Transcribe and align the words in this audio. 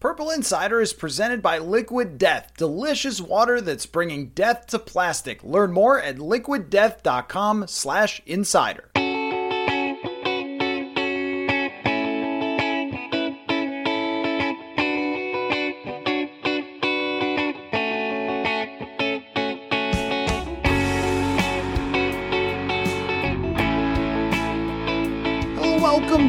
Purple 0.00 0.30
Insider 0.30 0.80
is 0.80 0.92
presented 0.92 1.42
by 1.42 1.58
Liquid 1.58 2.18
Death, 2.18 2.52
delicious 2.56 3.20
water 3.20 3.60
that's 3.60 3.84
bringing 3.84 4.28
death 4.28 4.68
to 4.68 4.78
plastic. 4.78 5.42
Learn 5.42 5.72
more 5.72 6.00
at 6.00 6.18
liquiddeath.com/insider. 6.18 8.90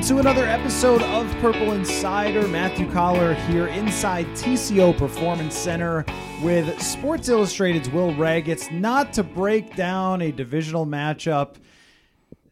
to 0.09 0.17
another 0.17 0.47
episode 0.47 1.03
of 1.03 1.31
Purple 1.37 1.73
Insider. 1.73 2.47
Matthew 2.47 2.91
Coller 2.91 3.35
here 3.35 3.67
inside 3.67 4.25
TCO 4.29 4.97
Performance 4.97 5.53
Center 5.53 6.03
with 6.41 6.81
Sports 6.81 7.29
Illustrated's 7.29 7.91
Will 7.91 8.15
Wragg. 8.15 8.49
It's 8.49 8.71
not 8.71 9.13
to 9.13 9.23
break 9.23 9.75
down 9.75 10.23
a 10.23 10.31
divisional 10.31 10.87
matchup, 10.87 11.57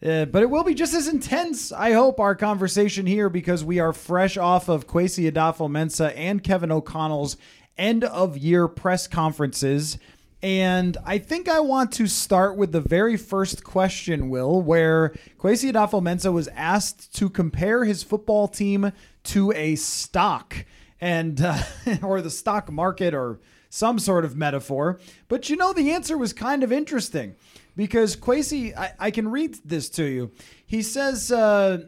uh, 0.05 0.25
but 0.25 0.43
it 0.43 0.51
will 0.51 0.63
be 0.63 0.75
just 0.75 0.93
as 0.93 1.07
intense, 1.07 1.71
I 1.71 1.93
hope, 1.93 2.19
our 2.19 2.35
conversation 2.35 3.07
here 3.07 3.27
because 3.27 3.63
we 3.63 3.79
are 3.79 3.91
fresh 3.91 4.37
off 4.37 4.69
of 4.69 4.85
Kwesi 4.85 5.27
Adofo-Mensah 5.31 6.13
and 6.15 6.43
Kevin 6.43 6.71
O'Connell's 6.71 7.37
end 7.75 8.03
of 8.03 8.37
year 8.37 8.67
press 8.67 9.07
conferences. 9.07 9.97
And 10.43 10.97
I 11.03 11.17
think 11.17 11.49
I 11.49 11.59
want 11.59 11.91
to 11.93 12.05
start 12.05 12.57
with 12.57 12.71
the 12.71 12.81
very 12.81 13.17
first 13.17 13.63
question, 13.63 14.29
Will, 14.29 14.61
where 14.61 15.15
Kwesi 15.39 15.71
Adofo-Mensah 15.71 16.31
was 16.31 16.47
asked 16.49 17.15
to 17.15 17.29
compare 17.29 17.85
his 17.85 18.03
football 18.03 18.47
team 18.47 18.91
to 19.23 19.51
a 19.53 19.75
stock 19.75 20.65
and 21.01 21.41
uh, 21.41 21.61
or 22.03 22.21
the 22.21 22.29
stock 22.29 22.71
market 22.71 23.15
or 23.15 23.39
some 23.69 23.97
sort 23.97 24.25
of 24.25 24.35
metaphor. 24.35 24.99
But 25.27 25.49
you 25.49 25.55
know, 25.55 25.73
the 25.73 25.91
answer 25.91 26.17
was 26.17 26.33
kind 26.33 26.63
of 26.63 26.71
interesting 26.71 27.35
because 27.75 28.15
Kwesi, 28.15 28.77
I, 28.77 28.93
I 28.99 29.11
can 29.11 29.29
read 29.29 29.57
this 29.65 29.89
to 29.91 30.03
you. 30.03 30.31
He 30.65 30.83
says, 30.83 31.31
uh, 31.31 31.85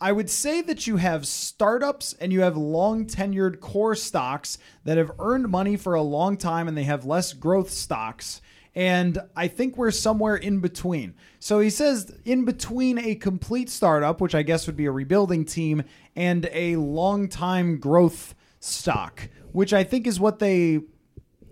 I 0.00 0.12
would 0.12 0.28
say 0.28 0.60
that 0.62 0.86
you 0.86 0.96
have 0.96 1.26
startups 1.26 2.12
and 2.14 2.32
you 2.32 2.40
have 2.40 2.56
long 2.56 3.06
tenured 3.06 3.60
core 3.60 3.94
stocks 3.94 4.58
that 4.84 4.98
have 4.98 5.12
earned 5.18 5.48
money 5.48 5.76
for 5.76 5.94
a 5.94 6.02
long 6.02 6.36
time 6.36 6.66
and 6.66 6.76
they 6.76 6.84
have 6.84 7.04
less 7.04 7.32
growth 7.32 7.70
stocks. 7.70 8.40
And 8.74 9.18
I 9.36 9.48
think 9.48 9.76
we're 9.76 9.90
somewhere 9.90 10.36
in 10.36 10.60
between. 10.60 11.14
So 11.38 11.60
he 11.60 11.70
says 11.70 12.12
in 12.24 12.44
between 12.44 12.98
a 12.98 13.14
complete 13.14 13.70
startup, 13.70 14.20
which 14.20 14.34
I 14.34 14.42
guess 14.42 14.66
would 14.66 14.76
be 14.76 14.86
a 14.86 14.90
rebuilding 14.90 15.44
team, 15.44 15.84
and 16.14 16.48
a 16.52 16.76
long 16.76 17.28
time 17.28 17.78
growth 17.78 18.34
stock, 18.60 19.28
which 19.52 19.72
I 19.72 19.84
think 19.84 20.06
is 20.06 20.20
what 20.20 20.38
they 20.38 20.80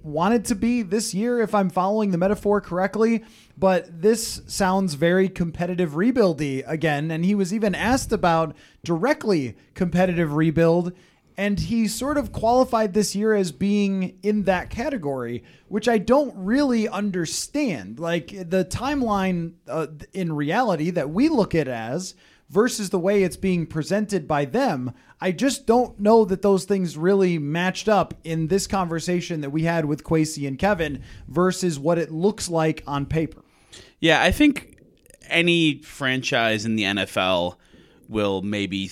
wanted 0.07 0.45
to 0.47 0.55
be 0.55 0.83
this 0.83 1.13
year, 1.13 1.41
if 1.41 1.55
I'm 1.55 1.69
following 1.69 2.11
the 2.11 2.19
metaphor 2.19 2.61
correctly. 2.61 3.25
But 3.59 4.03
this 4.03 4.43
sounds 4.47 4.95
very 4.95 5.29
competitive 5.29 5.93
rebuildy 5.93 6.63
again. 6.67 7.11
And 7.11 7.25
he 7.25 7.35
was 7.35 7.53
even 7.53 7.75
asked 7.75 8.13
about 8.13 8.55
directly 8.85 9.57
competitive 9.75 10.35
rebuild. 10.35 10.93
And 11.39 11.61
he 11.61 11.87
sort 11.87 12.17
of 12.17 12.33
qualified 12.33 12.95
this 12.95 13.15
year 13.15 13.35
as 13.35 13.53
being 13.53 14.19
in 14.23 14.45
that 14.45 14.71
category, 14.71 15.45
which 15.69 15.87
I 15.87 15.99
don't 15.99 16.33
really 16.35 16.89
understand. 16.89 18.01
Like 18.01 18.29
the 18.29 18.65
timeline 18.65 19.55
uh, 19.69 19.89
in 20.15 20.33
reality 20.33 20.91
that 20.91 21.11
we 21.11 21.29
look 21.29 21.55
at 21.55 21.69
as 21.69 22.15
versus 22.49 22.91
the 22.91 22.99
way 22.99 23.23
it's 23.23 23.37
being 23.37 23.67
presented 23.67 24.29
by 24.29 24.45
them, 24.45 24.93
I 25.21 25.33
just 25.33 25.67
don't 25.67 25.99
know 25.99 26.25
that 26.25 26.43
those 26.43 26.65
things 26.65 26.97
really 26.97 27.39
matched 27.39 27.89
up 27.89 28.15
in 28.23 28.49
this 28.49 28.67
conversation 28.67 29.41
that 29.41 29.51
we 29.51 29.63
had 29.63 29.87
with 29.87 30.05
Kwesi 30.05 30.47
and 30.47 30.59
Kevin 30.59 31.03
versus 31.27 31.79
what 31.79 31.99
it 31.99 32.13
looks 32.13 32.49
like 32.49 32.83
on 32.87 33.07
paper. 33.07 33.43
Yeah, 33.99 34.23
I 34.23 34.31
think 34.31 34.79
any 35.29 35.81
franchise 35.83 36.65
in 36.65 36.77
the 36.77 36.85
NFL 36.85 37.57
will 38.09 38.43
maybe 38.43 38.91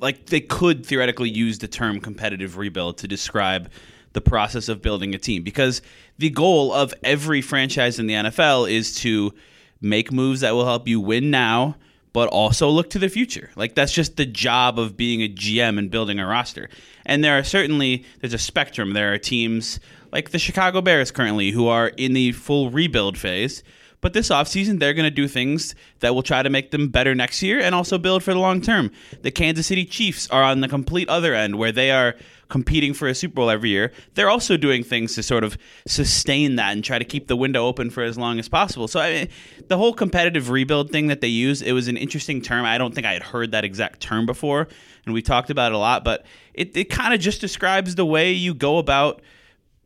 like 0.00 0.26
they 0.26 0.40
could 0.40 0.84
theoretically 0.84 1.30
use 1.30 1.58
the 1.58 1.68
term 1.68 2.00
competitive 2.00 2.56
rebuild 2.56 2.98
to 2.98 3.08
describe 3.08 3.70
the 4.12 4.20
process 4.20 4.68
of 4.68 4.82
building 4.82 5.14
a 5.14 5.18
team 5.18 5.42
because 5.42 5.82
the 6.18 6.30
goal 6.30 6.72
of 6.72 6.92
every 7.04 7.40
franchise 7.40 7.98
in 7.98 8.06
the 8.06 8.14
NFL 8.14 8.70
is 8.70 8.94
to 8.96 9.32
make 9.80 10.12
moves 10.12 10.40
that 10.40 10.52
will 10.52 10.66
help 10.66 10.88
you 10.88 11.00
win 11.00 11.30
now 11.30 11.76
but 12.12 12.28
also 12.28 12.68
look 12.68 12.90
to 12.90 12.98
the 12.98 13.08
future. 13.08 13.50
Like 13.56 13.74
that's 13.74 13.92
just 13.92 14.16
the 14.16 14.26
job 14.26 14.78
of 14.78 14.96
being 14.96 15.22
a 15.22 15.28
GM 15.28 15.78
and 15.78 15.90
building 15.90 16.18
a 16.18 16.26
roster. 16.26 16.68
And 17.06 17.22
there 17.22 17.38
are 17.38 17.44
certainly 17.44 18.04
there's 18.20 18.34
a 18.34 18.38
spectrum. 18.38 18.92
There 18.92 19.12
are 19.12 19.18
teams 19.18 19.80
like 20.12 20.30
the 20.30 20.38
Chicago 20.38 20.80
Bears 20.80 21.10
currently 21.10 21.50
who 21.50 21.68
are 21.68 21.88
in 21.88 22.12
the 22.12 22.32
full 22.32 22.70
rebuild 22.70 23.16
phase. 23.16 23.62
But 24.00 24.14
this 24.14 24.30
offseason, 24.30 24.78
they're 24.78 24.94
going 24.94 25.04
to 25.04 25.10
do 25.10 25.28
things 25.28 25.74
that 26.00 26.14
will 26.14 26.22
try 26.22 26.42
to 26.42 26.48
make 26.48 26.70
them 26.70 26.88
better 26.88 27.14
next 27.14 27.42
year 27.42 27.60
and 27.60 27.74
also 27.74 27.98
build 27.98 28.22
for 28.22 28.32
the 28.32 28.40
long 28.40 28.62
term. 28.62 28.90
The 29.20 29.30
Kansas 29.30 29.66
City 29.66 29.84
Chiefs 29.84 30.28
are 30.30 30.42
on 30.42 30.60
the 30.60 30.68
complete 30.68 31.08
other 31.08 31.34
end 31.34 31.56
where 31.56 31.72
they 31.72 31.90
are 31.90 32.16
competing 32.50 32.92
for 32.92 33.08
a 33.08 33.14
Super 33.14 33.36
Bowl 33.36 33.48
every 33.48 33.70
year, 33.70 33.92
they're 34.14 34.28
also 34.28 34.56
doing 34.56 34.84
things 34.84 35.14
to 35.14 35.22
sort 35.22 35.44
of 35.44 35.56
sustain 35.86 36.56
that 36.56 36.72
and 36.72 36.84
try 36.84 36.98
to 36.98 37.04
keep 37.04 37.28
the 37.28 37.36
window 37.36 37.66
open 37.66 37.88
for 37.88 38.02
as 38.02 38.18
long 38.18 38.38
as 38.38 38.48
possible. 38.48 38.86
So 38.88 39.00
I 39.00 39.12
mean, 39.12 39.28
the 39.68 39.78
whole 39.78 39.94
competitive 39.94 40.50
rebuild 40.50 40.90
thing 40.90 41.06
that 41.06 41.22
they 41.22 41.28
use, 41.28 41.62
it 41.62 41.72
was 41.72 41.88
an 41.88 41.96
interesting 41.96 42.42
term. 42.42 42.64
I 42.66 42.76
don't 42.76 42.94
think 42.94 43.06
I 43.06 43.14
had 43.14 43.22
heard 43.22 43.52
that 43.52 43.64
exact 43.64 44.00
term 44.00 44.26
before, 44.26 44.68
and 45.06 45.14
we 45.14 45.22
talked 45.22 45.48
about 45.48 45.72
it 45.72 45.76
a 45.76 45.78
lot, 45.78 46.04
but 46.04 46.26
it, 46.52 46.76
it 46.76 46.90
kind 46.90 47.14
of 47.14 47.20
just 47.20 47.40
describes 47.40 47.94
the 47.94 48.04
way 48.04 48.32
you 48.32 48.52
go 48.52 48.78
about 48.78 49.22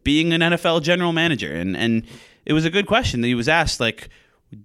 being 0.02 0.32
an 0.32 0.40
NFL 0.40 0.82
general 0.82 1.12
manager. 1.12 1.54
And 1.54 1.76
and 1.76 2.04
it 2.46 2.52
was 2.52 2.64
a 2.64 2.70
good 2.70 2.86
question 2.86 3.20
that 3.20 3.28
he 3.28 3.34
was 3.34 3.48
asked, 3.48 3.80
like, 3.80 4.08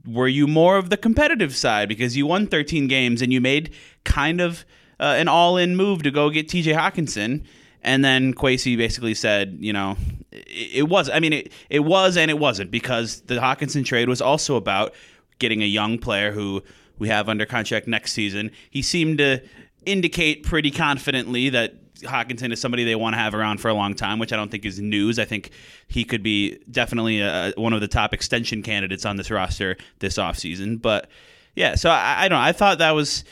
were 0.05 0.27
you 0.27 0.47
more 0.47 0.77
of 0.77 0.89
the 0.89 0.97
competitive 0.97 1.55
side 1.55 1.89
because 1.89 2.15
you 2.15 2.25
won 2.25 2.47
13 2.47 2.87
games 2.87 3.21
and 3.21 3.33
you 3.33 3.41
made 3.41 3.73
kind 4.03 4.41
of 4.41 4.65
uh, 4.99 5.15
an 5.17 5.27
all-in 5.27 5.75
move 5.75 6.03
to 6.03 6.11
go 6.11 6.29
get 6.29 6.47
TJ 6.47 6.75
Hockenson 6.75 7.45
and 7.83 8.03
then 8.03 8.33
Kwesi 8.33 8.77
basically 8.77 9.13
said, 9.13 9.57
you 9.59 9.73
know, 9.73 9.97
it, 10.31 10.69
it 10.73 10.89
was. 10.89 11.09
I 11.09 11.19
mean, 11.19 11.33
it, 11.33 11.51
it 11.69 11.79
was 11.79 12.17
and 12.17 12.29
it 12.29 12.39
wasn't 12.39 12.71
because 12.71 13.21
the 13.21 13.35
Hockenson 13.35 13.85
trade 13.85 14.09
was 14.09 14.21
also 14.21 14.55
about 14.55 14.93
getting 15.39 15.61
a 15.63 15.65
young 15.65 15.97
player 15.97 16.31
who 16.31 16.63
we 16.97 17.07
have 17.07 17.29
under 17.29 17.45
contract 17.45 17.87
next 17.87 18.11
season. 18.11 18.51
He 18.69 18.81
seemed 18.81 19.19
to 19.19 19.41
indicate 19.85 20.43
pretty 20.43 20.71
confidently 20.71 21.49
that 21.49 21.75
Hockenson 22.01 22.51
is 22.51 22.61
somebody 22.61 22.83
they 22.83 22.95
want 22.95 23.13
to 23.13 23.17
have 23.17 23.33
around 23.33 23.59
for 23.59 23.69
a 23.69 23.73
long 23.73 23.93
time, 23.93 24.19
which 24.19 24.31
I 24.31 24.35
don't 24.35 24.51
think 24.51 24.65
is 24.65 24.79
news. 24.79 25.19
I 25.19 25.25
think 25.25 25.51
he 25.87 26.03
could 26.03 26.23
be 26.23 26.59
definitely 26.69 27.21
a, 27.21 27.53
one 27.55 27.73
of 27.73 27.81
the 27.81 27.87
top 27.87 28.13
extension 28.13 28.61
candidates 28.61 29.05
on 29.05 29.17
this 29.17 29.31
roster 29.31 29.77
this 29.99 30.17
offseason. 30.17 30.81
But 30.81 31.09
yeah, 31.55 31.75
so 31.75 31.89
I, 31.89 32.25
I 32.25 32.27
don't 32.27 32.37
know. 32.37 32.43
I 32.43 32.51
thought 32.51 32.77
that 32.79 32.91
was 32.91 33.23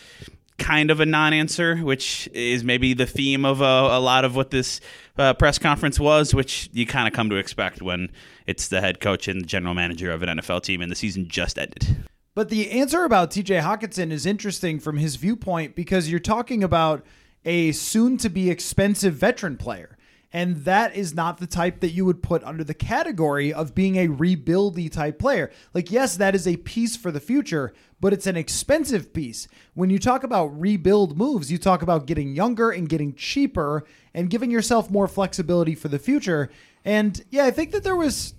kind 0.57 0.91
of 0.91 0.99
a 0.99 1.05
non-answer, 1.05 1.77
which 1.77 2.27
is 2.33 2.63
maybe 2.63 2.93
the 2.93 3.05
theme 3.05 3.45
of 3.45 3.61
uh, 3.61 3.89
a 3.91 3.99
lot 3.99 4.25
of 4.25 4.35
what 4.35 4.51
this 4.51 4.81
uh, 5.17 5.33
press 5.33 5.59
conference 5.59 5.99
was, 5.99 6.33
which 6.33 6.69
you 6.73 6.85
kind 6.85 7.07
of 7.07 7.13
come 7.13 7.29
to 7.29 7.35
expect 7.35 7.81
when 7.81 8.09
it's 8.45 8.67
the 8.67 8.81
head 8.81 8.99
coach 8.99 9.27
and 9.27 9.41
the 9.41 9.45
general 9.45 9.73
manager 9.73 10.11
of 10.11 10.23
an 10.23 10.37
NFL 10.37 10.63
team 10.63 10.81
and 10.81 10.91
the 10.91 10.95
season 10.95 11.27
just 11.27 11.57
ended. 11.57 12.05
But 12.33 12.49
the 12.49 12.69
answer 12.71 13.03
about 13.03 13.31
TJ 13.31 13.61
Hockenson 13.61 14.11
is 14.11 14.25
interesting 14.25 14.79
from 14.79 14.97
his 14.97 15.15
viewpoint 15.15 15.75
because 15.75 16.09
you're 16.09 16.19
talking 16.19 16.63
about 16.63 17.03
a 17.45 17.71
soon 17.71 18.17
to 18.17 18.29
be 18.29 18.51
expensive 18.51 19.15
veteran 19.15 19.57
player. 19.57 19.97
And 20.33 20.57
that 20.65 20.95
is 20.95 21.15
not 21.15 21.37
the 21.37 21.47
type 21.47 21.79
that 21.79 21.91
you 21.91 22.05
would 22.05 22.21
put 22.21 22.43
under 22.43 22.63
the 22.63 22.73
category 22.73 23.53
of 23.53 23.73
being 23.73 23.95
a 23.95 24.07
rebuildy 24.07 24.91
type 24.91 25.17
player. 25.17 25.49
Like, 25.73 25.89
yes, 25.89 26.17
that 26.17 26.35
is 26.35 26.45
a 26.45 26.57
piece 26.57 26.97
for 26.97 27.11
the 27.11 27.19
future, 27.19 27.73
but 27.99 28.13
it's 28.13 28.27
an 28.27 28.37
expensive 28.37 29.13
piece. 29.13 29.47
When 29.73 29.89
you 29.89 29.99
talk 29.99 30.23
about 30.23 30.59
rebuild 30.59 31.17
moves, 31.17 31.51
you 31.51 31.57
talk 31.57 31.81
about 31.81 32.05
getting 32.05 32.35
younger 32.35 32.69
and 32.69 32.87
getting 32.87 33.15
cheaper 33.15 33.85
and 34.13 34.29
giving 34.29 34.51
yourself 34.51 34.91
more 34.91 35.07
flexibility 35.07 35.75
for 35.75 35.87
the 35.87 35.99
future. 35.99 36.49
And 36.85 37.23
yeah, 37.31 37.45
I 37.45 37.51
think 37.51 37.71
that 37.71 37.83
there 37.83 37.95
was 37.95 38.33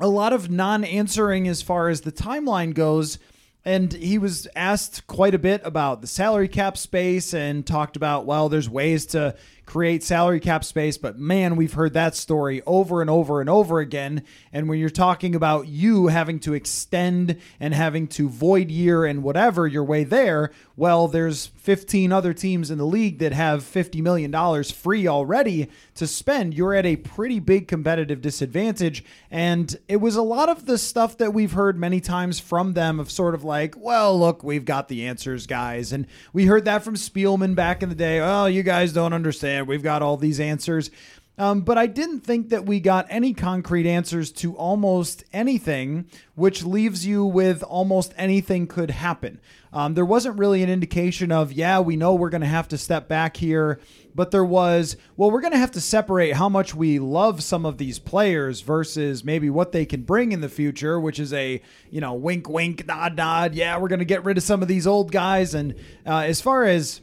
a 0.00 0.08
lot 0.08 0.32
of 0.32 0.50
non 0.50 0.84
answering 0.84 1.48
as 1.48 1.62
far 1.62 1.88
as 1.88 2.02
the 2.02 2.12
timeline 2.12 2.74
goes. 2.74 3.18
And 3.64 3.92
he 3.92 4.18
was 4.18 4.48
asked 4.56 5.06
quite 5.06 5.36
a 5.36 5.38
bit 5.38 5.60
about 5.64 6.00
the 6.00 6.08
salary 6.08 6.48
cap 6.48 6.76
space 6.76 7.32
and 7.32 7.64
talked 7.64 7.96
about, 7.96 8.26
well, 8.26 8.48
there's 8.48 8.68
ways 8.68 9.06
to 9.06 9.36
create 9.66 10.02
salary 10.02 10.40
cap 10.40 10.64
space. 10.64 10.98
But 10.98 11.18
man, 11.18 11.56
we've 11.56 11.74
heard 11.74 11.94
that 11.94 12.14
story 12.14 12.62
over 12.66 13.00
and 13.00 13.08
over 13.08 13.40
and 13.40 13.48
over 13.48 13.78
again. 13.78 14.24
And 14.52 14.68
when 14.68 14.78
you're 14.78 14.90
talking 14.90 15.34
about 15.34 15.68
you 15.68 16.08
having 16.08 16.40
to 16.40 16.54
extend 16.54 17.38
and 17.60 17.72
having 17.72 18.08
to 18.08 18.28
void 18.28 18.70
year 18.70 19.04
and 19.04 19.22
whatever 19.22 19.66
your 19.66 19.84
way 19.84 20.04
there, 20.04 20.50
well, 20.76 21.06
there's 21.08 21.46
15 21.46 22.12
other 22.12 22.34
teams 22.34 22.70
in 22.70 22.78
the 22.78 22.86
league 22.86 23.18
that 23.18 23.32
have 23.32 23.62
$50 23.62 24.02
million 24.02 24.64
free 24.64 25.06
already 25.06 25.68
to 25.94 26.06
spend. 26.06 26.54
You're 26.54 26.74
at 26.74 26.86
a 26.86 26.96
pretty 26.96 27.38
big 27.38 27.68
competitive 27.68 28.20
disadvantage. 28.20 29.04
And 29.30 29.76
it 29.88 29.96
was 29.96 30.16
a 30.16 30.22
lot 30.22 30.48
of 30.48 30.66
the 30.66 30.78
stuff 30.78 31.16
that 31.18 31.32
we've 31.32 31.52
heard 31.52 31.78
many 31.78 32.00
times 32.00 32.40
from 32.40 32.72
them 32.72 32.98
of 32.98 33.10
sort 33.10 33.34
of 33.34 33.44
like, 33.44 33.74
well, 33.76 34.18
look, 34.18 34.42
we've 34.42 34.64
got 34.64 34.88
the 34.88 35.06
answers, 35.06 35.46
guys. 35.46 35.92
And 35.92 36.06
we 36.32 36.46
heard 36.46 36.64
that 36.64 36.82
from 36.82 36.94
Spielman 36.94 37.54
back 37.54 37.82
in 37.82 37.88
the 37.88 37.94
day. 37.94 38.18
Oh, 38.20 38.46
you 38.46 38.62
guys 38.62 38.92
don't 38.92 39.12
understand. 39.12 39.51
We've 39.60 39.82
got 39.82 40.00
all 40.02 40.16
these 40.16 40.40
answers. 40.40 40.90
Um, 41.38 41.62
but 41.62 41.78
I 41.78 41.86
didn't 41.86 42.20
think 42.20 42.50
that 42.50 42.66
we 42.66 42.78
got 42.78 43.06
any 43.08 43.32
concrete 43.32 43.86
answers 43.86 44.30
to 44.32 44.54
almost 44.54 45.24
anything, 45.32 46.04
which 46.34 46.62
leaves 46.62 47.06
you 47.06 47.24
with 47.24 47.62
almost 47.62 48.12
anything 48.18 48.66
could 48.66 48.90
happen. 48.90 49.40
Um, 49.72 49.94
there 49.94 50.04
wasn't 50.04 50.38
really 50.38 50.62
an 50.62 50.68
indication 50.68 51.32
of, 51.32 51.50
yeah, 51.50 51.80
we 51.80 51.96
know 51.96 52.14
we're 52.14 52.28
going 52.28 52.42
to 52.42 52.46
have 52.46 52.68
to 52.68 52.76
step 52.76 53.08
back 53.08 53.38
here, 53.38 53.80
but 54.14 54.30
there 54.30 54.44
was, 54.44 54.98
well, 55.16 55.30
we're 55.30 55.40
going 55.40 55.54
to 55.54 55.58
have 55.58 55.70
to 55.70 55.80
separate 55.80 56.36
how 56.36 56.50
much 56.50 56.74
we 56.74 56.98
love 56.98 57.42
some 57.42 57.64
of 57.64 57.78
these 57.78 57.98
players 57.98 58.60
versus 58.60 59.24
maybe 59.24 59.48
what 59.48 59.72
they 59.72 59.86
can 59.86 60.02
bring 60.02 60.32
in 60.32 60.42
the 60.42 60.50
future, 60.50 61.00
which 61.00 61.18
is 61.18 61.32
a, 61.32 61.62
you 61.90 62.02
know, 62.02 62.12
wink, 62.12 62.46
wink, 62.46 62.86
nod, 62.86 63.16
nod. 63.16 63.54
Yeah, 63.54 63.78
we're 63.78 63.88
going 63.88 64.00
to 64.00 64.04
get 64.04 64.22
rid 64.22 64.36
of 64.36 64.42
some 64.42 64.60
of 64.60 64.68
these 64.68 64.86
old 64.86 65.10
guys. 65.10 65.54
And 65.54 65.74
uh, 66.06 66.18
as 66.18 66.42
far 66.42 66.64
as, 66.64 67.00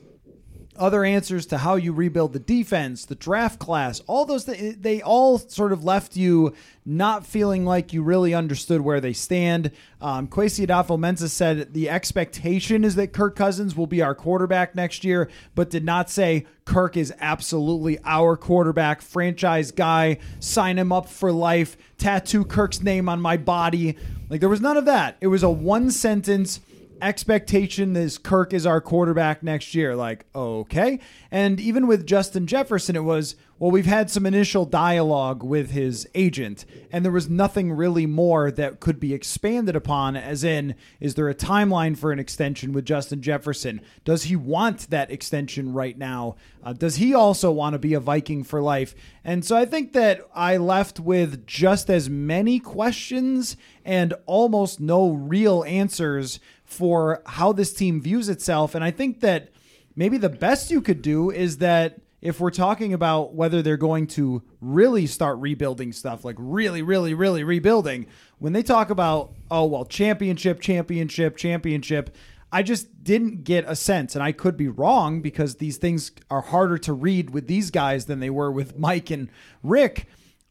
other 0.79 1.03
answers 1.03 1.45
to 1.47 1.59
how 1.59 1.75
you 1.75 1.93
rebuild 1.93 2.33
the 2.33 2.39
defense, 2.39 3.05
the 3.05 3.15
draft 3.15 3.59
class, 3.59 4.01
all 4.07 4.25
those 4.25 4.45
th- 4.45 4.77
they 4.79 5.01
all 5.01 5.37
sort 5.37 5.71
of 5.71 5.83
left 5.83 6.15
you 6.15 6.53
not 6.85 7.25
feeling 7.25 7.65
like 7.65 7.93
you 7.93 8.01
really 8.01 8.33
understood 8.33 8.81
where 8.81 8.99
they 8.99 9.13
stand. 9.13 9.71
Um, 10.01 10.27
Kwesi 10.27 10.65
Adofo-Mensah 10.65 11.29
said 11.29 11.73
the 11.73 11.89
expectation 11.89 12.83
is 12.83 12.95
that 12.95 13.13
Kirk 13.13 13.35
Cousins 13.35 13.75
will 13.75 13.85
be 13.85 14.01
our 14.01 14.15
quarterback 14.15 14.73
next 14.73 15.03
year, 15.03 15.29
but 15.53 15.69
did 15.69 15.85
not 15.85 16.09
say 16.09 16.47
Kirk 16.65 16.97
is 16.97 17.13
absolutely 17.19 17.99
our 18.05 18.35
quarterback, 18.35 19.01
franchise 19.01 19.71
guy, 19.71 20.17
sign 20.39 20.79
him 20.79 20.91
up 20.91 21.07
for 21.07 21.31
life, 21.31 21.77
tattoo 21.97 22.43
Kirk's 22.43 22.81
name 22.81 23.07
on 23.07 23.21
my 23.21 23.37
body. 23.37 23.95
Like 24.29 24.39
there 24.39 24.49
was 24.49 24.61
none 24.61 24.77
of 24.77 24.85
that. 24.85 25.17
It 25.21 25.27
was 25.27 25.43
a 25.43 25.49
one 25.49 25.91
sentence 25.91 26.59
expectation 27.01 27.95
is 27.95 28.17
Kirk 28.17 28.53
is 28.53 28.65
our 28.65 28.81
quarterback 28.81 29.43
next 29.43 29.73
year. 29.75 29.95
Like, 29.95 30.25
okay. 30.33 30.99
And 31.31 31.59
even 31.59 31.87
with 31.87 32.05
Justin 32.05 32.47
Jefferson, 32.47 32.95
it 32.95 33.03
was, 33.03 33.35
well, 33.59 33.71
we've 33.71 33.85
had 33.85 34.09
some 34.09 34.25
initial 34.25 34.65
dialogue 34.65 35.43
with 35.43 35.71
his 35.71 36.07
agent, 36.15 36.65
and 36.91 37.03
there 37.03 37.11
was 37.11 37.29
nothing 37.29 37.73
really 37.73 38.05
more 38.05 38.51
that 38.51 38.79
could 38.79 38.99
be 38.99 39.13
expanded 39.13 39.75
upon, 39.75 40.15
as 40.15 40.43
in, 40.43 40.75
is 40.99 41.15
there 41.15 41.27
a 41.27 41.35
timeline 41.35 41.97
for 41.97 42.11
an 42.11 42.19
extension 42.19 42.71
with 42.71 42.85
Justin 42.85 43.21
Jefferson? 43.21 43.81
Does 44.05 44.23
he 44.23 44.35
want 44.35 44.89
that 44.89 45.11
extension 45.11 45.73
right 45.73 45.97
now? 45.97 46.35
Uh, 46.63 46.73
does 46.73 46.95
he 46.97 47.13
also 47.13 47.51
want 47.51 47.73
to 47.73 47.79
be 47.79 47.93
a 47.93 47.99
Viking 47.99 48.43
for 48.43 48.61
life? 48.61 48.95
And 49.23 49.43
so 49.43 49.57
I 49.57 49.65
think 49.65 49.93
that 49.93 50.21
I 50.33 50.57
left 50.57 50.99
with 50.99 51.45
just 51.45 51.89
as 51.89 52.09
many 52.09 52.59
questions 52.59 53.57
and 53.83 54.13
almost 54.25 54.79
no 54.79 55.09
real 55.11 55.63
answers 55.65 56.39
for 56.69 57.23
how 57.25 57.51
this 57.51 57.73
team 57.73 57.99
views 57.99 58.29
itself. 58.29 58.75
And 58.75 58.83
I 58.83 58.91
think 58.91 59.21
that 59.21 59.49
maybe 59.95 60.19
the 60.19 60.29
best 60.29 60.69
you 60.69 60.81
could 60.81 61.01
do 61.01 61.31
is 61.31 61.57
that 61.57 61.99
if 62.21 62.39
we're 62.39 62.51
talking 62.51 62.93
about 62.93 63.33
whether 63.33 63.63
they're 63.63 63.75
going 63.75 64.05
to 64.05 64.43
really 64.61 65.07
start 65.07 65.39
rebuilding 65.39 65.91
stuff, 65.91 66.23
like 66.23 66.35
really, 66.37 66.83
really, 66.83 67.15
really 67.15 67.43
rebuilding, 67.43 68.05
when 68.37 68.53
they 68.53 68.61
talk 68.61 68.91
about, 68.91 69.33
oh, 69.49 69.65
well, 69.65 69.83
championship, 69.83 70.61
championship, 70.61 71.37
championship, 71.37 72.15
I 72.51 72.61
just 72.61 73.03
didn't 73.03 73.45
get 73.45 73.65
a 73.67 73.75
sense. 73.75 74.13
And 74.13 74.23
I 74.23 74.31
could 74.31 74.55
be 74.55 74.67
wrong 74.67 75.21
because 75.23 75.55
these 75.55 75.77
things 75.77 76.11
are 76.29 76.41
harder 76.41 76.77
to 76.79 76.93
read 76.93 77.31
with 77.31 77.47
these 77.47 77.71
guys 77.71 78.05
than 78.05 78.19
they 78.19 78.29
were 78.29 78.51
with 78.51 78.77
Mike 78.77 79.09
and 79.09 79.29
Rick. 79.63 80.07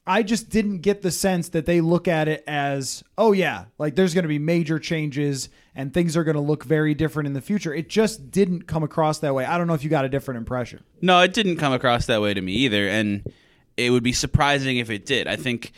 I 0.09 0.23
just 0.23 0.49
didn't 0.49 0.79
get 0.79 1.03
the 1.03 1.11
sense 1.11 1.51
that 1.51 1.67
they 1.67 1.83
look 1.83 2.09
at 2.09 2.29
it 2.29 2.43
as, 2.47 3.05
oh, 3.19 3.33
yeah, 3.33 3.67
like 3.77 3.95
there's 3.95 4.15
going 4.15 4.23
to 4.23 4.29
be 4.29 4.39
major 4.39 4.79
changes 4.79 5.51
and 5.75 5.93
things 5.93 6.17
are 6.17 6.25
going 6.25 6.35
to 6.35 6.41
look 6.41 6.65
very 6.65 6.95
different 6.95 7.27
in 7.27 7.35
the 7.35 7.43
future. 7.43 7.75
It 7.75 7.91
just 7.91 8.31
didn't 8.31 8.63
come 8.63 8.83
across 8.83 9.19
that 9.19 9.35
way. 9.35 9.45
I 9.45 9.59
don't 9.59 9.67
know 9.67 9.75
if 9.75 9.85
you 9.85 9.91
got 9.91 10.07
a 10.07 10.09
different 10.09 10.39
impression. 10.39 10.83
No, 11.03 11.21
it 11.21 11.35
didn't 11.35 11.59
come 11.59 11.75
across 11.75 12.07
that 12.07 12.23
way 12.23 12.33
to 12.33 12.41
me 12.41 12.53
either. 12.53 12.89
And 12.89 13.31
it 13.77 13.91
would 13.91 14.03
be 14.03 14.15
surprising 14.15 14.79
if 14.79 14.89
it 14.89 15.05
did. 15.05 15.29
I 15.29 15.37
think 15.37 15.73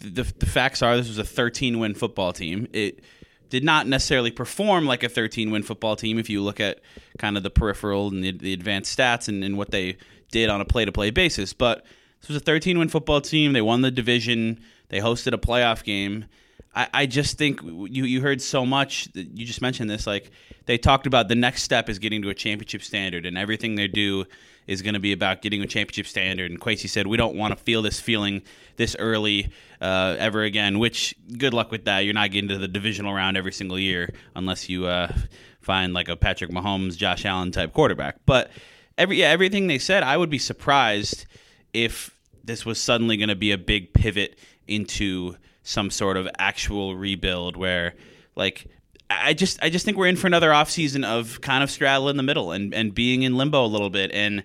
the, 0.00 0.24
the 0.38 0.46
facts 0.46 0.82
are 0.82 0.96
this 0.96 1.06
was 1.06 1.18
a 1.18 1.24
13 1.24 1.78
win 1.78 1.94
football 1.94 2.32
team. 2.32 2.66
It 2.72 3.04
did 3.50 3.62
not 3.62 3.86
necessarily 3.86 4.32
perform 4.32 4.86
like 4.86 5.04
a 5.04 5.08
13 5.08 5.52
win 5.52 5.62
football 5.62 5.94
team 5.94 6.18
if 6.18 6.28
you 6.28 6.42
look 6.42 6.58
at 6.58 6.80
kind 7.18 7.36
of 7.36 7.44
the 7.44 7.50
peripheral 7.50 8.08
and 8.08 8.24
the, 8.24 8.32
the 8.32 8.52
advanced 8.52 8.98
stats 8.98 9.28
and, 9.28 9.44
and 9.44 9.56
what 9.56 9.70
they 9.70 9.96
did 10.32 10.50
on 10.50 10.60
a 10.60 10.64
play 10.64 10.84
to 10.84 10.92
play 10.92 11.10
basis. 11.10 11.52
But 11.52 11.86
this 12.20 12.28
was 12.28 12.36
a 12.36 12.40
13 12.40 12.78
win 12.78 12.88
football 12.88 13.20
team. 13.20 13.52
They 13.52 13.62
won 13.62 13.82
the 13.82 13.90
division. 13.90 14.60
They 14.88 14.98
hosted 14.98 15.32
a 15.32 15.38
playoff 15.38 15.84
game. 15.84 16.26
I, 16.74 16.88
I 16.92 17.06
just 17.06 17.38
think 17.38 17.62
you 17.62 18.04
you 18.04 18.20
heard 18.20 18.40
so 18.40 18.64
much. 18.64 19.08
You 19.14 19.44
just 19.44 19.62
mentioned 19.62 19.90
this. 19.90 20.06
Like 20.06 20.30
they 20.66 20.78
talked 20.78 21.06
about 21.06 21.28
the 21.28 21.34
next 21.34 21.62
step 21.62 21.88
is 21.88 21.98
getting 21.98 22.22
to 22.22 22.28
a 22.28 22.34
championship 22.34 22.82
standard, 22.82 23.26
and 23.26 23.36
everything 23.36 23.74
they 23.74 23.88
do 23.88 24.24
is 24.66 24.82
going 24.82 24.94
to 24.94 25.00
be 25.00 25.12
about 25.12 25.42
getting 25.42 25.62
a 25.62 25.66
championship 25.66 26.06
standard. 26.06 26.50
And 26.50 26.60
Kwesi 26.60 26.88
said, 26.88 27.06
"We 27.06 27.16
don't 27.16 27.34
want 27.34 27.56
to 27.56 27.64
feel 27.64 27.82
this 27.82 27.98
feeling 27.98 28.42
this 28.76 28.94
early 28.98 29.50
uh, 29.80 30.16
ever 30.18 30.42
again." 30.42 30.78
Which 30.78 31.14
good 31.38 31.54
luck 31.54 31.72
with 31.72 31.86
that. 31.86 32.00
You're 32.00 32.14
not 32.14 32.30
getting 32.30 32.48
to 32.50 32.58
the 32.58 32.68
divisional 32.68 33.14
round 33.14 33.36
every 33.36 33.52
single 33.52 33.78
year 33.78 34.12
unless 34.36 34.68
you 34.68 34.86
uh, 34.86 35.12
find 35.60 35.92
like 35.92 36.08
a 36.08 36.16
Patrick 36.16 36.50
Mahomes, 36.50 36.96
Josh 36.96 37.24
Allen 37.24 37.50
type 37.50 37.72
quarterback. 37.72 38.18
But 38.26 38.50
every 38.96 39.18
yeah, 39.18 39.28
everything 39.28 39.66
they 39.66 39.78
said, 39.78 40.04
I 40.04 40.16
would 40.16 40.30
be 40.30 40.38
surprised 40.38 41.26
if 41.72 42.16
this 42.44 42.64
was 42.64 42.80
suddenly 42.80 43.16
going 43.16 43.28
to 43.28 43.36
be 43.36 43.52
a 43.52 43.58
big 43.58 43.92
pivot 43.92 44.38
into 44.66 45.36
some 45.62 45.90
sort 45.90 46.16
of 46.16 46.28
actual 46.38 46.96
rebuild 46.96 47.56
where 47.56 47.94
like 48.34 48.66
I 49.10 49.34
just 49.34 49.62
I 49.62 49.70
just 49.70 49.84
think 49.84 49.96
we're 49.96 50.06
in 50.06 50.16
for 50.16 50.26
another 50.26 50.50
offseason 50.50 51.04
of 51.04 51.40
kind 51.40 51.62
of 51.62 51.70
straddle 51.70 52.08
in 52.08 52.16
the 52.16 52.22
middle 52.22 52.52
and, 52.52 52.72
and 52.72 52.94
being 52.94 53.22
in 53.22 53.36
limbo 53.36 53.64
a 53.64 53.66
little 53.66 53.90
bit 53.90 54.10
and 54.12 54.44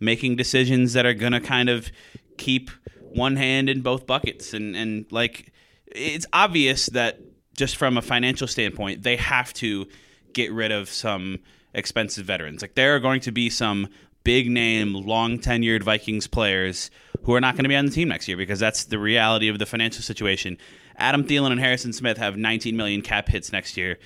making 0.00 0.36
decisions 0.36 0.94
that 0.94 1.06
are 1.06 1.14
gonna 1.14 1.40
kind 1.40 1.68
of 1.68 1.90
keep 2.36 2.70
one 3.00 3.36
hand 3.36 3.68
in 3.68 3.80
both 3.80 4.06
buckets 4.06 4.52
and, 4.52 4.74
and 4.76 5.06
like 5.10 5.52
it's 5.86 6.26
obvious 6.32 6.86
that 6.86 7.20
just 7.54 7.76
from 7.76 7.96
a 7.96 8.02
financial 8.02 8.46
standpoint 8.46 9.02
they 9.02 9.16
have 9.16 9.52
to 9.54 9.86
get 10.32 10.52
rid 10.52 10.72
of 10.72 10.88
some 10.90 11.38
expensive 11.76 12.26
veterans. 12.26 12.62
Like 12.62 12.74
there 12.74 12.96
are 12.96 13.00
going 13.00 13.20
to 13.20 13.32
be 13.32 13.48
some 13.50 13.88
big 14.26 14.50
name, 14.50 14.92
long 14.92 15.38
tenured 15.38 15.84
Vikings 15.84 16.26
players 16.26 16.90
who 17.22 17.32
are 17.32 17.40
not 17.40 17.54
going 17.54 17.62
to 17.62 17.68
be 17.68 17.76
on 17.76 17.86
the 17.86 17.92
team 17.92 18.08
next 18.08 18.26
year 18.26 18.36
because 18.36 18.58
that's 18.58 18.86
the 18.86 18.98
reality 18.98 19.46
of 19.46 19.60
the 19.60 19.66
financial 19.66 20.02
situation. 20.02 20.58
Adam 20.96 21.22
Thielen 21.22 21.52
and 21.52 21.60
Harrison 21.60 21.92
Smith 21.92 22.16
have 22.18 22.36
19 22.36 22.76
million 22.76 23.02
cap 23.02 23.28
hits 23.28 23.52
next 23.52 23.76
year. 23.76 24.00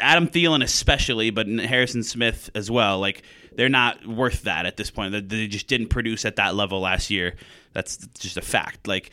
Adam 0.00 0.26
Thielen 0.26 0.64
especially, 0.64 1.30
but 1.30 1.46
Harrison 1.46 2.02
Smith 2.02 2.50
as 2.56 2.72
well. 2.72 2.98
Like 2.98 3.22
they're 3.54 3.68
not 3.68 4.04
worth 4.04 4.42
that 4.42 4.66
at 4.66 4.76
this 4.76 4.90
point. 4.90 5.28
They 5.28 5.46
just 5.46 5.68
didn't 5.68 5.90
produce 5.90 6.24
at 6.24 6.34
that 6.34 6.56
level 6.56 6.80
last 6.80 7.08
year. 7.08 7.36
That's 7.72 7.98
just 8.18 8.36
a 8.36 8.42
fact. 8.42 8.88
Like 8.88 9.12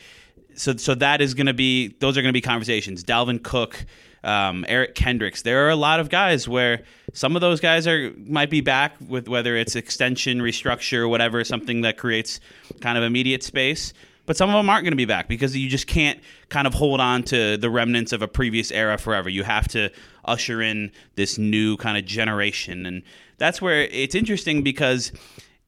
so, 0.56 0.76
so 0.76 0.96
that 0.96 1.20
is 1.20 1.34
going 1.34 1.46
to 1.46 1.54
be 1.54 1.94
those 2.00 2.18
are 2.18 2.22
going 2.22 2.30
to 2.30 2.36
be 2.36 2.40
conversations. 2.40 3.04
Dalvin 3.04 3.40
Cook 3.40 3.86
um, 4.24 4.64
Eric 4.68 4.94
Kendricks. 4.94 5.42
There 5.42 5.66
are 5.66 5.70
a 5.70 5.76
lot 5.76 6.00
of 6.00 6.08
guys 6.08 6.48
where 6.48 6.82
some 7.12 7.36
of 7.36 7.40
those 7.40 7.60
guys 7.60 7.86
are 7.86 8.12
might 8.26 8.50
be 8.50 8.60
back 8.60 8.94
with 9.06 9.28
whether 9.28 9.56
it's 9.56 9.76
extension, 9.76 10.38
restructure, 10.40 11.08
whatever, 11.08 11.42
something 11.44 11.82
that 11.82 11.96
creates 11.96 12.40
kind 12.80 12.98
of 12.98 13.04
immediate 13.04 13.42
space. 13.42 13.92
But 14.26 14.36
some 14.36 14.50
of 14.50 14.56
them 14.56 14.68
aren't 14.68 14.84
going 14.84 14.92
to 14.92 14.96
be 14.96 15.06
back 15.06 15.26
because 15.26 15.56
you 15.56 15.70
just 15.70 15.86
can't 15.86 16.20
kind 16.50 16.66
of 16.66 16.74
hold 16.74 17.00
on 17.00 17.22
to 17.24 17.56
the 17.56 17.70
remnants 17.70 18.12
of 18.12 18.20
a 18.20 18.28
previous 18.28 18.70
era 18.70 18.98
forever. 18.98 19.30
You 19.30 19.42
have 19.42 19.68
to 19.68 19.90
usher 20.26 20.60
in 20.60 20.92
this 21.14 21.38
new 21.38 21.78
kind 21.78 21.96
of 21.96 22.04
generation. 22.04 22.84
And 22.84 23.02
that's 23.38 23.62
where 23.62 23.84
it's 23.84 24.14
interesting 24.14 24.62
because 24.62 25.12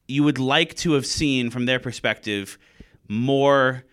you 0.07 0.23
would 0.23 0.37
like 0.37 0.75
to 0.75 0.91
have 0.91 1.07
seen, 1.07 1.49
from 1.49 1.65
their 1.65 1.79
perspective, 1.79 2.59
more 3.07 3.83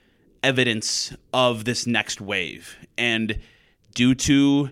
evidence 0.43 1.17
of 1.33 1.65
this 1.65 1.87
next 1.87 2.21
wave. 2.21 2.77
And 2.99 3.39
due 3.99 4.15
to 4.15 4.71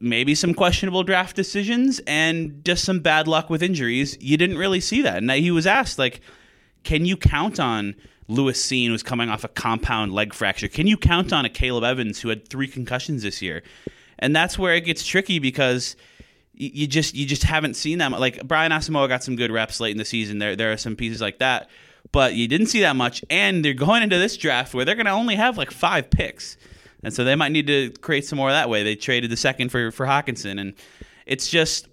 maybe 0.00 0.34
some 0.34 0.54
questionable 0.54 1.02
draft 1.02 1.36
decisions 1.36 2.00
and 2.06 2.64
just 2.64 2.82
some 2.82 3.00
bad 3.00 3.28
luck 3.28 3.50
with 3.50 3.62
injuries, 3.62 4.16
you 4.22 4.38
didn't 4.38 4.56
really 4.56 4.80
see 4.80 5.02
that. 5.02 5.18
And 5.18 5.30
he 5.30 5.50
was 5.50 5.66
asked, 5.66 5.98
like, 5.98 6.22
can 6.82 7.04
you 7.04 7.14
count 7.18 7.60
on 7.60 7.94
Lewis 8.26 8.66
Cine 8.66 8.88
who's 8.88 9.02
coming 9.02 9.28
off 9.28 9.44
a 9.44 9.48
compound 9.48 10.14
leg 10.14 10.32
fracture? 10.32 10.66
Can 10.66 10.86
you 10.86 10.96
count 10.96 11.30
on 11.30 11.44
a 11.44 11.50
Caleb 11.50 11.84
Evans 11.84 12.22
who 12.22 12.30
had 12.30 12.48
three 12.48 12.66
concussions 12.66 13.22
this 13.22 13.42
year? 13.42 13.62
And 14.18 14.34
that's 14.34 14.58
where 14.58 14.74
it 14.74 14.86
gets 14.86 15.04
tricky 15.04 15.38
because 15.38 15.94
you, 16.54 16.86
just 16.86 17.14
you 17.14 17.26
just 17.26 17.42
haven't 17.42 17.74
seen 17.74 17.98
them. 17.98 18.12
Like 18.12 18.48
Brian 18.48 18.72
Asamoah 18.72 19.10
got 19.10 19.22
some 19.22 19.36
good 19.36 19.50
reps 19.50 19.78
late 19.78 19.92
in 19.92 19.98
the 19.98 20.06
season. 20.06 20.38
There 20.38 20.56
there 20.56 20.72
are 20.72 20.78
some 20.78 20.96
pieces 20.96 21.20
like 21.20 21.38
that, 21.40 21.68
but 22.12 22.32
you 22.32 22.48
didn't 22.48 22.68
see 22.68 22.80
that 22.80 22.96
much. 22.96 23.22
And 23.28 23.62
they're 23.62 23.74
going 23.74 24.02
into 24.02 24.16
this 24.16 24.38
draft 24.38 24.72
where 24.72 24.86
they're 24.86 24.94
going 24.94 25.04
to 25.04 25.12
only 25.12 25.34
have 25.36 25.58
like 25.58 25.70
five 25.70 26.08
picks, 26.08 26.56
and 27.04 27.12
so 27.12 27.24
they 27.24 27.34
might 27.34 27.52
need 27.52 27.66
to 27.66 27.90
create 28.00 28.24
some 28.24 28.36
more 28.36 28.50
that 28.50 28.68
way. 28.68 28.82
They 28.82 28.96
traded 28.96 29.30
the 29.30 29.36
second 29.36 29.70
for 29.70 29.90
for 29.90 30.06
Hockenson, 30.06 30.60
and 30.60 30.74
it's 31.26 31.48
just 31.48 31.88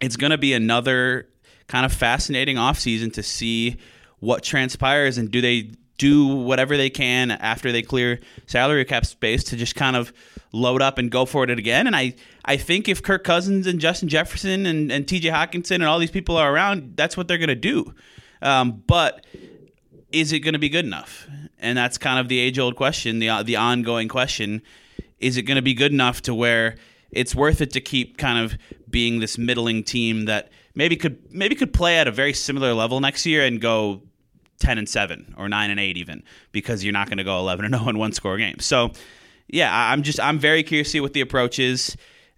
it's 0.00 0.16
going 0.16 0.30
to 0.30 0.38
be 0.38 0.52
another 0.52 1.28
kind 1.68 1.84
of 1.84 1.92
fascinating 1.92 2.56
offseason 2.56 3.12
to 3.14 3.22
see 3.22 3.76
what 4.20 4.42
transpires 4.42 5.18
and 5.18 5.30
do 5.30 5.40
they 5.40 5.72
do 5.98 6.26
whatever 6.26 6.76
they 6.76 6.90
can 6.90 7.30
after 7.30 7.72
they 7.72 7.82
clear 7.82 8.20
salary 8.46 8.84
cap 8.84 9.06
space 9.06 9.44
to 9.44 9.56
just 9.56 9.74
kind 9.74 9.96
of 9.96 10.12
load 10.52 10.82
up 10.82 10.98
and 10.98 11.10
go 11.10 11.24
for 11.24 11.44
it 11.44 11.50
again. 11.50 11.86
And 11.86 11.96
I, 11.96 12.14
I 12.44 12.56
think 12.56 12.88
if 12.88 13.02
Kirk 13.02 13.24
Cousins 13.24 13.66
and 13.66 13.80
Justin 13.80 14.08
Jefferson 14.08 14.66
and, 14.66 14.92
and 14.92 15.06
TJ 15.06 15.32
Hockenson 15.32 15.76
and 15.76 15.84
all 15.84 15.98
these 15.98 16.10
people 16.10 16.36
are 16.36 16.52
around, 16.52 16.96
that's 16.96 17.16
what 17.16 17.28
they're 17.28 17.38
going 17.38 17.48
to 17.48 17.54
do. 17.54 17.94
Um, 18.42 18.82
but 18.86 19.24
is 20.12 20.32
it 20.32 20.40
going 20.40 20.54
to 20.54 20.58
be 20.58 20.68
good 20.68 20.84
enough? 20.84 21.26
And 21.58 21.76
that's 21.76 21.98
kind 21.98 22.18
of 22.18 22.28
the 22.28 22.38
age 22.38 22.58
old 22.58 22.76
question, 22.76 23.18
the, 23.18 23.28
uh, 23.28 23.42
the 23.42 23.56
ongoing 23.56 24.08
question. 24.08 24.62
Is 25.18 25.36
it 25.36 25.42
going 25.42 25.56
to 25.56 25.62
be 25.62 25.74
good 25.74 25.92
enough 25.92 26.22
to 26.22 26.34
where 26.34 26.76
it's 27.10 27.34
worth 27.34 27.60
it 27.60 27.70
to 27.72 27.80
keep 27.80 28.18
kind 28.18 28.44
of 28.44 28.58
being 28.90 29.20
this 29.20 29.38
middling 29.38 29.82
team 29.82 30.26
that 30.26 30.50
maybe 30.74 30.96
could 30.96 31.32
maybe 31.32 31.54
could 31.54 31.72
play 31.72 31.98
at 31.98 32.06
a 32.06 32.12
very 32.12 32.32
similar 32.32 32.74
level 32.74 33.00
next 33.00 33.24
year 33.24 33.44
and 33.44 33.60
go 33.60 34.02
10 34.58 34.78
and 34.78 34.88
7 34.88 35.34
or 35.38 35.48
9 35.48 35.70
and 35.70 35.80
8 35.80 35.96
even 35.96 36.22
because 36.52 36.84
you're 36.84 36.92
not 36.92 37.08
going 37.08 37.18
to 37.18 37.24
go 37.24 37.38
11 37.38 37.64
and 37.64 37.74
0 37.74 37.88
in 37.88 37.98
one 37.98 38.12
score 38.12 38.36
game. 38.36 38.58
So, 38.58 38.90
yeah, 39.48 39.70
I'm 39.72 40.02
just 40.02 40.20
I'm 40.20 40.38
very 40.38 40.62
curious 40.62 40.88
to 40.88 40.92
see 40.92 41.00
what 41.00 41.14
the 41.14 41.20
approach 41.20 41.58
is 41.58 41.96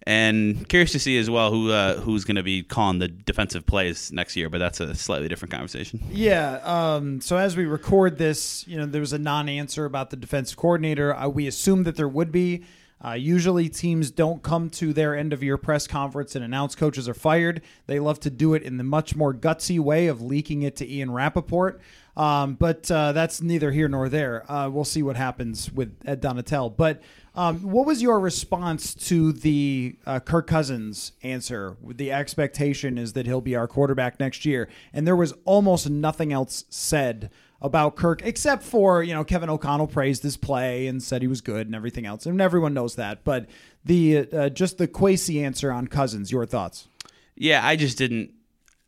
and 0.09 0.67
curious 0.67 0.91
to 0.93 0.99
see 0.99 1.19
as 1.19 1.29
well 1.29 1.51
who 1.51 1.69
uh, 1.69 1.97
who's 1.97 2.25
going 2.25 2.37
to 2.37 2.41
be 2.41 2.63
calling 2.63 2.97
the 2.97 3.07
defensive 3.07 3.67
plays 3.67 4.11
next 4.11 4.35
year, 4.35 4.49
but 4.49 4.57
that's 4.57 4.79
a 4.79 4.95
slightly 4.95 5.27
different 5.27 5.51
conversation. 5.51 6.01
Yeah. 6.09 6.59
Um, 6.63 7.21
so 7.21 7.37
as 7.37 7.55
we 7.55 7.65
record 7.65 8.17
this, 8.17 8.67
you 8.67 8.75
know, 8.75 8.87
there 8.87 9.01
was 9.01 9.13
a 9.13 9.19
non-answer 9.19 9.85
about 9.85 10.09
the 10.09 10.17
defensive 10.17 10.57
coordinator. 10.57 11.13
Uh, 11.13 11.27
we 11.27 11.45
assumed 11.45 11.85
that 11.85 11.95
there 11.95 12.07
would 12.07 12.31
be. 12.31 12.63
Uh, 13.05 13.11
usually, 13.11 13.69
teams 13.69 14.09
don't 14.09 14.41
come 14.41 14.69
to 14.71 14.93
their 14.93 15.15
end 15.15 15.31
of 15.31 15.43
year 15.43 15.57
press 15.57 15.85
conference 15.85 16.35
and 16.35 16.43
announce 16.43 16.75
coaches 16.75 17.07
are 17.07 17.13
fired. 17.13 17.61
They 17.85 17.99
love 17.99 18.19
to 18.21 18.31
do 18.31 18.55
it 18.55 18.63
in 18.63 18.77
the 18.77 18.83
much 18.83 19.15
more 19.15 19.33
gutsy 19.33 19.79
way 19.79 20.07
of 20.07 20.23
leaking 20.23 20.63
it 20.63 20.75
to 20.77 20.91
Ian 20.91 21.11
Rapoport. 21.11 21.79
Um, 22.19 22.55
but 22.55 22.91
uh, 22.91 23.13
that's 23.13 23.41
neither 23.41 23.71
here 23.71 23.87
nor 23.87 24.09
there. 24.09 24.43
Uh, 24.51 24.69
we'll 24.69 24.83
see 24.83 25.01
what 25.01 25.15
happens 25.15 25.71
with 25.71 25.95
Ed 26.05 26.21
Donatell. 26.21 26.75
But 26.75 27.01
um, 27.33 27.61
what 27.61 27.85
was 27.85 28.01
your 28.01 28.19
response 28.19 28.93
to 29.07 29.31
the 29.31 29.95
uh, 30.05 30.19
Kirk 30.19 30.45
Cousins 30.45 31.13
answer? 31.23 31.77
The 31.81 32.11
expectation 32.11 32.97
is 32.97 33.13
that 33.13 33.25
he'll 33.25 33.39
be 33.39 33.55
our 33.55 33.69
quarterback 33.69 34.19
next 34.19 34.43
year, 34.43 34.67
and 34.91 35.07
there 35.07 35.15
was 35.15 35.33
almost 35.45 35.89
nothing 35.89 36.33
else 36.33 36.65
said 36.67 37.31
about 37.61 37.95
Kirk 37.95 38.21
except 38.25 38.63
for 38.63 39.01
you 39.01 39.13
know 39.13 39.23
Kevin 39.23 39.49
O'Connell 39.49 39.87
praised 39.87 40.21
his 40.23 40.35
play 40.35 40.87
and 40.87 41.01
said 41.01 41.21
he 41.21 41.27
was 41.29 41.39
good 41.39 41.67
and 41.67 41.75
everything 41.75 42.05
else, 42.05 42.25
and 42.25 42.41
everyone 42.41 42.73
knows 42.73 42.95
that. 42.95 43.23
But 43.23 43.45
the 43.85 44.27
uh, 44.33 44.49
just 44.49 44.77
the 44.77 44.89
Kwesi 44.89 45.41
answer 45.41 45.71
on 45.71 45.87
Cousins, 45.87 46.33
your 46.33 46.45
thoughts? 46.45 46.89
Yeah, 47.35 47.65
I 47.65 47.77
just 47.77 47.97
didn't 47.97 48.33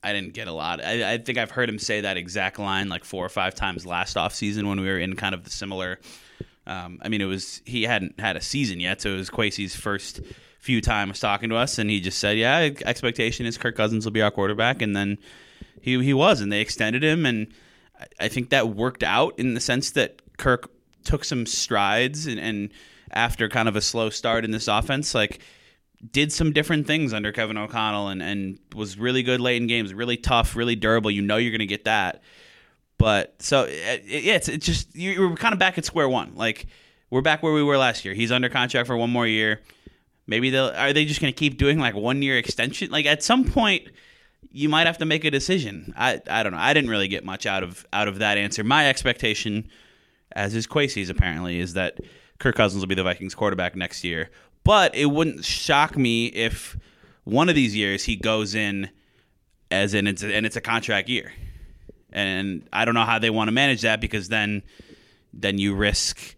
I 0.03 0.13
didn't 0.13 0.34
get 0.34 0.48
a 0.48 0.51
lot. 0.51 0.84
I, 0.84 1.13
I, 1.13 1.17
think 1.20 1.38
I've 1.38 1.51
heard 1.51 1.70
him 1.70 1.77
say 1.77 2.01
that 2.01 2.17
exact 2.17 2.58
line 2.58 2.89
like 2.89 3.03
four 3.03 3.24
or 3.24 3.29
five 3.29 3.53
times 3.53 3.86
last 3.86 4.17
offseason 4.17 4.67
when 4.67 4.79
we 4.79 4.88
were 4.88 4.98
in 4.98 5.15
kind 5.15 5.36
of 5.36 5.43
the 5.43 5.51
similar. 5.51 6.00
Um, 6.65 7.00
I 7.01 7.10
mean, 7.10 7.22
it 7.22 7.25
was 7.25 7.62
he 7.65 7.84
hadn't 7.84 8.20
had 8.20 8.36
a 8.36 8.41
season 8.41 8.79
yet, 8.79 9.01
so 9.01 9.12
it 9.12 9.17
was 9.17 9.29
Kwesi's 9.29 9.75
first 9.75 10.22
few 10.60 10.81
times 10.81 11.20
talking 11.20 11.50
to 11.50 11.55
us, 11.55 11.77
and 11.77 11.89
he 11.89 12.00
just 12.00 12.20
said, 12.20 12.38
"Yeah, 12.38 12.70
expectation 12.86 13.46
is 13.46 13.58
Kirk 13.58 13.75
Cousins 13.75 14.05
will 14.05 14.12
be 14.12 14.22
our 14.22 14.31
quarterback," 14.31 14.81
and 14.81 14.96
then 14.96 15.17
he 15.81 16.03
he 16.03 16.13
was, 16.13 16.41
and 16.41 16.51
they 16.51 16.62
extended 16.62 17.03
him, 17.03 17.25
and 17.25 17.48
I 18.20 18.27
think 18.27 18.50
that 18.50 18.70
worked 18.70 19.03
out 19.03 19.38
in 19.38 19.53
the 19.53 19.60
sense 19.60 19.91
that 19.91 20.22
Kirk 20.38 20.72
took 21.03 21.24
some 21.24 21.46
strides, 21.46 22.27
and, 22.27 22.39
and 22.39 22.70
after 23.12 23.50
kind 23.50 23.67
of 23.67 23.75
a 23.75 23.81
slow 23.81 24.10
start 24.10 24.46
in 24.46 24.51
this 24.51 24.67
offense, 24.67 25.13
like 25.13 25.41
did 26.10 26.31
some 26.31 26.51
different 26.51 26.88
things 26.88 27.13
under 27.13 27.31
Kevin 27.31 27.58
O'Connell 27.58 28.08
and, 28.08 28.22
and 28.22 28.60
was 28.74 28.98
really 28.98 29.24
good 29.24 29.39
late 29.39 29.62
in 29.62 29.67
games, 29.67 29.93
really 29.93 30.17
tough, 30.17 30.55
really 30.55 30.75
durable. 30.75 31.12
You 31.12 31.22
know 31.22 31.38
you're 31.38 31.51
going 31.51 31.60
to 31.60 31.67
get 31.67 31.86
that. 31.86 32.24
But 32.98 33.41
so 33.41 33.65
it, 33.67 34.03
yeah, 34.05 34.36
it's, 34.36 34.48
it's 34.48 34.65
just 34.65 34.96
you're 34.96 35.36
kind 35.36 35.53
of 35.53 35.60
back 35.60 35.77
at 35.77 35.86
square 35.86 36.08
one. 36.10 36.34
Like 36.36 36.67
we're 37.10 37.22
back 37.22 37.43
where 37.43 37.53
we 37.53 37.63
were 37.63 37.77
last 37.77 38.05
year. 38.05 38.13
He's 38.13 38.31
under 38.31 38.50
contract 38.50 38.88
for 38.88 38.98
one 38.98 39.10
more 39.10 39.27
year. 39.27 39.62
Maybe 40.27 40.50
they'll 40.50 40.70
are 40.70 40.93
they 40.93 41.05
just 41.05 41.20
going 41.20 41.34
to 41.34 41.38
keep 41.38 41.58
doing 41.58 41.79
like 41.79 41.96
one 41.96 42.22
year 42.22 42.38
extension? 42.38 42.91
Like 42.91 43.05
at 43.05 43.24
some 43.24 43.43
point, 43.43 43.88
you 44.51 44.70
might 44.70 44.88
have 44.88 45.00
to 45.00 45.05
make 45.05 45.25
a 45.25 45.31
decision. 45.31 45.93
I 45.98 46.22
I 46.29 46.43
don't 46.43 46.51
know. 46.51 46.60
I 46.60 46.74
didn't 46.74 46.89
really 46.89 47.08
get 47.08 47.25
much 47.25 47.46
out 47.46 47.63
of 47.63 47.86
out 47.91 48.08
of 48.08 48.20
that 48.20 48.38
answer. 48.38 48.63
My 48.63 48.88
expectation, 48.88 49.67
as 50.31 50.53
is 50.53 50.67
Kwesi's 50.67 51.10
apparently, 51.10 51.60
is 51.60 51.74
that 51.74 52.00
Kirk 52.38 52.55
Cousins 52.55 52.81
will 52.81 52.88
be 52.88 52.96
the 52.96 53.03
Vikings 53.03 53.36
quarterback 53.36 53.75
next 53.75 54.03
year. 54.03 54.29
But 54.63 54.96
it 54.96 55.08
wouldn't 55.08 55.44
shock 55.44 55.98
me 55.98 56.27
if 56.27 56.77
one 57.24 57.50
of 57.50 57.56
these 57.56 57.75
years 57.75 58.03
he 58.03 58.15
goes 58.15 58.56
in 58.56 58.89
as 59.72 59.94
in 59.94 60.08
it's 60.08 60.22
a, 60.22 60.34
and 60.34 60.46
it's 60.46 60.56
a 60.56 60.62
contract 60.62 61.10
year. 61.10 61.32
And 62.12 62.68
I 62.74 62.86
don't 62.86 62.94
know 62.94 63.06
how 63.06 63.20
they 63.20 63.30
want 63.30 63.48
to 63.48 63.51
manage 63.53 63.82
that 63.82 64.01
because 64.01 64.27
then 64.27 64.63
then 65.34 65.58
you 65.58 65.74
risk 65.74 66.36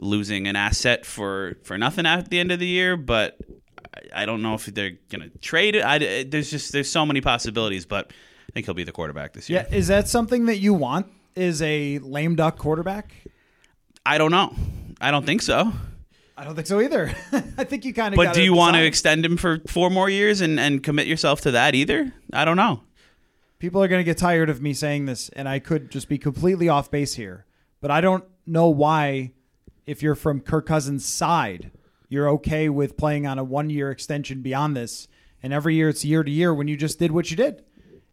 losing 0.00 0.46
an 0.46 0.56
asset 0.56 1.04
for 1.04 1.56
for 1.64 1.76
nothing 1.76 2.06
at 2.06 2.30
the 2.30 2.38
end 2.38 2.52
of 2.52 2.60
the 2.60 2.66
year, 2.66 2.96
but 2.96 3.36
I 4.14 4.26
don't 4.26 4.42
know 4.42 4.54
if 4.54 4.66
they're 4.66 4.98
going 5.10 5.30
to 5.30 5.38
trade 5.38 5.74
it. 5.74 5.84
I, 5.84 6.24
there's 6.24 6.50
just 6.50 6.72
there's 6.72 6.90
so 6.90 7.04
many 7.04 7.20
possibilities, 7.20 7.86
but 7.86 8.12
I 8.48 8.52
think 8.52 8.66
he'll 8.66 8.74
be 8.74 8.84
the 8.84 8.92
quarterback 8.92 9.32
this 9.32 9.50
year. 9.50 9.66
Yeah, 9.68 9.76
is 9.76 9.88
that 9.88 10.08
something 10.08 10.46
that 10.46 10.58
you 10.58 10.74
want? 10.74 11.06
Is 11.34 11.60
a 11.60 11.98
lame 11.98 12.34
duck 12.34 12.56
quarterback? 12.56 13.12
I 14.06 14.16
don't 14.16 14.30
know. 14.30 14.54
I 15.00 15.10
don't 15.10 15.26
think 15.26 15.42
so. 15.42 15.72
I 16.36 16.44
don't 16.44 16.54
think 16.54 16.66
so 16.66 16.80
either. 16.80 17.14
I 17.32 17.64
think 17.64 17.84
you 17.84 17.94
kind 17.94 18.12
of. 18.12 18.16
But 18.16 18.34
do 18.34 18.42
you 18.42 18.52
want 18.52 18.76
to 18.76 18.84
extend 18.84 19.24
him 19.24 19.36
for 19.36 19.60
four 19.66 19.90
more 19.90 20.10
years 20.10 20.40
and, 20.42 20.60
and 20.60 20.82
commit 20.82 21.06
yourself 21.06 21.40
to 21.42 21.50
that 21.52 21.74
either? 21.74 22.12
I 22.32 22.44
don't 22.44 22.56
know. 22.56 22.82
People 23.58 23.82
are 23.82 23.88
going 23.88 24.00
to 24.00 24.04
get 24.04 24.18
tired 24.18 24.50
of 24.50 24.60
me 24.60 24.74
saying 24.74 25.06
this, 25.06 25.30
and 25.30 25.48
I 25.48 25.60
could 25.60 25.90
just 25.90 26.08
be 26.08 26.18
completely 26.18 26.68
off 26.68 26.90
base 26.90 27.14
here. 27.14 27.46
But 27.80 27.90
I 27.90 28.02
don't 28.02 28.24
know 28.46 28.68
why, 28.68 29.32
if 29.86 30.02
you're 30.02 30.14
from 30.14 30.40
Kirk 30.40 30.66
Cousins' 30.66 31.06
side, 31.06 31.70
you're 32.10 32.28
okay 32.30 32.68
with 32.68 32.98
playing 32.98 33.26
on 33.26 33.38
a 33.38 33.44
one 33.44 33.70
year 33.70 33.90
extension 33.90 34.42
beyond 34.42 34.76
this, 34.76 35.08
and 35.42 35.54
every 35.54 35.74
year 35.74 35.88
it's 35.88 36.04
year 36.04 36.22
to 36.22 36.30
year 36.30 36.52
when 36.52 36.68
you 36.68 36.76
just 36.76 36.98
did 36.98 37.12
what 37.12 37.30
you 37.30 37.36
did. 37.36 37.64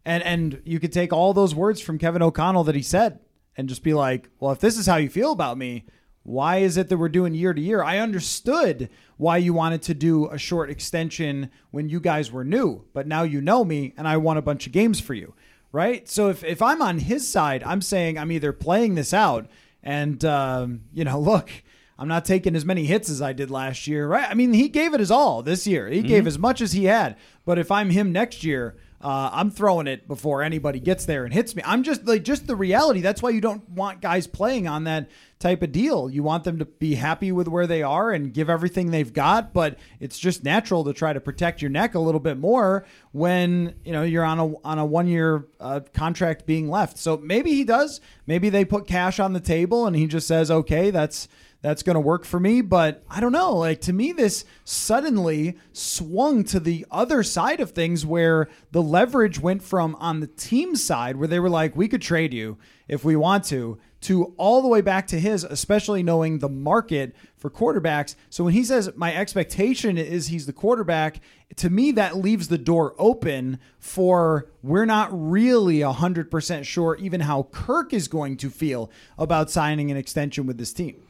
And 0.06 0.22
and 0.22 0.62
you 0.64 0.80
could 0.80 0.92
take 0.92 1.12
all 1.12 1.34
those 1.34 1.54
words 1.54 1.80
from 1.80 1.98
Kevin 1.98 2.22
O'Connell 2.22 2.64
that 2.64 2.74
he 2.74 2.82
said 2.82 3.20
and 3.56 3.68
just 3.68 3.82
be 3.82 3.94
like, 3.94 4.28
well, 4.40 4.52
if 4.52 4.60
this 4.60 4.78
is 4.78 4.86
how 4.86 4.96
you 4.96 5.08
feel 5.08 5.32
about 5.32 5.58
me, 5.58 5.84
why 6.24 6.56
is 6.56 6.76
it 6.78 6.88
that 6.88 6.96
we're 6.96 7.10
doing 7.10 7.34
year 7.34 7.54
to 7.54 7.60
year? 7.60 7.82
I 7.82 7.98
understood 7.98 8.88
why 9.18 9.36
you 9.36 9.52
wanted 9.52 9.82
to 9.82 9.94
do 9.94 10.26
a 10.28 10.38
short 10.38 10.70
extension 10.70 11.50
when 11.70 11.88
you 11.88 12.00
guys 12.00 12.32
were 12.32 12.44
new, 12.44 12.84
but 12.94 13.06
now 13.06 13.22
you 13.22 13.40
know 13.40 13.64
me 13.64 13.92
and 13.96 14.08
I 14.08 14.16
won 14.16 14.38
a 14.38 14.42
bunch 14.42 14.66
of 14.66 14.72
games 14.72 15.00
for 15.00 15.12
you, 15.12 15.34
right? 15.70 16.08
So 16.08 16.30
if, 16.30 16.42
if 16.42 16.62
I'm 16.62 16.80
on 16.80 16.98
his 16.98 17.28
side, 17.28 17.62
I'm 17.62 17.82
saying 17.82 18.18
I'm 18.18 18.32
either 18.32 18.52
playing 18.52 18.94
this 18.94 19.12
out 19.12 19.46
and, 19.82 20.24
um, 20.24 20.80
you 20.94 21.04
know, 21.04 21.20
look, 21.20 21.50
I'm 21.98 22.08
not 22.08 22.24
taking 22.24 22.56
as 22.56 22.64
many 22.64 22.86
hits 22.86 23.10
as 23.10 23.20
I 23.22 23.34
did 23.34 23.50
last 23.50 23.86
year, 23.86 24.08
right? 24.08 24.28
I 24.28 24.34
mean, 24.34 24.54
he 24.54 24.68
gave 24.68 24.94
it 24.94 25.00
his 25.00 25.10
all 25.10 25.42
this 25.42 25.66
year. 25.66 25.88
He 25.88 25.98
mm-hmm. 25.98 26.08
gave 26.08 26.26
as 26.26 26.38
much 26.38 26.60
as 26.60 26.72
he 26.72 26.86
had. 26.86 27.16
But 27.44 27.58
if 27.58 27.70
I'm 27.70 27.90
him 27.90 28.10
next 28.12 28.42
year, 28.42 28.76
uh, 29.04 29.28
I'm 29.34 29.50
throwing 29.50 29.86
it 29.86 30.08
before 30.08 30.42
anybody 30.42 30.80
gets 30.80 31.04
there 31.04 31.26
and 31.26 31.34
hits 31.34 31.54
me. 31.54 31.62
I'm 31.66 31.82
just 31.82 32.06
like 32.06 32.24
just 32.24 32.46
the 32.46 32.56
reality. 32.56 33.02
That's 33.02 33.20
why 33.20 33.30
you 33.30 33.42
don't 33.42 33.68
want 33.68 34.00
guys 34.00 34.26
playing 34.26 34.66
on 34.66 34.84
that 34.84 35.10
type 35.38 35.62
of 35.62 35.72
deal. 35.72 36.08
You 36.08 36.22
want 36.22 36.44
them 36.44 36.58
to 36.58 36.64
be 36.64 36.94
happy 36.94 37.30
with 37.30 37.46
where 37.46 37.66
they 37.66 37.82
are 37.82 38.12
and 38.12 38.32
give 38.32 38.48
everything 38.48 38.90
they've 38.90 39.12
got, 39.12 39.52
but 39.52 39.78
it's 40.00 40.18
just 40.18 40.42
natural 40.42 40.84
to 40.84 40.94
try 40.94 41.12
to 41.12 41.20
protect 41.20 41.60
your 41.60 41.70
neck 41.70 41.94
a 41.94 41.98
little 41.98 42.18
bit 42.18 42.38
more 42.38 42.86
when 43.12 43.74
you 43.84 43.92
know 43.92 44.04
you're 44.04 44.24
on 44.24 44.38
a 44.40 44.58
on 44.66 44.78
a 44.78 44.86
one 44.86 45.06
year 45.06 45.48
uh, 45.60 45.80
contract 45.92 46.46
being 46.46 46.70
left. 46.70 46.96
So 46.96 47.18
maybe 47.18 47.50
he 47.50 47.62
does. 47.62 48.00
Maybe 48.26 48.48
they 48.48 48.64
put 48.64 48.86
cash 48.86 49.20
on 49.20 49.34
the 49.34 49.40
table 49.40 49.86
and 49.86 49.94
he 49.94 50.06
just 50.06 50.26
says, 50.26 50.50
"Okay, 50.50 50.90
that's." 50.90 51.28
That's 51.64 51.82
going 51.82 51.94
to 51.94 52.00
work 52.00 52.26
for 52.26 52.38
me. 52.38 52.60
But 52.60 53.02
I 53.08 53.20
don't 53.20 53.32
know. 53.32 53.56
Like 53.56 53.80
to 53.82 53.94
me, 53.94 54.12
this 54.12 54.44
suddenly 54.64 55.56
swung 55.72 56.44
to 56.44 56.60
the 56.60 56.84
other 56.90 57.22
side 57.22 57.58
of 57.58 57.70
things 57.70 58.04
where 58.04 58.50
the 58.70 58.82
leverage 58.82 59.40
went 59.40 59.62
from 59.62 59.94
on 59.94 60.20
the 60.20 60.26
team 60.26 60.76
side, 60.76 61.16
where 61.16 61.26
they 61.26 61.40
were 61.40 61.48
like, 61.48 61.74
we 61.74 61.88
could 61.88 62.02
trade 62.02 62.34
you 62.34 62.58
if 62.86 63.02
we 63.02 63.16
want 63.16 63.44
to, 63.44 63.78
to 64.02 64.34
all 64.36 64.60
the 64.60 64.68
way 64.68 64.82
back 64.82 65.06
to 65.06 65.18
his, 65.18 65.42
especially 65.42 66.02
knowing 66.02 66.40
the 66.40 66.50
market 66.50 67.16
for 67.38 67.48
quarterbacks. 67.48 68.14
So 68.28 68.44
when 68.44 68.52
he 68.52 68.62
says, 68.62 68.90
my 68.94 69.16
expectation 69.16 69.96
is 69.96 70.26
he's 70.26 70.44
the 70.44 70.52
quarterback, 70.52 71.20
to 71.56 71.70
me, 71.70 71.92
that 71.92 72.14
leaves 72.14 72.48
the 72.48 72.58
door 72.58 72.94
open 72.98 73.58
for 73.78 74.50
we're 74.62 74.84
not 74.84 75.08
really 75.10 75.78
100% 75.78 76.64
sure 76.66 76.96
even 76.96 77.20
how 77.20 77.44
Kirk 77.52 77.94
is 77.94 78.06
going 78.06 78.36
to 78.36 78.50
feel 78.50 78.90
about 79.16 79.50
signing 79.50 79.90
an 79.90 79.96
extension 79.96 80.46
with 80.46 80.58
this 80.58 80.74
team. 80.74 81.00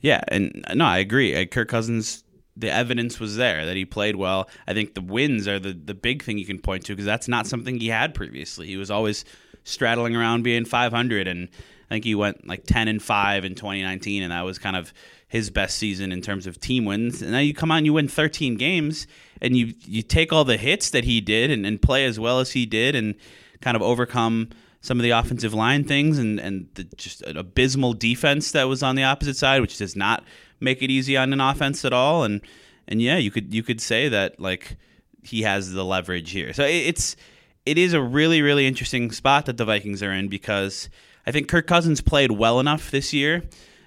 Yeah, 0.00 0.22
and 0.28 0.64
uh, 0.68 0.74
no, 0.74 0.84
I 0.84 0.98
agree. 0.98 1.34
Uh, 1.34 1.46
Kirk 1.46 1.68
Cousins 1.68 2.22
the 2.56 2.72
evidence 2.72 3.20
was 3.20 3.36
there 3.36 3.66
that 3.66 3.76
he 3.76 3.84
played 3.84 4.16
well. 4.16 4.48
I 4.66 4.72
think 4.72 4.94
the 4.94 5.02
wins 5.02 5.46
are 5.46 5.58
the 5.58 5.72
the 5.72 5.94
big 5.94 6.22
thing 6.22 6.38
you 6.38 6.46
can 6.46 6.58
point 6.58 6.84
to 6.86 6.92
because 6.92 7.04
that's 7.04 7.28
not 7.28 7.46
something 7.46 7.78
he 7.78 7.88
had 7.88 8.14
previously. 8.14 8.66
He 8.66 8.76
was 8.76 8.90
always 8.90 9.24
straddling 9.64 10.16
around 10.16 10.42
being 10.42 10.64
500 10.64 11.28
and 11.28 11.48
I 11.90 11.94
think 11.94 12.04
he 12.04 12.14
went 12.14 12.46
like 12.46 12.64
10 12.64 12.88
and 12.88 13.02
5 13.02 13.44
in 13.44 13.54
2019 13.54 14.22
and 14.22 14.32
that 14.32 14.44
was 14.44 14.58
kind 14.58 14.76
of 14.76 14.92
his 15.28 15.50
best 15.50 15.76
season 15.76 16.12
in 16.12 16.20
terms 16.22 16.46
of 16.46 16.60
team 16.60 16.84
wins. 16.84 17.20
And 17.20 17.32
now 17.32 17.38
you 17.38 17.52
come 17.52 17.70
on, 17.70 17.84
you 17.84 17.92
win 17.92 18.08
13 18.08 18.56
games 18.56 19.06
and 19.42 19.56
you 19.56 19.74
you 19.84 20.02
take 20.02 20.32
all 20.32 20.44
the 20.44 20.56
hits 20.56 20.90
that 20.90 21.04
he 21.04 21.20
did 21.20 21.50
and, 21.50 21.66
and 21.66 21.82
play 21.82 22.04
as 22.06 22.18
well 22.18 22.40
as 22.40 22.52
he 22.52 22.64
did 22.64 22.94
and 22.94 23.14
kind 23.60 23.76
of 23.76 23.82
overcome 23.82 24.48
some 24.86 24.98
of 24.98 25.02
the 25.02 25.10
offensive 25.10 25.52
line 25.52 25.84
things 25.84 26.18
and 26.18 26.38
and 26.38 26.68
the, 26.74 26.84
just 26.96 27.22
an 27.22 27.36
abysmal 27.36 27.92
defense 27.92 28.52
that 28.52 28.64
was 28.64 28.82
on 28.82 28.94
the 28.94 29.02
opposite 29.02 29.36
side, 29.36 29.60
which 29.60 29.78
does 29.78 29.96
not 29.96 30.24
make 30.60 30.82
it 30.82 30.90
easy 30.90 31.16
on 31.16 31.32
an 31.32 31.40
offense 31.40 31.84
at 31.84 31.92
all. 31.92 32.24
And 32.24 32.40
and 32.86 33.02
yeah, 33.02 33.16
you 33.16 33.30
could 33.30 33.52
you 33.52 33.62
could 33.62 33.80
say 33.80 34.08
that 34.08 34.40
like 34.40 34.76
he 35.22 35.42
has 35.42 35.72
the 35.72 35.84
leverage 35.84 36.30
here. 36.30 36.52
So 36.52 36.64
it's 36.64 37.16
it 37.64 37.78
is 37.78 37.92
a 37.92 38.00
really 38.00 38.42
really 38.42 38.66
interesting 38.66 39.10
spot 39.10 39.46
that 39.46 39.56
the 39.56 39.64
Vikings 39.64 40.02
are 40.02 40.12
in 40.12 40.28
because 40.28 40.88
I 41.26 41.32
think 41.32 41.48
Kirk 41.48 41.66
Cousins 41.66 42.00
played 42.00 42.30
well 42.30 42.60
enough 42.60 42.90
this 42.90 43.12
year 43.12 43.42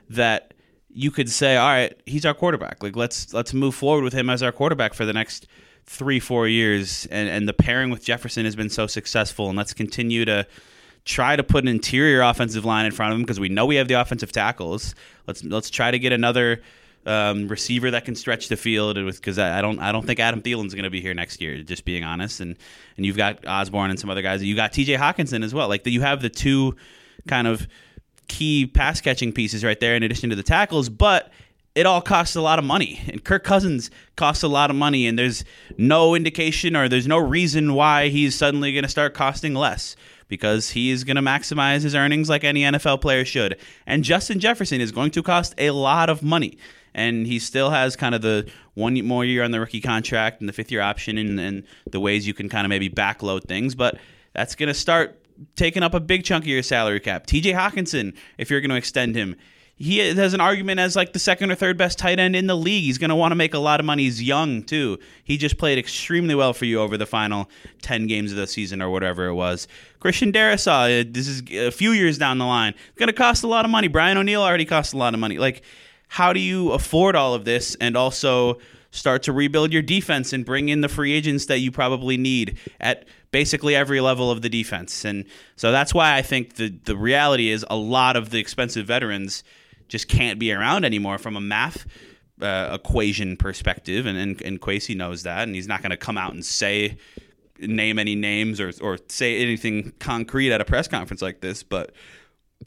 that 0.09 0.53
you 0.89 1.11
could 1.11 1.29
say, 1.29 1.55
all 1.55 1.69
right, 1.69 1.99
he's 2.05 2.25
our 2.25 2.33
quarterback. 2.33 2.83
Like 2.83 2.95
let's 2.95 3.33
let's 3.33 3.53
move 3.53 3.75
forward 3.75 4.03
with 4.03 4.13
him 4.13 4.29
as 4.29 4.43
our 4.43 4.51
quarterback 4.51 4.93
for 4.93 5.05
the 5.05 5.13
next 5.13 5.47
three 5.85 6.19
four 6.19 6.47
years. 6.47 7.07
And 7.09 7.29
and 7.29 7.47
the 7.47 7.53
pairing 7.53 7.89
with 7.89 8.03
Jefferson 8.03 8.43
has 8.45 8.55
been 8.55 8.69
so 8.69 8.87
successful, 8.87 9.47
and 9.47 9.57
let's 9.57 9.73
continue 9.73 10.25
to 10.25 10.45
try 11.09 11.35
to 11.35 11.43
put 11.43 11.63
an 11.63 11.67
interior 11.67 12.21
offensive 12.21 12.65
line 12.65 12.85
in 12.85 12.91
front 12.91 13.11
of 13.11 13.17
him 13.17 13.23
because 13.23 13.39
we 13.39 13.49
know 13.49 13.65
we 13.65 13.75
have 13.77 13.87
the 13.87 13.95
offensive 13.95 14.31
tackles. 14.31 14.93
Let's 15.25 15.43
let's 15.43 15.71
try 15.71 15.89
to 15.89 15.97
get 15.97 16.13
another 16.13 16.61
um, 17.07 17.47
receiver 17.47 17.89
that 17.91 18.05
can 18.05 18.13
stretch 18.13 18.47
the 18.47 18.55
field 18.55 18.95
because 18.95 19.39
I, 19.39 19.57
I 19.57 19.61
don't 19.61 19.79
I 19.79 19.91
don't 19.91 20.05
think 20.05 20.19
Adam 20.19 20.43
Thielen's 20.43 20.75
going 20.75 20.83
to 20.83 20.91
be 20.91 21.01
here 21.01 21.15
next 21.15 21.41
year. 21.41 21.63
Just 21.63 21.83
being 21.83 22.03
honest, 22.03 22.41
and 22.41 22.55
and 22.95 23.05
you've 23.07 23.17
got 23.17 23.45
Osborn 23.47 23.89
and 23.89 23.99
some 23.99 24.11
other 24.11 24.21
guys. 24.21 24.43
You 24.43 24.55
got 24.55 24.71
T.J. 24.71 24.97
Hockenson 24.97 25.43
as 25.43 25.51
well. 25.51 25.67
Like 25.67 25.85
you 25.87 26.01
have 26.01 26.21
the 26.21 26.29
two 26.29 26.75
kind 27.27 27.47
of 27.47 27.67
key 28.27 28.67
pass 28.67 29.01
catching 29.01 29.33
pieces 29.33 29.63
right 29.63 29.79
there 29.79 29.95
in 29.95 30.03
addition 30.03 30.29
to 30.29 30.35
the 30.35 30.43
tackles, 30.43 30.89
but 30.89 31.31
it 31.73 31.87
all 31.87 32.01
costs 32.01 32.35
a 32.35 32.41
lot 32.41 32.59
of 32.59 32.65
money. 32.65 33.01
And 33.07 33.23
Kirk 33.23 33.43
Cousins 33.43 33.89
costs 34.15 34.43
a 34.43 34.47
lot 34.47 34.69
of 34.69 34.75
money, 34.75 35.07
and 35.07 35.17
there's 35.17 35.43
no 35.75 36.13
indication 36.13 36.75
or 36.75 36.87
there's 36.87 37.07
no 37.07 37.17
reason 37.17 37.73
why 37.73 38.09
he's 38.09 38.35
suddenly 38.35 38.73
going 38.73 38.83
to 38.83 38.89
start 38.89 39.15
costing 39.15 39.55
less 39.55 39.95
because 40.29 40.69
he 40.69 40.91
is 40.91 41.03
going 41.03 41.17
to 41.17 41.21
maximize 41.21 41.81
his 41.81 41.93
earnings 41.93 42.29
like 42.29 42.45
any 42.45 42.61
NFL 42.61 43.01
player 43.01 43.25
should. 43.25 43.59
And 43.85 44.05
Justin 44.05 44.39
Jefferson 44.39 44.79
is 44.79 44.93
going 44.93 45.11
to 45.11 45.21
cost 45.21 45.53
a 45.57 45.71
lot 45.71 46.09
of 46.09 46.23
money. 46.23 46.57
And 46.93 47.27
he 47.27 47.37
still 47.39 47.69
has 47.71 47.95
kind 47.95 48.15
of 48.15 48.21
the 48.21 48.49
one 48.75 49.05
more 49.05 49.25
year 49.25 49.43
on 49.43 49.51
the 49.51 49.59
rookie 49.59 49.81
contract 49.81 50.39
and 50.39 50.47
the 50.47 50.53
fifth 50.53 50.71
year 50.71 50.81
option 50.81 51.17
and, 51.17 51.39
and 51.39 51.63
the 51.91 51.99
ways 51.99 52.25
you 52.25 52.33
can 52.33 52.47
kind 52.47 52.65
of 52.65 52.69
maybe 52.69 52.89
backload 52.89 53.43
things. 53.43 53.75
But 53.75 53.99
that's 54.33 54.55
going 54.55 54.67
to 54.67 54.73
start 54.73 55.19
taking 55.55 55.83
up 55.83 55.93
a 55.93 55.99
big 55.99 56.23
chunk 56.23 56.45
of 56.45 56.47
your 56.47 56.63
salary 56.63 56.99
cap. 56.99 57.27
TJ 57.27 57.53
Hockenson, 57.53 58.15
if 58.37 58.49
you're 58.49 58.61
going 58.61 58.69
to 58.69 58.75
extend 58.75 59.15
him, 59.15 59.35
he 59.81 59.99
has 59.99 60.33
an 60.33 60.41
argument 60.41 60.81
as 60.81 60.97
like 60.97 61.13
the 61.13 61.19
second 61.19 61.51
or 61.51 61.55
third 61.55 61.77
best 61.77 61.97
tight 61.97 62.19
end 62.19 62.35
in 62.35 62.47
the 62.47 62.55
league. 62.55 62.83
He's 62.83 62.97
going 62.97 63.11
to 63.11 63.15
want 63.15 63.31
to 63.31 63.35
make 63.37 63.53
a 63.53 63.59
lot 63.59 63.79
of 63.79 63.85
money. 63.85 64.03
He's 64.03 64.21
young 64.21 64.61
too. 64.61 64.99
He 65.23 65.37
just 65.37 65.57
played 65.57 65.79
extremely 65.79 66.35
well 66.35 66.51
for 66.51 66.65
you 66.65 66.81
over 66.81 66.97
the 66.97 67.05
final 67.05 67.49
10 67.81 68.05
games 68.05 68.31
of 68.31 68.37
the 68.37 68.45
season 68.45 68.81
or 68.81 68.89
whatever 68.89 69.27
it 69.27 69.35
was. 69.35 69.69
Christian 70.01 70.33
Darrisaw, 70.33 71.01
uh, 71.01 71.09
this 71.09 71.29
is 71.29 71.43
a 71.51 71.71
few 71.71 71.91
years 71.91 72.17
down 72.17 72.39
the 72.39 72.45
line. 72.45 72.73
Going 72.97 73.07
to 73.07 73.13
cost 73.13 73.45
a 73.45 73.47
lot 73.47 73.63
of 73.63 73.71
money. 73.71 73.87
Brian 73.87 74.17
O'Neill 74.17 74.43
already 74.43 74.65
cost 74.65 74.93
a 74.93 74.97
lot 74.97 75.13
of 75.13 75.19
money. 75.21 75.37
Like 75.37 75.63
how 76.09 76.33
do 76.33 76.41
you 76.41 76.73
afford 76.73 77.15
all 77.15 77.33
of 77.33 77.45
this 77.45 77.75
and 77.79 77.95
also 77.95 78.57
start 78.91 79.23
to 79.23 79.31
rebuild 79.31 79.71
your 79.71 79.83
defense 79.83 80.33
and 80.33 80.45
bring 80.45 80.67
in 80.67 80.81
the 80.81 80.89
free 80.89 81.13
agents 81.13 81.45
that 81.45 81.59
you 81.59 81.71
probably 81.71 82.17
need 82.17 82.57
at 82.81 83.05
basically 83.31 83.75
every 83.75 84.01
level 84.01 84.29
of 84.29 84.41
the 84.41 84.49
defense. 84.49 85.05
And 85.05 85.25
so 85.55 85.71
that's 85.71 85.93
why 85.93 86.17
I 86.17 86.21
think 86.21 86.55
the 86.55 86.69
the 86.83 86.97
reality 86.97 87.49
is 87.49 87.65
a 87.69 87.77
lot 87.77 88.17
of 88.17 88.31
the 88.31 88.39
expensive 88.39 88.87
veterans 88.87 89.43
just 89.89 90.07
can't 90.07 90.39
be 90.39 90.53
around 90.53 90.85
anymore 90.85 91.17
from 91.17 91.35
a 91.35 91.41
math 91.41 91.85
uh, 92.41 92.69
equation 92.73 93.35
perspective. 93.35 94.05
And, 94.05 94.17
and 94.17 94.41
and 94.41 94.61
Kwesi 94.61 94.95
knows 94.95 95.23
that, 95.23 95.43
and 95.43 95.55
he's 95.55 95.67
not 95.67 95.81
going 95.81 95.91
to 95.91 95.97
come 95.97 96.17
out 96.17 96.33
and 96.33 96.45
say 96.45 96.97
name 97.59 97.99
any 97.99 98.15
names 98.15 98.61
or 98.61 98.71
or 98.81 98.97
say 99.09 99.41
anything 99.41 99.91
concrete 99.99 100.51
at 100.53 100.61
a 100.61 100.65
press 100.65 100.87
conference 100.87 101.21
like 101.21 101.41
this. 101.41 101.63
But 101.63 101.91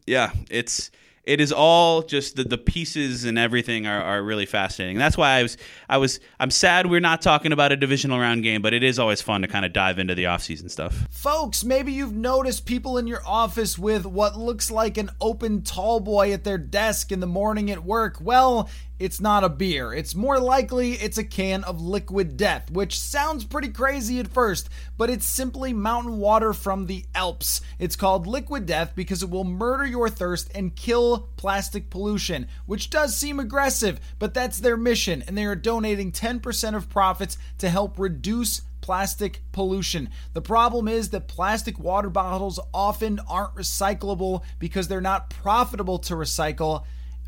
yeah, 0.06 0.32
it's 0.50 0.90
it 1.24 1.40
is 1.40 1.52
all 1.52 2.02
just 2.02 2.34
the, 2.34 2.42
the 2.42 2.58
pieces 2.58 3.24
and 3.24 3.38
everything 3.38 3.86
are, 3.86 4.02
are 4.02 4.22
really 4.22 4.46
fascinating. 4.46 4.98
That's 4.98 5.16
why 5.16 5.38
I 5.38 5.42
was 5.42 5.56
I 5.88 5.96
was 5.98 6.18
I'm 6.40 6.50
sad 6.50 6.90
we're 6.90 7.00
not 7.00 7.22
talking 7.22 7.52
about 7.52 7.70
a 7.70 7.76
divisional 7.76 8.18
round 8.18 8.42
game, 8.42 8.60
but 8.60 8.74
it 8.74 8.82
is 8.82 8.98
always 8.98 9.22
fun 9.22 9.42
to 9.42 9.48
kind 9.48 9.64
of 9.64 9.72
dive 9.72 9.98
into 10.00 10.14
the 10.16 10.24
offseason 10.24 10.70
stuff. 10.70 11.06
Folks, 11.10 11.62
maybe 11.62 11.92
you've 11.92 12.14
noticed 12.14 12.66
people 12.66 12.98
in 12.98 13.06
your 13.06 13.22
office 13.24 13.78
with 13.78 14.04
what 14.04 14.36
looks 14.36 14.70
like 14.70 14.98
an 14.98 15.10
open 15.20 15.62
tall 15.62 16.00
boy 16.00 16.32
at 16.32 16.42
their 16.42 16.58
desk 16.58 17.12
in 17.12 17.20
the 17.20 17.26
morning 17.26 17.70
at 17.70 17.84
work. 17.84 18.18
Well, 18.20 18.68
it's 18.98 19.20
not 19.20 19.44
a 19.44 19.48
beer. 19.48 19.92
It's 19.92 20.14
more 20.14 20.38
likely 20.38 20.92
it's 20.92 21.18
a 21.18 21.24
can 21.24 21.64
of 21.64 21.80
liquid 21.80 22.36
death, 22.36 22.70
which 22.70 23.00
sounds 23.00 23.44
pretty 23.44 23.68
crazy 23.68 24.18
at 24.20 24.28
first, 24.28 24.68
but 24.96 25.10
it's 25.10 25.26
simply 25.26 25.72
mountain 25.72 26.18
water 26.18 26.52
from 26.52 26.86
the 26.86 27.04
Alps. 27.14 27.60
It's 27.78 27.96
called 27.96 28.26
liquid 28.26 28.66
death 28.66 28.92
because 28.94 29.22
it 29.22 29.30
will 29.30 29.44
murder 29.44 29.86
your 29.86 30.08
thirst 30.08 30.50
and 30.54 30.76
kill 30.76 31.28
plastic 31.36 31.90
pollution, 31.90 32.46
which 32.66 32.90
does 32.90 33.16
seem 33.16 33.40
aggressive, 33.40 34.00
but 34.18 34.34
that's 34.34 34.60
their 34.60 34.76
mission, 34.76 35.22
and 35.26 35.36
they 35.36 35.44
are 35.44 35.56
donating 35.56 36.12
10% 36.12 36.76
of 36.76 36.88
profits 36.88 37.38
to 37.58 37.68
help 37.68 37.98
reduce 37.98 38.62
plastic 38.82 39.40
pollution. 39.52 40.10
The 40.34 40.42
problem 40.42 40.88
is 40.88 41.08
that 41.10 41.28
plastic 41.28 41.78
water 41.78 42.10
bottles 42.10 42.60
often 42.74 43.20
aren't 43.28 43.54
recyclable 43.54 44.42
because 44.58 44.88
they're 44.88 45.00
not 45.00 45.30
profitable 45.30 45.98
to 46.00 46.14
recycle 46.14 46.84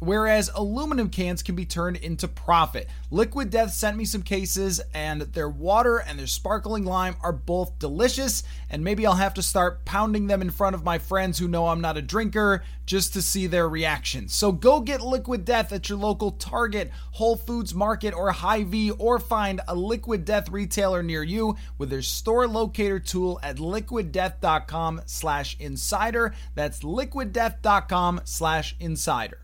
whereas 0.06 0.50
aluminum 0.54 1.08
cans 1.08 1.42
can 1.42 1.54
be 1.54 1.66
turned 1.66 1.96
into 1.96 2.28
profit. 2.28 2.88
Liquid 3.10 3.50
Death 3.50 3.72
sent 3.72 3.96
me 3.96 4.04
some 4.04 4.22
cases, 4.22 4.80
and 4.92 5.22
their 5.22 5.48
water 5.48 5.98
and 5.98 6.18
their 6.18 6.26
sparkling 6.26 6.84
lime 6.84 7.16
are 7.22 7.32
both 7.32 7.78
delicious. 7.78 8.42
And 8.70 8.82
maybe 8.82 9.06
I'll 9.06 9.14
have 9.14 9.34
to 9.34 9.42
start 9.42 9.84
pounding 9.84 10.26
them 10.26 10.42
in 10.42 10.50
front 10.50 10.74
of 10.74 10.84
my 10.84 10.98
friends 10.98 11.38
who 11.38 11.48
know 11.48 11.68
I'm 11.68 11.80
not 11.80 11.96
a 11.96 12.02
drinker 12.02 12.62
just 12.86 13.12
to 13.14 13.22
see 13.22 13.46
their 13.46 13.68
reaction. 13.68 14.28
So 14.28 14.52
go 14.52 14.80
get 14.80 15.00
Liquid 15.00 15.44
Death 15.44 15.72
at 15.72 15.88
your 15.88 15.98
local 15.98 16.32
Target, 16.32 16.90
Whole 17.12 17.36
Foods 17.36 17.74
Market, 17.74 18.14
or 18.14 18.32
Hy-Vee, 18.32 18.90
or 18.92 19.18
find 19.18 19.60
a 19.68 19.74
Liquid 19.74 20.24
Death 20.24 20.50
retailer 20.50 21.02
near 21.02 21.22
you 21.22 21.56
with 21.78 21.90
their 21.90 22.02
store 22.02 22.46
locator 22.46 22.98
tool 22.98 23.40
at 23.42 23.56
liquiddeath.com 23.56 25.02
slash 25.06 25.56
insider. 25.58 26.34
That's 26.54 26.80
liquiddeath.com 26.80 28.22
slash 28.24 28.76
insider. 28.80 29.43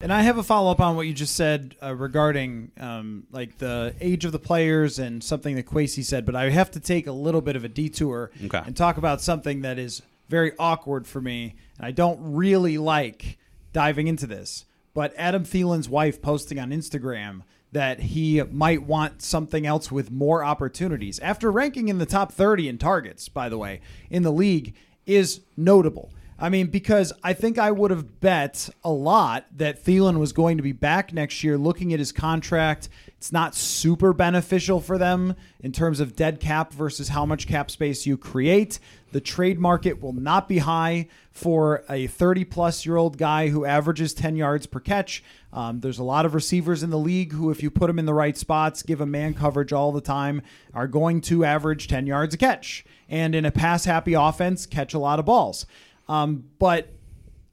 And 0.00 0.12
I 0.12 0.22
have 0.22 0.38
a 0.38 0.44
follow 0.44 0.70
up 0.70 0.78
on 0.78 0.94
what 0.94 1.08
you 1.08 1.12
just 1.12 1.34
said 1.34 1.74
uh, 1.82 1.92
regarding 1.92 2.70
um, 2.78 3.24
like 3.32 3.58
the 3.58 3.96
age 4.00 4.24
of 4.24 4.30
the 4.30 4.38
players 4.38 5.00
and 5.00 5.24
something 5.24 5.56
that 5.56 5.66
Kwesi 5.66 6.04
said, 6.04 6.24
but 6.24 6.36
I 6.36 6.50
have 6.50 6.70
to 6.72 6.80
take 6.80 7.08
a 7.08 7.12
little 7.12 7.40
bit 7.40 7.56
of 7.56 7.64
a 7.64 7.68
detour 7.68 8.30
Okay. 8.44 8.62
and 8.64 8.76
talk 8.76 8.96
about 8.96 9.20
something 9.20 9.62
that 9.62 9.76
is 9.76 10.02
very 10.28 10.52
awkward 10.56 11.08
for 11.08 11.20
me, 11.20 11.56
and 11.78 11.86
I 11.86 11.90
don't 11.90 12.18
really 12.20 12.78
like 12.78 13.38
diving 13.72 14.06
into 14.06 14.28
this. 14.28 14.66
But 14.94 15.14
Adam 15.16 15.44
Thielen's 15.44 15.88
wife 15.88 16.22
posting 16.22 16.60
on 16.60 16.70
Instagram 16.70 17.42
that 17.72 17.98
he 18.00 18.40
might 18.44 18.84
want 18.84 19.20
something 19.20 19.66
else 19.66 19.90
with 19.90 20.12
more 20.12 20.44
opportunities 20.44 21.18
after 21.18 21.50
ranking 21.50 21.88
in 21.88 21.98
the 21.98 22.06
top 22.06 22.30
30 22.32 22.68
in 22.68 22.78
targets, 22.78 23.28
by 23.28 23.48
the 23.48 23.58
way, 23.58 23.80
in 24.10 24.22
the 24.22 24.32
league 24.32 24.76
is 25.06 25.40
notable. 25.56 26.12
I 26.40 26.50
mean, 26.50 26.68
because 26.68 27.12
I 27.24 27.32
think 27.32 27.58
I 27.58 27.72
would 27.72 27.90
have 27.90 28.20
bet 28.20 28.70
a 28.84 28.92
lot 28.92 29.46
that 29.56 29.84
Thielen 29.84 30.18
was 30.18 30.32
going 30.32 30.56
to 30.58 30.62
be 30.62 30.70
back 30.70 31.12
next 31.12 31.42
year. 31.42 31.58
Looking 31.58 31.92
at 31.92 31.98
his 31.98 32.12
contract, 32.12 32.88
it's 33.16 33.32
not 33.32 33.56
super 33.56 34.12
beneficial 34.12 34.80
for 34.80 34.98
them 34.98 35.34
in 35.58 35.72
terms 35.72 35.98
of 35.98 36.14
dead 36.14 36.38
cap 36.38 36.72
versus 36.72 37.08
how 37.08 37.26
much 37.26 37.48
cap 37.48 37.72
space 37.72 38.06
you 38.06 38.16
create. 38.16 38.78
The 39.10 39.20
trade 39.20 39.58
market 39.58 40.00
will 40.00 40.12
not 40.12 40.46
be 40.48 40.58
high 40.58 41.08
for 41.32 41.82
a 41.90 42.06
30 42.06 42.44
plus 42.44 42.86
year 42.86 42.96
old 42.96 43.18
guy 43.18 43.48
who 43.48 43.64
averages 43.64 44.14
10 44.14 44.36
yards 44.36 44.66
per 44.66 44.78
catch. 44.78 45.24
Um, 45.52 45.80
there's 45.80 45.98
a 45.98 46.04
lot 46.04 46.24
of 46.24 46.34
receivers 46.34 46.84
in 46.84 46.90
the 46.90 46.98
league 46.98 47.32
who, 47.32 47.50
if 47.50 47.64
you 47.64 47.70
put 47.70 47.88
them 47.88 47.98
in 47.98 48.06
the 48.06 48.14
right 48.14 48.36
spots, 48.36 48.84
give 48.84 49.00
them 49.00 49.10
man 49.10 49.34
coverage 49.34 49.72
all 49.72 49.90
the 49.90 50.00
time, 50.00 50.42
are 50.72 50.86
going 50.86 51.20
to 51.22 51.44
average 51.44 51.88
10 51.88 52.06
yards 52.06 52.34
a 52.34 52.38
catch. 52.38 52.84
And 53.08 53.34
in 53.34 53.44
a 53.44 53.50
pass 53.50 53.86
happy 53.86 54.14
offense, 54.14 54.66
catch 54.66 54.94
a 54.94 54.98
lot 54.98 55.18
of 55.18 55.24
balls. 55.24 55.66
Um, 56.08 56.44
but 56.58 56.92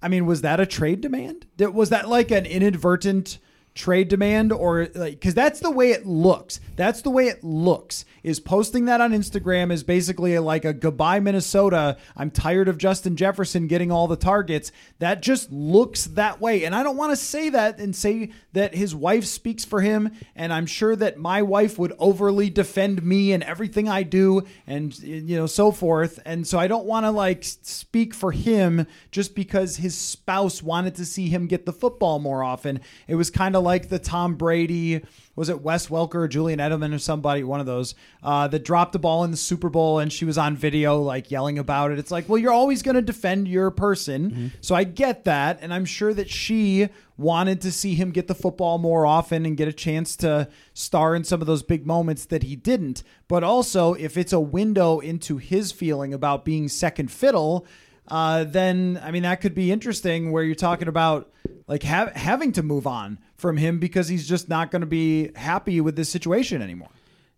I 0.02 0.08
mean, 0.08 0.26
was 0.26 0.42
that 0.42 0.60
a 0.60 0.66
trade 0.66 1.02
demand? 1.02 1.48
Was 1.60 1.90
that 1.90 2.08
like 2.08 2.32
an 2.32 2.46
inadvertent 2.46 3.40
trade 3.76 4.08
demand 4.08 4.54
or 4.54 4.88
like 4.96 5.14
because 5.14 5.34
that's 5.36 5.60
the 5.60 5.70
way 5.70 5.92
it 5.92 6.06
looks. 6.06 6.60
That's 6.78 7.02
the 7.02 7.10
way 7.10 7.28
it 7.28 7.44
looks 7.44 8.06
is 8.26 8.40
posting 8.40 8.86
that 8.86 9.02
on 9.02 9.12
instagram 9.12 9.72
is 9.72 9.84
basically 9.84 10.38
like 10.40 10.66
a 10.66 10.74
goodbye 10.74 11.20
minnesota 11.20 11.96
i'm 12.18 12.32
tired 12.32 12.68
of 12.68 12.76
justin 12.76 13.16
jefferson 13.16 13.68
getting 13.68 13.92
all 13.92 14.08
the 14.08 14.16
targets. 14.16 14.72
That 14.98 15.22
just 15.22 15.52
looks 15.52 16.06
that 16.06 16.42
way. 16.42 16.66
And 16.66 16.74
i 16.74 16.82
don't 16.82 16.98
want 16.98 17.12
to 17.12 17.18
say 17.18 17.50
that 17.50 17.80
and 17.80 17.96
say 17.96 18.32
that 18.54 18.74
his 18.74 18.96
wife 18.96 19.26
speaks 19.26 19.64
for 19.64 19.82
him 19.82 20.12
and 20.36 20.52
i'm 20.52 20.66
sure 20.66 20.96
that 20.96 21.20
my 21.20 21.44
wife 21.44 21.78
would 21.78 21.94
overly 22.00 22.50
defend 22.50 23.04
me 23.04 23.32
and 23.32 23.44
everything 23.44 23.88
i 23.88 24.02
do 24.02 24.42
and 24.66 24.98
you 25.00 25.38
know 25.38 25.46
so 25.46 25.72
forth. 25.72 26.20
And 26.26 26.48
so 26.48 26.58
i 26.58 26.68
don't 26.68 26.86
want 26.86 27.06
to 27.06 27.12
like 27.12 27.44
speak 27.44 28.16
for 28.16 28.32
him 28.32 28.88
just 29.12 29.36
because 29.36 29.78
his 29.78 29.96
spouse 29.96 30.64
wanted 30.64 30.96
to 30.96 31.06
see 31.06 31.30
him 31.30 31.46
get 31.46 31.68
the 31.68 31.74
football 31.74 32.18
more 32.18 32.44
often. 32.44 32.80
It 33.08 33.16
was 33.16 33.30
kind 33.30 33.56
of 33.56 33.64
like 33.66 33.90
the 33.90 34.00
Tom 34.00 34.36
Brady, 34.36 35.02
was 35.36 35.50
it 35.50 35.62
Wes 35.62 35.88
Welker 35.88 36.16
or 36.16 36.28
Julian 36.30 36.60
Edelman 36.60 36.96
or 36.96 37.00
somebody, 37.00 37.44
one 37.44 37.60
of 37.60 37.66
those, 37.66 37.94
uh, 38.24 38.48
that 38.48 38.64
dropped 38.64 38.94
the 38.94 39.00
ball 39.00 39.26
in 39.26 39.32
the 39.32 39.38
Super 39.38 39.70
Bowl 39.70 40.00
and 40.00 40.14
she 40.14 40.24
was 40.24 40.38
on 40.38 40.56
video 40.56 41.02
like 41.02 41.30
yelling 41.30 41.60
about 41.60 41.92
it. 41.92 42.00
It's 42.00 42.12
like, 42.12 42.30
well, 42.30 42.38
you're 42.38 42.54
always 42.54 42.82
going 42.82 42.96
to 42.96 43.02
defend 43.02 43.50
your 43.50 43.70
person. 43.72 44.32
Mm-hmm. 44.32 44.48
So 44.62 44.76
I 44.76 44.86
get 44.86 45.26
that. 45.26 45.60
And 45.62 45.74
I'm 45.74 45.86
sure 45.86 46.14
that 46.14 46.30
she 46.30 46.88
wanted 47.18 47.62
to 47.62 47.72
see 47.72 47.96
him 47.96 48.12
get 48.12 48.28
the 48.28 48.36
football 48.36 48.78
more 48.78 49.06
often 49.06 49.46
and 49.46 49.58
get 49.58 49.68
a 49.68 49.74
chance 49.74 50.16
to 50.18 50.48
star 50.74 51.16
in 51.16 51.24
some 51.24 51.42
of 51.42 51.48
those 51.48 51.64
big 51.64 51.86
moments 51.86 52.26
that 52.26 52.44
he 52.44 52.56
didn't. 52.56 53.04
But 53.28 53.44
also, 53.44 53.94
if 53.94 54.18
it's 54.18 54.34
a 54.34 54.40
window 54.40 55.00
into 55.00 55.38
his 55.38 55.72
feeling 55.72 56.14
about 56.14 56.46
being 56.46 56.68
second 56.68 57.12
fiddle, 57.12 57.66
uh, 58.08 58.44
then 58.44 59.00
I 59.04 59.12
mean 59.12 59.24
that 59.24 59.42
could 59.42 59.56
be 59.56 59.72
interesting. 59.72 60.32
Where 60.32 60.44
you're 60.44 60.56
talking 60.56 60.88
about 60.88 61.32
like 61.68 61.84
ha- 61.84 62.12
having 62.16 62.52
to 62.54 62.64
move 62.64 62.86
on 62.88 63.20
from 63.36 63.58
him 63.58 63.80
because 63.80 64.08
he's 64.08 64.28
just 64.28 64.50
not 64.50 64.72
going 64.72 64.82
to 64.82 64.88
be 64.88 65.32
happy 65.36 65.82
with 65.82 65.96
this 65.96 66.10
situation 66.10 66.62
anymore. 66.62 66.90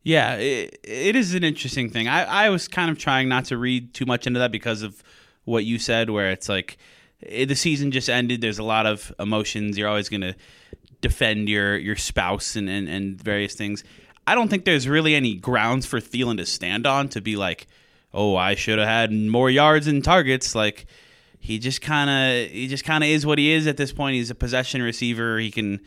Yeah, 0.03 0.35
it, 0.35 0.79
it 0.83 1.15
is 1.15 1.33
an 1.33 1.43
interesting 1.43 1.89
thing. 1.89 2.07
I, 2.07 2.45
I 2.45 2.49
was 2.49 2.67
kind 2.67 2.89
of 2.89 2.97
trying 2.97 3.27
not 3.27 3.45
to 3.45 3.57
read 3.57 3.93
too 3.93 4.05
much 4.05 4.25
into 4.25 4.39
that 4.39 4.51
because 4.51 4.81
of 4.81 5.03
what 5.43 5.65
you 5.65 5.79
said, 5.79 6.09
where 6.09 6.31
it's 6.31 6.47
like 6.47 6.77
it, 7.19 7.41
eh, 7.41 7.45
the 7.45 7.55
season 7.55 7.91
just 7.91 8.09
ended. 8.09 8.41
There's 8.41 8.59
a 8.59 8.63
lot 8.63 8.85
of 8.85 9.13
emotions. 9.19 9.77
You're 9.77 9.89
always 9.89 10.09
going 10.09 10.21
to 10.21 10.35
defend 11.01 11.49
your 11.49 11.77
your 11.77 11.95
spouse 11.95 12.55
and, 12.55 12.69
and, 12.69 12.87
and 12.87 13.21
various 13.21 13.55
things. 13.55 13.83
I 14.25 14.35
don't 14.35 14.49
think 14.49 14.65
there's 14.65 14.87
really 14.87 15.15
any 15.15 15.35
grounds 15.35 15.85
for 15.85 15.99
Thielen 15.99 16.37
to 16.37 16.45
stand 16.45 16.85
on 16.85 17.07
to 17.09 17.21
be 17.21 17.37
like, 17.37 17.67
oh, 18.17 18.35
I 18.35 18.55
should 18.55 18.79
have 18.79 18.87
had 18.87 19.13
more 19.13 19.49
yards 19.49 19.87
and 19.87 20.03
targets. 20.03 20.55
Like 20.55 20.87
he 21.39 21.59
just 21.59 21.81
kind 21.81 22.09
of 22.09 22.51
he 22.51 22.67
just 22.67 22.83
kind 22.83 23.03
of 23.03 23.09
is 23.09 23.25
what 23.25 23.37
he 23.37 23.51
is 23.51 23.67
at 23.67 23.77
this 23.77 23.93
point. 23.93 24.15
He's 24.15 24.31
a 24.31 24.35
possession 24.35 24.81
receiver. 24.81 25.37
He 25.37 25.51
can 25.51 25.79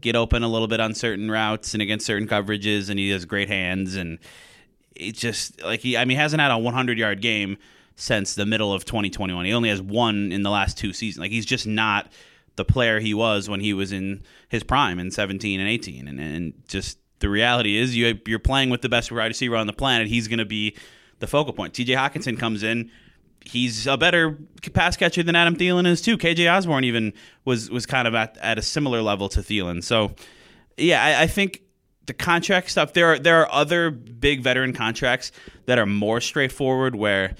get 0.00 0.16
open 0.16 0.42
a 0.42 0.48
little 0.48 0.68
bit 0.68 0.80
on 0.80 0.94
certain 0.94 1.30
routes 1.30 1.72
and 1.72 1.82
against 1.82 2.04
certain 2.04 2.28
coverages, 2.28 2.90
and 2.90 2.98
he 2.98 3.10
has 3.10 3.24
great 3.24 3.48
hands. 3.48 3.94
And 3.94 4.18
it's 4.96 5.20
just 5.20 5.62
like 5.62 5.80
he, 5.80 5.96
I 5.96 6.04
mean, 6.04 6.16
he 6.16 6.20
hasn't 6.20 6.42
had 6.42 6.50
a 6.50 6.58
100 6.58 6.98
yard 6.98 7.22
game 7.22 7.56
since 7.94 8.34
the 8.34 8.44
middle 8.44 8.72
of 8.72 8.84
2021. 8.84 9.44
He 9.44 9.52
only 9.52 9.68
has 9.68 9.80
one 9.80 10.32
in 10.32 10.42
the 10.42 10.50
last 10.50 10.76
two 10.76 10.92
seasons. 10.92 11.20
Like 11.20 11.30
he's 11.30 11.46
just 11.46 11.66
not 11.66 12.10
the 12.56 12.64
player 12.64 12.98
he 12.98 13.14
was 13.14 13.48
when 13.48 13.60
he 13.60 13.72
was 13.72 13.92
in 13.92 14.22
his 14.48 14.64
prime 14.64 14.98
in 14.98 15.10
17 15.12 15.60
and 15.60 15.68
18. 15.68 16.08
And, 16.08 16.18
and 16.18 16.52
just 16.66 16.98
the 17.20 17.28
reality 17.28 17.76
is 17.76 17.96
you 17.96 18.18
you're 18.26 18.38
playing 18.38 18.70
with 18.70 18.82
the 18.82 18.88
best 18.88 19.12
wide 19.12 19.26
receiver 19.26 19.56
on 19.56 19.68
the 19.68 19.72
planet. 19.72 20.08
He's 20.08 20.26
going 20.26 20.40
to 20.40 20.44
be 20.44 20.76
the 21.18 21.26
focal 21.26 21.52
point. 21.52 21.74
T.J. 21.74 21.94
Hockenson 21.94 22.38
comes 22.38 22.62
in. 22.62 22.90
He's 23.44 23.86
a 23.86 23.96
better 23.96 24.38
pass 24.72 24.96
catcher 24.96 25.22
than 25.22 25.36
Adam 25.36 25.56
Thielen 25.56 25.86
is 25.86 26.02
too. 26.02 26.18
KJ 26.18 26.52
Osborn 26.52 26.84
even 26.84 27.12
was 27.44 27.70
was 27.70 27.86
kind 27.86 28.08
of 28.08 28.14
at, 28.14 28.36
at 28.38 28.58
a 28.58 28.62
similar 28.62 29.02
level 29.02 29.28
to 29.30 29.40
Thielen. 29.40 29.84
So, 29.84 30.12
yeah, 30.76 31.02
I, 31.02 31.22
I 31.22 31.26
think 31.28 31.62
the 32.06 32.14
contract 32.14 32.70
stuff. 32.70 32.92
There 32.92 33.12
are 33.12 33.18
there 33.18 33.40
are 33.40 33.52
other 33.52 33.90
big 33.90 34.40
veteran 34.40 34.72
contracts 34.72 35.30
that 35.66 35.78
are 35.78 35.86
more 35.86 36.20
straightforward 36.20 36.96
where 36.96 37.36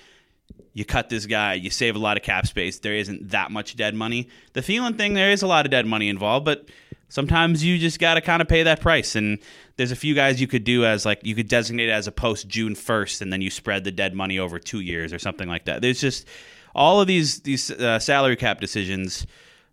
you 0.76 0.84
cut 0.84 1.08
this 1.08 1.24
guy, 1.24 1.54
you 1.54 1.70
save 1.70 1.96
a 1.96 1.98
lot 1.98 2.18
of 2.18 2.22
cap 2.22 2.46
space. 2.46 2.80
There 2.80 2.94
isn't 2.94 3.30
that 3.30 3.50
much 3.50 3.76
dead 3.76 3.94
money. 3.94 4.28
The 4.52 4.60
Thielen 4.60 4.98
thing, 4.98 5.14
there 5.14 5.30
is 5.30 5.42
a 5.42 5.46
lot 5.46 5.64
of 5.64 5.70
dead 5.70 5.86
money 5.86 6.10
involved, 6.10 6.44
but 6.44 6.68
sometimes 7.08 7.64
you 7.64 7.78
just 7.78 7.98
got 7.98 8.14
to 8.14 8.20
kind 8.20 8.42
of 8.42 8.48
pay 8.48 8.62
that 8.62 8.80
price. 8.80 9.16
And 9.16 9.38
there's 9.76 9.92
a 9.92 9.96
few 9.96 10.14
guys 10.14 10.40
you 10.40 10.46
could 10.46 10.64
do 10.64 10.84
as 10.84 11.04
like 11.04 11.20
you 11.22 11.34
could 11.34 11.48
designate 11.48 11.88
as 11.88 12.06
a 12.06 12.12
post 12.12 12.48
June 12.48 12.74
1st, 12.74 13.22
and 13.22 13.32
then 13.32 13.40
you 13.40 13.50
spread 13.50 13.84
the 13.84 13.92
dead 13.92 14.14
money 14.14 14.38
over 14.38 14.58
two 14.58 14.80
years 14.80 15.12
or 15.12 15.18
something 15.18 15.48
like 15.48 15.64
that. 15.66 15.82
There's 15.82 16.00
just 16.00 16.26
all 16.74 17.00
of 17.00 17.06
these 17.06 17.40
these 17.40 17.70
uh, 17.70 17.98
salary 17.98 18.36
cap 18.36 18.60
decisions 18.60 19.26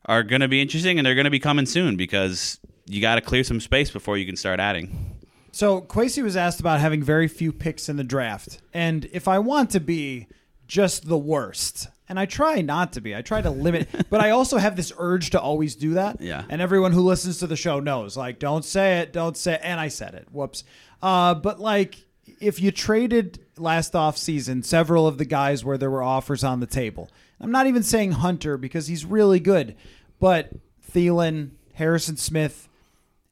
are 0.06 0.24
going 0.24 0.42
to 0.42 0.48
be 0.48 0.62
interesting, 0.62 1.00
and 1.00 1.06
they're 1.06 1.16
going 1.16 1.26
to 1.26 1.32
be 1.32 1.40
coming 1.40 1.66
soon 1.66 1.96
because 1.96 2.60
you 2.86 3.02
got 3.02 3.16
to 3.16 3.22
clear 3.22 3.44
some 3.44 3.60
space 3.60 3.90
before 3.90 4.18
you 4.18 4.26
can 4.26 4.36
start 4.36 4.60
adding. 4.60 5.18
So 5.52 5.82
Kwesi 5.82 6.24
was 6.24 6.36
asked 6.36 6.60
about 6.60 6.80
having 6.80 7.04
very 7.04 7.28
few 7.28 7.54
picks 7.54 7.88
in 7.88 7.96
the 7.96 8.04
draft, 8.04 8.62
and 8.74 9.06
if 9.12 9.28
I 9.28 9.40
want 9.40 9.70
to 9.72 9.80
be 9.80 10.28
just 10.68 11.08
the 11.08 11.18
worst, 11.18 11.88
and 12.10 12.20
I 12.20 12.26
try 12.26 12.62
not 12.62 12.94
to 12.94 13.02
be. 13.02 13.16
I 13.16 13.22
try 13.22 13.42
to 13.42 13.50
limit, 13.50 13.88
but 14.10 14.20
I 14.20 14.32
also 14.32 14.58
have 14.58 14.76
this 14.76 14.92
urge 14.98 15.32
to 15.32 15.42
always 15.42 15.76
do 15.76 15.94
that. 15.96 16.22
Yeah. 16.22 16.44
And 16.50 16.62
everyone 16.62 16.92
who 16.92 17.02
listens 17.02 17.40
to 17.40 17.48
the 17.48 17.56
show 17.56 17.80
knows, 17.80 18.18
like, 18.18 18.40
don't 18.40 18.66
say 18.66 19.00
it, 19.00 19.14
don't 19.14 19.38
say, 19.38 19.54
it. 19.54 19.62
and 19.64 19.80
I 19.80 19.88
said 19.88 20.14
it. 20.14 20.28
Whoops. 20.32 20.64
Uh, 21.02 21.34
but 21.36 21.60
like, 21.60 22.06
if 22.40 22.62
you 22.62 22.72
traded 22.72 23.40
last 23.58 23.96
off 23.96 24.18
season 24.18 24.64
several 24.64 25.08
of 25.08 25.18
the 25.18 25.26
guys 25.26 25.64
where 25.64 25.78
there 25.78 25.92
were 25.92 26.04
offers 26.04 26.44
on 26.44 26.60
the 26.60 26.68
table, 26.68 27.10
I'm 27.40 27.52
not 27.52 27.68
even 27.68 27.84
saying 27.84 28.14
Hunter 28.14 28.58
because 28.58 28.88
he's 28.88 29.06
really 29.06 29.40
good, 29.40 29.76
but 30.20 30.52
Thielen, 30.92 31.52
Harrison 31.74 32.18
Smith, 32.18 32.70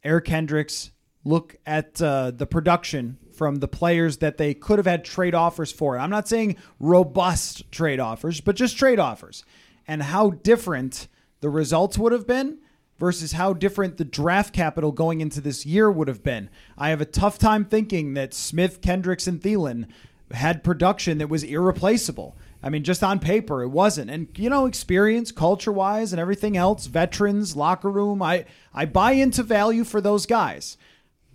Eric 0.04 0.26
Kendricks. 0.26 0.92
Look 1.24 1.58
at 1.68 2.02
uh, 2.02 2.32
the 2.32 2.48
production 2.48 3.20
from 3.36 3.56
the 3.58 3.68
players 3.68 4.18
that 4.18 4.38
they 4.38 4.54
could 4.54 4.80
have 4.80 4.86
had 4.86 5.04
trade 5.04 5.36
offers 5.36 5.72
for. 5.72 5.98
I'm 5.98 6.10
not 6.10 6.28
saying 6.28 6.58
robust 6.80 7.72
trade 7.72 8.00
offers, 8.00 8.42
but 8.42 8.56
just 8.56 8.78
trade 8.78 9.00
offers. 9.00 9.44
And 9.88 10.04
how 10.04 10.32
different 10.32 11.08
the 11.42 11.50
results 11.50 11.98
would 11.98 12.12
have 12.12 12.28
been 12.28 12.60
versus 13.00 13.32
how 13.32 13.52
different 13.52 13.98
the 13.98 14.06
draft 14.06 14.54
capital 14.54 14.92
going 14.92 15.22
into 15.22 15.42
this 15.42 15.66
year 15.66 15.92
would 15.92 16.08
have 16.08 16.24
been. 16.24 16.50
I 16.78 16.90
have 16.90 17.02
a 17.02 17.06
tough 17.06 17.40
time 17.40 17.66
thinking 17.66 18.14
that 18.14 18.34
Smith, 18.34 18.82
Kendricks, 18.82 19.26
and 19.26 19.42
Thielen 19.42 19.88
had 20.34 20.64
production 20.64 21.18
that 21.18 21.28
was 21.28 21.44
irreplaceable. 21.44 22.38
I 22.64 22.70
mean, 22.70 22.84
just 22.84 23.04
on 23.04 23.20
paper, 23.20 23.64
it 23.64 23.70
wasn't. 23.70 24.12
And 24.12 24.28
you 24.38 24.50
know, 24.50 24.68
experience, 24.68 25.32
culture 25.32 25.72
wise, 25.72 26.14
and 26.14 26.20
everything 26.20 26.56
else, 26.56 26.86
veterans, 26.86 27.56
locker 27.56 27.90
room. 27.90 28.22
I 28.22 28.46
I 28.74 28.86
buy 28.86 29.14
into 29.14 29.42
value 29.42 29.84
for 29.84 30.00
those 30.00 30.28
guys, 30.28 30.78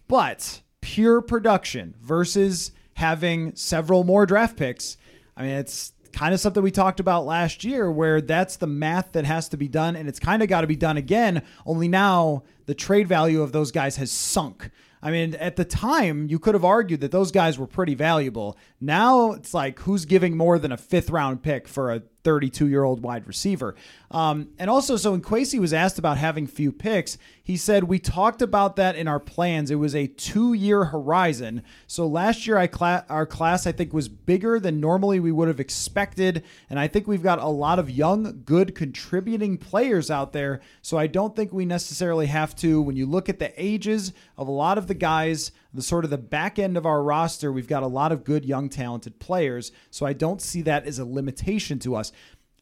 but 0.06 0.60
pure 0.86 1.20
production 1.20 1.96
versus 2.00 2.70
having 2.94 3.56
several 3.56 4.04
more 4.04 4.24
draft 4.24 4.56
picks. 4.56 4.96
I 5.36 5.42
mean, 5.42 5.50
it's 5.50 5.92
kind 6.12 6.32
of 6.32 6.38
something 6.38 6.62
we 6.62 6.70
talked 6.70 7.00
about 7.00 7.26
last 7.26 7.64
year 7.64 7.90
where 7.90 8.20
that's 8.20 8.54
the 8.54 8.68
math 8.68 9.10
that 9.10 9.24
has 9.24 9.48
to 9.48 9.56
be 9.56 9.66
done 9.66 9.96
and 9.96 10.08
it's 10.08 10.20
kind 10.20 10.44
of 10.44 10.48
got 10.48 10.60
to 10.60 10.66
be 10.68 10.76
done 10.76 10.96
again 10.96 11.42
only 11.66 11.88
now 11.88 12.42
the 12.66 12.74
trade 12.74 13.06
value 13.06 13.42
of 13.42 13.50
those 13.52 13.70
guys 13.70 13.96
has 13.96 14.10
sunk 14.10 14.70
I 15.02 15.10
mean, 15.12 15.34
at 15.36 15.54
the 15.54 15.64
time, 15.64 16.26
you 16.28 16.40
could 16.40 16.54
have 16.54 16.64
argued 16.64 17.00
that 17.00 17.12
those 17.12 17.30
guys 17.30 17.58
were 17.58 17.68
pretty 17.68 17.94
valuable. 17.94 18.56
Now 18.80 19.32
it's 19.32 19.54
like, 19.54 19.78
who's 19.80 20.04
giving 20.04 20.36
more 20.36 20.58
than 20.58 20.72
a 20.72 20.76
fifth 20.76 21.10
round 21.10 21.42
pick 21.42 21.68
for 21.68 21.92
a 21.92 22.02
32 22.26 22.66
year 22.66 22.82
old 22.82 23.04
wide 23.04 23.24
receiver? 23.24 23.76
Um, 24.10 24.48
and 24.58 24.68
also, 24.68 24.96
so 24.96 25.12
when 25.12 25.22
Kwesi 25.22 25.60
was 25.60 25.72
asked 25.72 25.96
about 25.98 26.18
having 26.18 26.48
few 26.48 26.72
picks, 26.72 27.18
he 27.42 27.56
said, 27.56 27.84
We 27.84 28.00
talked 28.00 28.42
about 28.42 28.74
that 28.74 28.96
in 28.96 29.06
our 29.06 29.20
plans. 29.20 29.70
It 29.70 29.76
was 29.76 29.94
a 29.94 30.08
two 30.08 30.52
year 30.52 30.86
horizon. 30.86 31.62
So 31.86 32.04
last 32.08 32.44
year, 32.44 32.58
I 32.58 32.66
cla- 32.66 33.04
our 33.08 33.26
class, 33.26 33.64
I 33.64 33.70
think, 33.72 33.92
was 33.92 34.08
bigger 34.08 34.58
than 34.58 34.80
normally 34.80 35.20
we 35.20 35.30
would 35.30 35.46
have 35.46 35.60
expected. 35.60 36.42
And 36.68 36.80
I 36.80 36.88
think 36.88 37.06
we've 37.06 37.22
got 37.22 37.38
a 37.38 37.46
lot 37.46 37.78
of 37.78 37.88
young, 37.88 38.42
good, 38.44 38.74
contributing 38.74 39.58
players 39.58 40.10
out 40.10 40.32
there. 40.32 40.60
So 40.82 40.98
I 40.98 41.06
don't 41.06 41.36
think 41.36 41.52
we 41.52 41.64
necessarily 41.64 42.26
have 42.26 42.56
to, 42.56 42.82
when 42.82 42.96
you 42.96 43.06
look 43.06 43.28
at 43.28 43.38
the 43.38 43.52
ages 43.56 44.12
of 44.36 44.48
a 44.48 44.52
lot 44.52 44.78
of 44.78 44.88
the 44.88 44.94
guys, 44.94 45.52
the 45.76 45.82
sort 45.82 46.04
of 46.04 46.10
the 46.10 46.18
back 46.18 46.58
end 46.58 46.76
of 46.76 46.84
our 46.86 47.02
roster, 47.02 47.52
we've 47.52 47.68
got 47.68 47.82
a 47.82 47.86
lot 47.86 48.10
of 48.12 48.24
good, 48.24 48.44
young, 48.44 48.68
talented 48.68 49.18
players. 49.18 49.70
So 49.90 50.06
I 50.06 50.12
don't 50.12 50.40
see 50.42 50.62
that 50.62 50.86
as 50.86 50.98
a 50.98 51.04
limitation 51.04 51.78
to 51.80 51.94
us. 51.94 52.12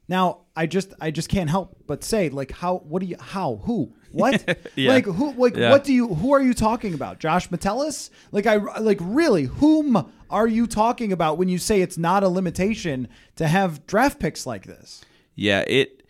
Now, 0.07 0.41
I 0.55 0.67
just 0.67 0.93
I 1.01 1.11
just 1.11 1.31
can't 1.31 1.49
help 1.49 1.79
but 1.87 2.05
say 2.05 2.29
like 2.29 2.51
how 2.53 2.77
what 2.79 3.01
do 3.01 3.07
you 3.07 3.17
how 3.19 3.57
who 3.65 3.95
what 4.13 4.59
Yeah. 4.77 4.91
like 4.93 5.07
who 5.07 5.33
like 5.33 5.57
Yeah. 5.57 5.71
what 5.71 5.83
do 5.85 5.95
you 5.95 6.09
who 6.15 6.35
are 6.35 6.43
you 6.43 6.53
talking 6.53 6.93
about? 6.93 7.21
Josh 7.21 7.51
Metellus? 7.51 8.11
Like 8.31 8.47
I 8.47 8.57
like 8.57 8.99
really 9.01 9.45
whom 9.45 10.13
are 10.29 10.47
you 10.47 10.67
talking 10.67 11.11
about 11.11 11.39
when 11.39 11.49
you 11.49 11.57
say 11.57 11.81
it's 11.81 11.97
not 11.97 12.23
a 12.23 12.29
limitation 12.29 13.09
to 13.37 13.49
have 13.49 13.87
draft 13.87 14.19
picks 14.21 14.45
like 14.47 14.67
this? 14.67 15.03
Yeah, 15.37 15.61
it 15.67 16.03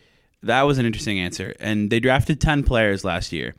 that 0.43 0.63
was 0.63 0.77
an 0.77 0.85
interesting 0.85 1.17
answer. 1.19 1.55
And 1.61 1.89
they 1.89 2.01
drafted 2.01 2.41
10 2.41 2.63
players 2.63 3.03
last 3.05 3.31
year. 3.31 3.55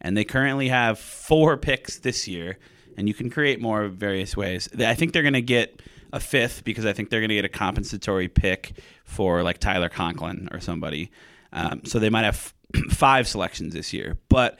And 0.00 0.16
they 0.16 0.24
currently 0.24 0.68
have 0.68 0.98
4 0.98 1.56
picks 1.56 1.98
this 2.00 2.28
year, 2.28 2.58
and 2.96 3.08
you 3.08 3.14
can 3.14 3.30
create 3.30 3.60
more 3.60 3.88
various 3.88 4.36
ways. 4.36 4.68
I 4.78 4.94
think 4.94 5.12
they're 5.12 5.22
going 5.22 5.34
to 5.34 5.42
get 5.42 5.80
a 6.12 6.20
fifth 6.20 6.64
because 6.64 6.86
I 6.86 6.92
think 6.92 7.10
they're 7.10 7.20
going 7.20 7.30
to 7.30 7.34
get 7.34 7.44
a 7.44 7.50
compensatory 7.50 8.28
pick 8.28 8.72
for 9.04 9.42
like 9.42 9.58
Tyler 9.58 9.88
Conklin 9.88 10.48
or 10.52 10.60
somebody. 10.60 11.10
Um, 11.52 11.82
so 11.84 11.98
they 11.98 12.10
might 12.10 12.24
have 12.24 12.54
five 12.90 13.28
selections 13.28 13.74
this 13.74 13.92
year. 13.92 14.16
But 14.28 14.58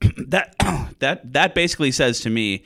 that 0.28 0.54
that 0.98 1.32
that 1.32 1.54
basically 1.54 1.92
says 1.92 2.20
to 2.20 2.30
me 2.30 2.64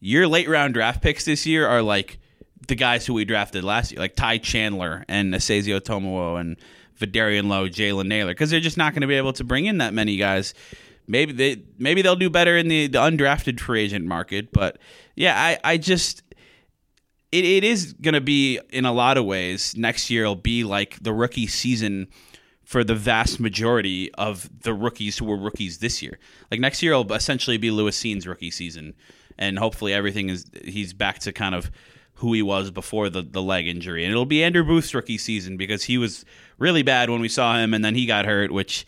your 0.00 0.26
late 0.26 0.48
round 0.48 0.74
draft 0.74 1.00
picks 1.00 1.24
this 1.24 1.46
year 1.46 1.66
are 1.66 1.80
like 1.80 2.18
the 2.66 2.74
guys 2.74 3.06
who 3.06 3.14
we 3.14 3.24
drafted 3.24 3.64
last 3.64 3.92
year, 3.92 4.00
like 4.00 4.16
Ty 4.16 4.38
Chandler 4.38 5.04
and 5.08 5.32
Esezi 5.32 5.78
Otomewo 5.78 6.40
and 6.40 6.56
Vederian 6.98 7.48
Lowe, 7.48 7.68
Jalen 7.68 8.06
Nailor, 8.06 8.32
because 8.32 8.50
they're 8.50 8.60
just 8.60 8.76
not 8.76 8.92
going 8.92 9.02
to 9.02 9.06
be 9.06 9.14
able 9.14 9.32
to 9.34 9.44
bring 9.44 9.66
in 9.66 9.78
that 9.78 9.94
many 9.94 10.16
guys. 10.16 10.54
Maybe 11.06 11.32
they 11.32 11.62
maybe 11.78 12.02
they'll 12.02 12.16
do 12.16 12.30
better 12.30 12.56
in 12.56 12.68
the, 12.68 12.86
the 12.86 12.98
undrafted 12.98 13.60
free 13.60 13.82
agent 13.82 14.06
market, 14.06 14.52
but 14.52 14.78
yeah, 15.16 15.34
I, 15.36 15.58
I 15.72 15.76
just 15.76 16.22
it, 17.32 17.44
it 17.44 17.64
is 17.64 17.94
to 18.02 18.20
be 18.20 18.60
in 18.70 18.84
a 18.84 18.92
lot 18.92 19.16
of 19.16 19.24
ways 19.24 19.74
next 19.76 20.10
year. 20.10 20.22
It'll 20.22 20.36
be 20.36 20.64
like 20.64 21.02
the 21.02 21.12
rookie 21.12 21.46
season 21.46 22.08
for 22.64 22.84
the 22.84 22.94
vast 22.94 23.40
majority 23.40 24.12
of 24.14 24.48
the 24.62 24.72
rookies 24.72 25.18
who 25.18 25.24
were 25.24 25.36
rookies 25.36 25.78
this 25.78 26.02
year. 26.02 26.18
Like 26.50 26.60
next 26.60 26.82
year, 26.82 26.92
will 26.92 27.12
essentially 27.12 27.56
be 27.56 27.70
Lewis 27.70 27.96
Cine's 27.96 28.26
rookie 28.26 28.50
season, 28.50 28.94
and 29.38 29.58
hopefully 29.58 29.92
everything 29.92 30.28
is 30.28 30.50
he's 30.64 30.92
back 30.92 31.18
to 31.20 31.32
kind 31.32 31.54
of 31.54 31.70
who 32.14 32.32
he 32.32 32.42
was 32.42 32.70
before 32.70 33.10
the, 33.10 33.22
the 33.22 33.42
leg 33.42 33.66
injury. 33.66 34.04
And 34.04 34.12
it'll 34.12 34.26
be 34.26 34.44
Andrew 34.44 34.64
Booth's 34.64 34.94
rookie 34.94 35.18
season 35.18 35.56
because 35.56 35.84
he 35.84 35.98
was 35.98 36.24
really 36.58 36.82
bad 36.82 37.10
when 37.10 37.20
we 37.20 37.28
saw 37.28 37.58
him, 37.58 37.74
and 37.74 37.84
then 37.84 37.94
he 37.94 38.06
got 38.06 38.26
hurt, 38.26 38.52
which 38.52 38.86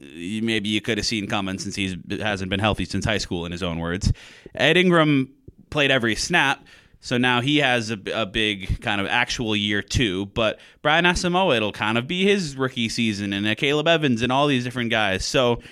maybe 0.00 0.68
you 0.68 0.80
could 0.80 0.98
have 0.98 1.06
seen 1.06 1.26
coming 1.26 1.58
since 1.58 1.74
he 1.76 1.96
hasn't 2.20 2.50
been 2.50 2.60
healthy 2.60 2.84
since 2.84 3.04
high 3.04 3.18
school, 3.18 3.46
in 3.46 3.52
his 3.52 3.62
own 3.62 3.78
words. 3.78 4.12
Ed 4.54 4.76
Ingram 4.76 5.32
played 5.70 5.90
every 5.90 6.14
snap. 6.14 6.64
So 7.02 7.16
now 7.16 7.40
he 7.40 7.58
has 7.58 7.90
a, 7.90 7.98
a 8.12 8.26
big 8.26 8.82
kind 8.82 9.00
of 9.00 9.06
actual 9.06 9.56
year 9.56 9.80
two, 9.80 10.26
but 10.26 10.60
Brian 10.82 11.06
Asamoah, 11.06 11.56
it'll 11.56 11.72
kind 11.72 11.96
of 11.96 12.06
be 12.06 12.24
his 12.24 12.56
rookie 12.56 12.90
season, 12.90 13.32
and 13.32 13.56
Caleb 13.56 13.88
Evans 13.88 14.20
and 14.20 14.30
all 14.30 14.46
these 14.46 14.64
different 14.64 14.90
guys. 14.90 15.24
So 15.24 15.62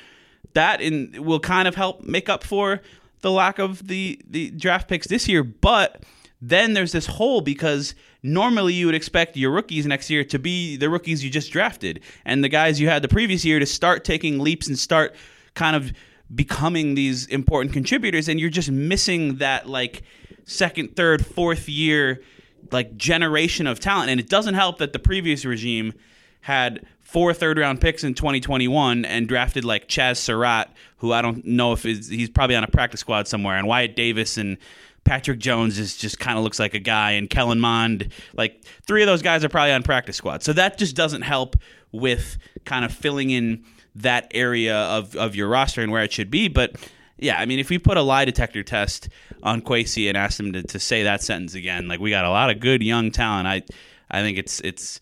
that 0.54 0.80
in, 0.80 1.22
will 1.22 1.40
kind 1.40 1.68
of 1.68 1.74
help 1.74 2.02
make 2.02 2.30
up 2.30 2.44
for 2.44 2.80
the 3.20 3.30
lack 3.30 3.58
of 3.58 3.88
the, 3.88 4.18
the 4.26 4.50
draft 4.52 4.88
picks 4.88 5.06
this 5.06 5.28
year. 5.28 5.44
But 5.44 6.02
then 6.40 6.74
there's 6.74 6.92
this 6.92 7.06
hole 7.06 7.40
because 7.40 7.94
normally 8.22 8.74
you 8.74 8.86
would 8.86 8.94
expect 8.94 9.36
your 9.36 9.50
rookies 9.50 9.86
next 9.86 10.08
year 10.08 10.24
to 10.24 10.38
be 10.38 10.76
the 10.76 10.88
rookies 10.88 11.24
you 11.24 11.30
just 11.30 11.50
drafted. 11.50 12.00
And 12.24 12.44
the 12.44 12.48
guys 12.48 12.80
you 12.80 12.88
had 12.88 13.02
the 13.02 13.08
previous 13.08 13.44
year 13.44 13.58
to 13.58 13.66
start 13.66 14.04
taking 14.04 14.38
leaps 14.38 14.68
and 14.68 14.78
start 14.78 15.14
kind 15.54 15.74
of 15.74 15.92
becoming 16.34 16.94
these 16.94 17.26
important 17.26 17.72
contributors 17.72 18.28
and 18.28 18.38
you're 18.38 18.50
just 18.50 18.70
missing 18.70 19.36
that 19.36 19.68
like 19.68 20.02
second, 20.44 20.94
third, 20.94 21.24
fourth 21.24 21.68
year 21.68 22.22
like 22.70 22.96
generation 22.96 23.66
of 23.66 23.80
talent. 23.80 24.10
And 24.10 24.20
it 24.20 24.28
doesn't 24.28 24.54
help 24.54 24.78
that 24.78 24.92
the 24.92 24.98
previous 24.98 25.44
regime 25.44 25.94
had 26.42 26.86
four 27.00 27.32
third 27.32 27.58
round 27.58 27.80
picks 27.80 28.04
in 28.04 28.14
2021 28.14 29.04
and 29.04 29.26
drafted 29.26 29.64
like 29.64 29.88
Chaz 29.88 30.18
Surratt, 30.18 30.70
who 30.98 31.12
I 31.12 31.22
don't 31.22 31.44
know 31.44 31.72
if 31.72 31.82
he's 31.82 32.28
probably 32.28 32.54
on 32.56 32.64
a 32.64 32.68
practice 32.68 33.00
squad 33.00 33.26
somewhere, 33.26 33.56
and 33.56 33.66
Wyatt 33.66 33.96
Davis 33.96 34.36
and 34.36 34.58
Patrick 35.04 35.38
Jones 35.38 35.78
is 35.78 35.96
just 35.96 36.18
kind 36.18 36.36
of 36.36 36.44
looks 36.44 36.58
like 36.58 36.74
a 36.74 36.78
guy, 36.78 37.12
and 37.12 37.30
Kellen 37.30 37.60
Mond, 37.60 38.12
like 38.34 38.64
three 38.86 39.02
of 39.02 39.06
those 39.06 39.22
guys 39.22 39.44
are 39.44 39.48
probably 39.48 39.72
on 39.72 39.82
practice 39.82 40.16
squad. 40.16 40.42
So 40.42 40.52
that 40.52 40.78
just 40.78 40.94
doesn't 40.94 41.22
help 41.22 41.56
with 41.92 42.36
kind 42.64 42.84
of 42.84 42.92
filling 42.92 43.30
in 43.30 43.64
that 43.94 44.30
area 44.32 44.76
of, 44.76 45.16
of 45.16 45.34
your 45.34 45.48
roster 45.48 45.80
and 45.82 45.90
where 45.90 46.02
it 46.02 46.12
should 46.12 46.30
be. 46.30 46.48
But 46.48 46.76
yeah, 47.18 47.38
I 47.38 47.46
mean, 47.46 47.58
if 47.58 47.70
we 47.70 47.78
put 47.78 47.96
a 47.96 48.02
lie 48.02 48.24
detector 48.24 48.62
test 48.62 49.08
on 49.42 49.62
Kwesi 49.62 50.08
and 50.08 50.16
asked 50.16 50.38
him 50.38 50.52
to, 50.52 50.62
to 50.62 50.78
say 50.78 51.02
that 51.02 51.22
sentence 51.22 51.54
again, 51.54 51.88
like 51.88 52.00
we 52.00 52.10
got 52.10 52.24
a 52.24 52.30
lot 52.30 52.50
of 52.50 52.60
good 52.60 52.82
young 52.82 53.10
talent. 53.10 53.48
I 53.48 53.62
I 54.10 54.22
think 54.22 54.38
it's 54.38 54.60
it's 54.60 55.00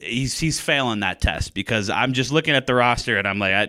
he's 0.00 0.38
he's 0.38 0.60
failing 0.60 1.00
that 1.00 1.20
test 1.20 1.54
because 1.54 1.90
I'm 1.90 2.12
just 2.12 2.30
looking 2.30 2.54
at 2.54 2.66
the 2.66 2.74
roster 2.74 3.16
and 3.16 3.26
I'm 3.26 3.38
like, 3.38 3.54
I, 3.54 3.68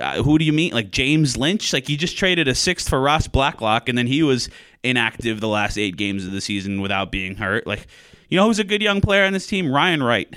uh, 0.00 0.22
who 0.22 0.38
do 0.38 0.44
you 0.44 0.52
mean? 0.52 0.72
Like 0.72 0.90
James 0.90 1.36
Lynch? 1.36 1.72
Like 1.72 1.88
you 1.88 1.96
just 1.96 2.16
traded 2.16 2.48
a 2.48 2.54
sixth 2.54 2.88
for 2.88 3.00
Ross 3.00 3.26
Blacklock 3.28 3.88
and 3.88 3.96
then 3.96 4.06
he 4.06 4.22
was 4.22 4.48
inactive 4.82 5.40
the 5.40 5.48
last 5.48 5.76
eight 5.78 5.96
games 5.96 6.24
of 6.24 6.32
the 6.32 6.40
season 6.40 6.80
without 6.80 7.10
being 7.10 7.36
hurt. 7.36 7.66
Like, 7.66 7.86
you 8.28 8.36
know 8.36 8.46
who's 8.46 8.58
a 8.58 8.64
good 8.64 8.82
young 8.82 9.00
player 9.00 9.24
on 9.24 9.32
this 9.32 9.46
team? 9.46 9.72
Ryan 9.72 10.02
Wright. 10.02 10.32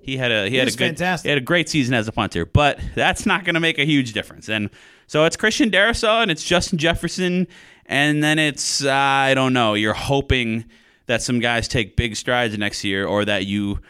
He 0.00 0.16
had 0.16 0.30
a 0.30 0.48
he, 0.48 0.56
had 0.56 0.68
a 0.68 0.70
good 0.70 0.78
fantastic. 0.78 1.26
he 1.26 1.30
had 1.30 1.38
a 1.38 1.44
great 1.44 1.68
season 1.68 1.92
as 1.92 2.06
a 2.06 2.12
punter, 2.12 2.46
but 2.46 2.78
that's 2.94 3.26
not 3.26 3.44
going 3.44 3.54
to 3.54 3.60
make 3.60 3.78
a 3.78 3.84
huge 3.84 4.12
difference. 4.12 4.48
And 4.48 4.70
so 5.08 5.24
it's 5.24 5.36
Christian 5.36 5.68
Darrisaw 5.70 6.22
and 6.22 6.30
it's 6.30 6.44
Justin 6.44 6.78
Jefferson, 6.78 7.48
and 7.86 8.22
then 8.22 8.38
it's 8.38 8.84
uh, 8.84 8.92
I 8.92 9.34
don't 9.34 9.52
know. 9.52 9.74
You're 9.74 9.94
hoping 9.94 10.64
that 11.06 11.22
some 11.22 11.40
guys 11.40 11.66
take 11.66 11.96
big 11.96 12.14
strides 12.14 12.56
next 12.56 12.84
year, 12.84 13.04
or 13.04 13.24
that 13.24 13.46
you 13.46 13.80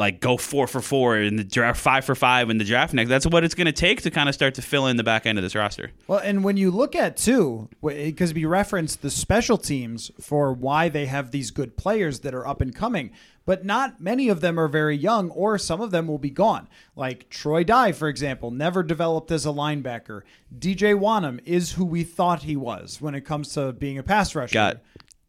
like 0.00 0.18
go 0.18 0.36
four 0.36 0.66
for 0.66 0.80
four 0.80 1.18
in 1.18 1.36
the 1.36 1.44
draft, 1.44 1.78
five 1.78 2.04
for 2.04 2.16
five 2.16 2.50
in 2.50 2.58
the 2.58 2.64
draft 2.64 2.92
next. 2.92 3.08
That's 3.08 3.26
what 3.26 3.44
it's 3.44 3.54
going 3.54 3.66
to 3.66 3.72
take 3.72 4.02
to 4.02 4.10
kind 4.10 4.28
of 4.28 4.34
start 4.34 4.54
to 4.54 4.62
fill 4.62 4.86
in 4.86 4.96
the 4.96 5.04
back 5.04 5.26
end 5.26 5.38
of 5.38 5.44
this 5.44 5.54
roster. 5.54 5.92
Well, 6.08 6.18
and 6.18 6.42
when 6.42 6.56
you 6.56 6.70
look 6.72 6.96
at 6.96 7.16
too, 7.16 7.68
because 7.82 8.34
we 8.34 8.46
referenced 8.46 9.02
the 9.02 9.10
special 9.10 9.58
teams 9.58 10.10
for 10.18 10.52
why 10.52 10.88
they 10.88 11.06
have 11.06 11.30
these 11.30 11.52
good 11.52 11.76
players 11.76 12.20
that 12.20 12.34
are 12.34 12.46
up 12.46 12.60
and 12.60 12.74
coming, 12.74 13.10
but 13.44 13.64
not 13.64 14.00
many 14.00 14.28
of 14.28 14.40
them 14.40 14.58
are 14.58 14.68
very 14.68 14.96
young, 14.96 15.30
or 15.30 15.58
some 15.58 15.80
of 15.80 15.90
them 15.90 16.06
will 16.06 16.18
be 16.18 16.30
gone. 16.30 16.68
Like 16.96 17.28
Troy 17.28 17.62
Dye, 17.62 17.92
for 17.92 18.08
example, 18.08 18.50
never 18.50 18.82
developed 18.82 19.30
as 19.30 19.44
a 19.44 19.50
linebacker. 19.50 20.22
DJ 20.58 20.98
Wonnum 20.98 21.40
is 21.44 21.72
who 21.72 21.84
we 21.84 22.04
thought 22.04 22.42
he 22.42 22.56
was 22.56 23.00
when 23.00 23.14
it 23.14 23.22
comes 23.22 23.52
to 23.54 23.72
being 23.72 23.98
a 23.98 24.02
pass 24.02 24.34
rusher. 24.34 24.54
Got 24.54 24.80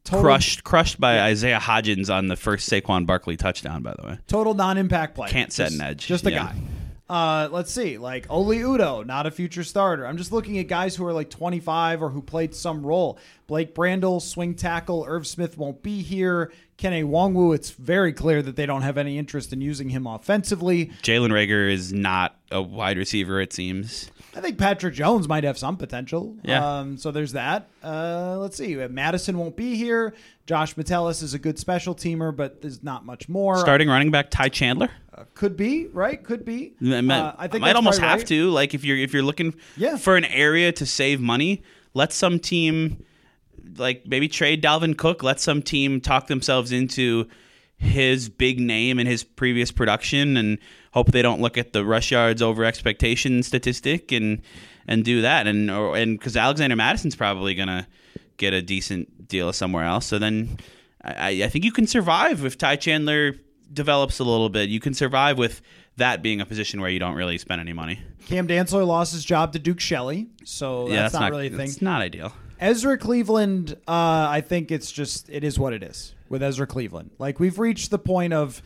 Total- 0.04 0.22
crushed 0.22 0.64
crushed 0.64 1.00
by 1.00 1.20
Isaiah 1.20 1.60
Hodgins 1.60 2.12
on 2.12 2.26
the 2.28 2.36
first 2.36 2.68
Saquon 2.70 3.06
Barkley 3.06 3.36
touchdown. 3.36 3.82
By 3.82 3.94
the 4.00 4.06
way, 4.06 4.18
total 4.26 4.54
non-impact 4.54 5.14
play. 5.14 5.28
Can't 5.28 5.52
set 5.52 5.68
Just- 5.70 5.74
an 5.80 5.86
edge. 5.86 6.06
Just 6.06 6.26
a 6.26 6.30
Yeah. 6.32 6.38
guy. 6.44 6.54
Uh, 7.08 7.48
let's 7.52 7.70
see, 7.70 7.98
like 7.98 8.24
Oli 8.30 8.58
Udoh, 8.60 9.04
not 9.04 9.26
a 9.26 9.30
future 9.30 9.62
starter. 9.64 10.06
I'm 10.06 10.16
just 10.16 10.32
looking 10.32 10.58
at 10.58 10.66
guys 10.66 10.96
who 10.96 11.04
are 11.04 11.12
like 11.12 11.28
25 11.28 12.00
or 12.02 12.08
who 12.08 12.22
played 12.22 12.54
some 12.54 12.86
role. 12.86 13.18
Blake 13.46 13.74
Brandel, 13.74 14.22
swing 14.22 14.54
tackle. 14.54 15.04
Irv 15.06 15.26
Smith 15.26 15.58
won't 15.58 15.82
be 15.82 16.00
here. 16.00 16.50
Kene 16.78 17.04
Nwangwu, 17.04 17.54
it's 17.54 17.70
very 17.70 18.14
clear 18.14 18.40
that 18.40 18.56
they 18.56 18.64
don't 18.64 18.80
have 18.82 18.96
any 18.96 19.18
interest 19.18 19.52
in 19.52 19.60
using 19.60 19.90
him 19.90 20.06
offensively. 20.06 20.86
Jalen 21.02 21.30
Reagor 21.32 21.70
is 21.70 21.92
not 21.92 22.34
a 22.50 22.62
wide 22.62 22.96
receiver. 22.96 23.40
It 23.42 23.52
seems. 23.52 24.10
I 24.34 24.40
think 24.40 24.56
Patrick 24.56 24.94
Jones 24.94 25.28
might 25.28 25.44
have 25.44 25.58
some 25.58 25.76
potential. 25.76 26.34
Yeah. 26.42 26.78
Um, 26.78 26.96
so 26.96 27.10
there's 27.10 27.32
that. 27.32 27.68
Uh, 27.84 28.38
let's 28.38 28.56
see. 28.56 28.76
Mattison 28.76 29.36
won't 29.36 29.56
be 29.56 29.74
here. 29.76 30.14
Josh 30.46 30.74
Metellus 30.76 31.20
is 31.22 31.34
a 31.34 31.38
good 31.38 31.58
special 31.58 31.94
teamer, 31.94 32.34
but 32.34 32.62
there's 32.62 32.82
not 32.82 33.04
much 33.04 33.28
more. 33.28 33.58
Starting 33.58 33.88
running 33.88 34.10
back 34.10 34.30
Ty 34.30 34.48
Chandler. 34.48 34.88
Could 35.34 35.56
be 35.56 35.86
right. 35.88 36.22
Could 36.22 36.44
be. 36.46 36.72
I 36.82 37.00
might, 37.02 37.18
Uh, 37.18 37.34
I 37.38 37.48
think 37.48 37.60
might 37.60 37.76
almost 37.76 38.00
have 38.00 38.20
right. 38.20 38.26
to. 38.28 38.50
Like 38.50 38.72
if 38.74 38.84
you're 38.84 38.96
if 38.96 39.12
you're 39.12 39.22
looking 39.22 39.54
Yeah. 39.76 39.96
for 39.98 40.16
an 40.16 40.24
area 40.24 40.72
to 40.72 40.86
save 40.86 41.20
money, 41.20 41.62
let 41.92 42.12
some 42.12 42.38
team 42.38 43.04
like 43.76 44.06
maybe 44.06 44.28
trade 44.28 44.62
Dalvin 44.62 44.96
Cook. 44.96 45.22
Let 45.22 45.40
some 45.40 45.62
team 45.62 46.00
talk 46.00 46.26
themselves 46.28 46.72
into 46.72 47.28
his 47.76 48.28
big 48.30 48.58
name 48.60 48.98
and 48.98 49.06
his 49.08 49.22
previous 49.24 49.70
production, 49.70 50.36
and 50.36 50.58
hope 50.92 51.10
they 51.10 51.22
don't 51.22 51.40
look 51.40 51.58
at 51.58 51.72
the 51.72 51.84
rush 51.84 52.12
yards 52.12 52.40
over 52.40 52.64
expectation 52.64 53.42
statistic 53.42 54.12
and 54.12 54.40
and 54.86 55.04
do 55.04 55.22
that. 55.22 55.46
And 55.46 55.70
or 55.70 55.96
and 55.96 56.18
because 56.18 56.36
Alexander 56.36 56.76
Mattison's 56.76 57.16
probably 57.16 57.54
gonna 57.54 57.86
get 58.36 58.52
a 58.52 58.62
decent 58.62 59.28
deal 59.28 59.52
somewhere 59.52 59.84
else. 59.84 60.06
So 60.06 60.18
then 60.18 60.58
I, 61.02 61.42
I 61.42 61.48
think 61.48 61.64
you 61.64 61.72
can 61.72 61.86
survive 61.86 62.44
if 62.44 62.56
Ty 62.56 62.76
Chandler 62.76 63.34
develops 63.72 64.18
a 64.18 64.24
little 64.24 64.48
bit. 64.48 64.68
You 64.68 64.80
can 64.80 64.94
survive 64.94 65.38
with 65.38 65.62
that 65.96 66.22
being 66.22 66.40
a 66.40 66.46
position 66.46 66.80
where 66.80 66.90
you 66.90 66.98
don't 66.98 67.14
really 67.14 67.38
spend 67.38 67.60
any 67.60 67.72
money. 67.72 68.00
Cam 68.26 68.46
Dantzler 68.46 68.86
lost 68.86 69.12
his 69.12 69.24
job 69.24 69.52
to 69.52 69.58
Duke 69.58 69.80
Shelley, 69.80 70.28
so 70.44 70.88
yeah, 70.88 71.02
that's, 71.02 71.14
not, 71.14 71.30
really 71.30 71.48
a 71.48 71.50
thing. 71.50 71.68
It's 71.68 71.82
not 71.82 72.00
ideal. 72.00 72.32
Ezra 72.60 72.96
Cleveland, 72.96 73.76
uh, 73.88 74.28
I 74.30 74.42
think 74.46 74.70
it's 74.70 74.92
just 74.92 75.28
it 75.28 75.42
is 75.44 75.58
what 75.58 75.72
it 75.72 75.82
is 75.82 76.14
with 76.28 76.42
Ezra 76.42 76.66
Cleveland. 76.66 77.10
Like 77.18 77.40
we've 77.40 77.58
reached 77.58 77.90
the 77.90 77.98
point 77.98 78.32
of 78.32 78.62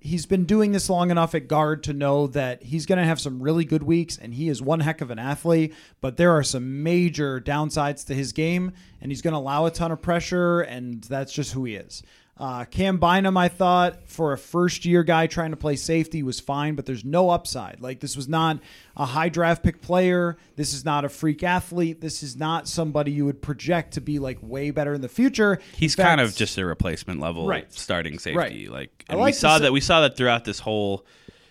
he's 0.00 0.26
been 0.26 0.44
doing 0.44 0.72
this 0.72 0.88
long 0.88 1.10
enough 1.10 1.34
at 1.34 1.48
guard 1.48 1.82
to 1.84 1.92
know 1.92 2.26
that 2.28 2.62
he's 2.62 2.86
going 2.86 2.98
to 2.98 3.04
have 3.04 3.20
some 3.20 3.42
really 3.42 3.64
good 3.64 3.82
weeks, 3.82 4.16
and 4.16 4.34
he 4.34 4.48
is 4.48 4.62
one 4.62 4.80
heck 4.80 5.00
of 5.00 5.10
an 5.10 5.18
athlete. 5.18 5.74
But 6.00 6.16
there 6.16 6.32
are 6.32 6.42
some 6.42 6.82
major 6.82 7.40
downsides 7.40 8.06
to 8.06 8.14
his 8.14 8.32
game, 8.32 8.72
and 9.00 9.10
he's 9.10 9.22
going 9.22 9.32
to 9.32 9.38
allow 9.38 9.66
a 9.66 9.70
ton 9.70 9.92
of 9.92 10.02
pressure, 10.02 10.60
and 10.60 11.02
that's 11.04 11.32
just 11.32 11.52
who 11.52 11.64
he 11.64 11.74
is. 11.74 12.02
Uh, 12.38 12.64
Cam 12.66 12.98
Bynum, 12.98 13.36
I 13.36 13.48
thought, 13.48 14.08
for 14.08 14.32
a 14.32 14.38
first 14.38 14.84
year 14.84 15.02
guy 15.02 15.26
trying 15.26 15.50
to 15.50 15.56
play 15.56 15.74
safety 15.74 16.22
was 16.22 16.38
fine, 16.38 16.76
but 16.76 16.86
there's 16.86 17.04
no 17.04 17.30
upside. 17.30 17.80
Like, 17.80 17.98
this 17.98 18.16
was 18.16 18.28
not 18.28 18.60
a 18.96 19.04
high 19.04 19.28
draft 19.28 19.64
pick 19.64 19.80
player. 19.80 20.36
This 20.54 20.72
is 20.72 20.84
not 20.84 21.04
a 21.04 21.08
freak 21.08 21.42
athlete. 21.42 22.00
This 22.00 22.22
is 22.22 22.36
not 22.36 22.68
somebody 22.68 23.10
you 23.10 23.24
would 23.24 23.42
project 23.42 23.94
to 23.94 24.00
be 24.00 24.20
like 24.20 24.38
way 24.40 24.70
better 24.70 24.94
in 24.94 25.00
the 25.00 25.08
future. 25.08 25.58
He's 25.74 25.96
fact, 25.96 26.06
kind 26.08 26.20
of 26.20 26.36
just 26.36 26.56
a 26.58 26.64
replacement 26.64 27.18
level 27.20 27.46
Right. 27.46 27.72
starting 27.72 28.20
safety. 28.20 28.38
Right. 28.38 28.70
Like 28.70 29.04
and 29.08 29.18
like 29.18 29.26
we 29.26 29.32
saw 29.32 29.58
that 29.58 29.72
we 29.72 29.80
saw 29.80 30.02
that 30.02 30.16
throughout 30.16 30.44
this 30.44 30.60
whole 30.60 31.04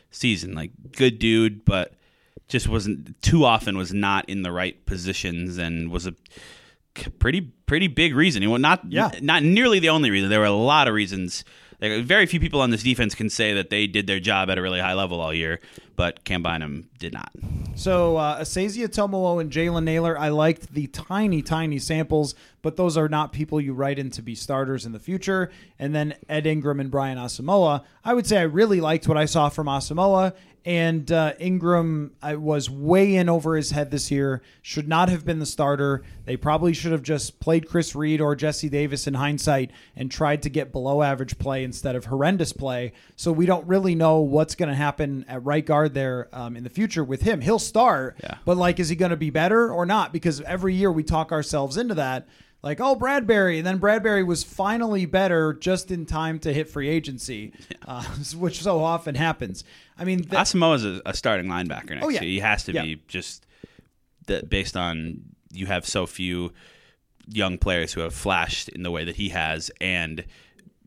season. 0.09 0.55
Like 0.55 0.71
good 0.93 1.19
dude, 1.19 1.65
but 1.65 1.95
just 2.47 2.69
wasn't 2.69 3.21
too 3.21 3.43
often 3.43 3.77
was 3.77 3.93
not 3.93 4.29
in 4.29 4.41
the 4.41 4.53
right 4.53 4.85
positions 4.85 5.57
and 5.57 5.91
was 5.91 6.07
a 6.07 6.15
pretty 7.19 7.41
pretty 7.65 7.87
big 7.87 8.15
reason. 8.15 8.43
Not 8.61 8.81
Yeah. 8.89 9.11
not 9.21 9.43
nearly 9.43 9.79
the 9.79 9.89
only 9.89 10.09
reason. 10.09 10.29
There 10.29 10.39
were 10.39 10.45
a 10.45 10.51
lot 10.51 10.87
of 10.87 10.93
reasons. 10.93 11.43
Like, 11.81 12.03
very 12.03 12.25
few 12.25 12.39
people 12.39 12.59
on 12.61 12.71
this 12.71 12.81
defense 12.81 13.13
can 13.13 13.29
say 13.29 13.53
that 13.53 13.69
they 13.69 13.85
did 13.85 14.07
their 14.07 14.19
job 14.19 14.49
at 14.49 14.57
a 14.57 14.61
really 14.63 14.79
high 14.79 14.93
level 14.95 15.21
all 15.21 15.33
year, 15.33 15.59
but 15.97 16.23
Cam 16.23 16.43
Bynum 16.43 16.87
did 16.99 17.11
not. 17.11 17.31
So 17.75 18.15
uh, 18.17 18.41
Esezi 18.41 18.87
Otomewo 18.87 19.41
and 19.41 19.51
Jalen 19.51 19.83
Nailor, 19.83 20.17
I 20.17 20.29
liked 20.29 20.73
the 20.73 20.87
tiny, 20.87 21.41
tiny 21.41 21.79
samples, 21.79 22.35
but 22.61 22.77
those 22.77 22.95
are 22.97 23.09
not 23.09 23.33
people 23.33 23.59
you 23.59 23.73
write 23.73 23.99
in 23.99 24.11
to 24.11 24.21
be 24.21 24.35
starters 24.35 24.85
in 24.85 24.93
the 24.93 24.99
future. 24.99 25.51
And 25.77 25.93
then 25.93 26.15
Ed 26.29 26.47
Ingram 26.47 26.79
and 26.79 26.89
Brian 26.89 27.17
Asamoah, 27.17 27.83
I 28.05 28.13
would 28.13 28.25
say 28.25 28.37
I 28.37 28.43
really 28.43 28.79
liked 28.79 29.07
what 29.07 29.17
I 29.17 29.25
saw 29.25 29.49
from 29.49 29.67
Asamoah. 29.67 30.33
And 30.65 31.09
uh, 31.13 31.31
Ingram 31.39 32.11
I 32.21 32.35
was 32.35 32.69
way 32.69 33.15
in 33.15 33.29
over 33.29 33.55
his 33.55 33.71
head 33.71 33.89
this 33.89 34.11
year. 34.11 34.41
Should 34.61 34.89
not 34.89 35.07
have 35.07 35.23
been 35.23 35.39
the 35.39 35.45
starter. 35.45 36.03
They 36.25 36.35
probably 36.35 36.73
should 36.73 36.91
have 36.91 37.03
just 37.03 37.39
played 37.39 37.69
Chris 37.69 37.95
Reed 37.95 38.19
or 38.19 38.35
Jesse 38.35 38.67
Davis 38.67 39.07
in 39.07 39.13
hindsight 39.13 39.71
and 39.95 40.11
tried 40.11 40.41
to 40.41 40.49
get 40.49 40.73
below 40.73 41.03
average 41.03 41.39
play 41.39 41.63
instead 41.63 41.95
of 41.95 42.05
horrendous 42.05 42.51
play. 42.51 42.91
So 43.15 43.31
we 43.31 43.45
don't 43.45 43.65
really 43.65 43.95
know 43.95 44.19
what's 44.19 44.55
going 44.55 44.67
to 44.67 44.75
happen 44.75 45.23
at 45.29 45.45
right 45.45 45.65
guard 45.65 45.86
there 45.93 46.27
um, 46.33 46.55
in 46.55 46.63
the 46.63 46.69
future 46.69 47.03
with 47.03 47.21
him. 47.21 47.41
He'll 47.41 47.59
start, 47.59 48.17
Yeah. 48.23 48.37
but 48.45 48.57
like, 48.57 48.79
is 48.79 48.89
he 48.89 48.95
going 48.95 49.11
to 49.11 49.17
be 49.17 49.29
better 49.29 49.71
or 49.71 49.85
not? 49.85 50.11
Because 50.13 50.41
every 50.41 50.73
year 50.73 50.91
we 50.91 51.03
talk 51.03 51.31
ourselves 51.31 51.77
into 51.77 51.95
that. 51.95 52.27
Like, 52.63 52.79
oh, 52.81 52.95
Bradbury. 52.95 53.59
And 53.59 53.67
then 53.67 53.77
Bradbury 53.77 54.23
was 54.23 54.43
finally 54.43 55.05
better 55.05 55.53
just 55.53 55.91
in 55.91 56.05
time 56.05 56.39
to 56.39 56.51
hit 56.53 56.67
free 56.67 56.89
agency, 56.89 57.53
uh, 57.87 58.03
which 58.35 58.61
so 58.63 58.83
often 58.83 59.15
happens. 59.15 59.63
I 59.97 60.03
mean, 60.05 60.19
th- 60.19 60.31
Asamoah 60.31 60.75
is 60.75 60.85
a, 60.85 61.01
a 61.05 61.13
starting 61.13 61.45
linebacker 61.45 61.91
next 61.91 62.05
Oh, 62.05 62.09
yeah. 62.09 62.21
year. 62.21 62.29
He 62.31 62.39
has 62.39 62.63
to 62.65 62.73
Yeah. 62.73 62.81
be 62.83 63.01
just 63.07 63.45
that 64.25 64.49
based 64.49 64.75
on 64.75 65.21
you 65.53 65.67
have 65.67 65.85
so 65.87 66.05
few 66.07 66.51
young 67.27 67.57
players 67.57 67.93
who 67.93 68.01
have 68.01 68.13
flashed 68.13 68.69
in 68.69 68.83
the 68.83 68.91
way 68.91 69.03
that 69.03 69.15
he 69.17 69.29
has, 69.29 69.69
and 69.79 70.25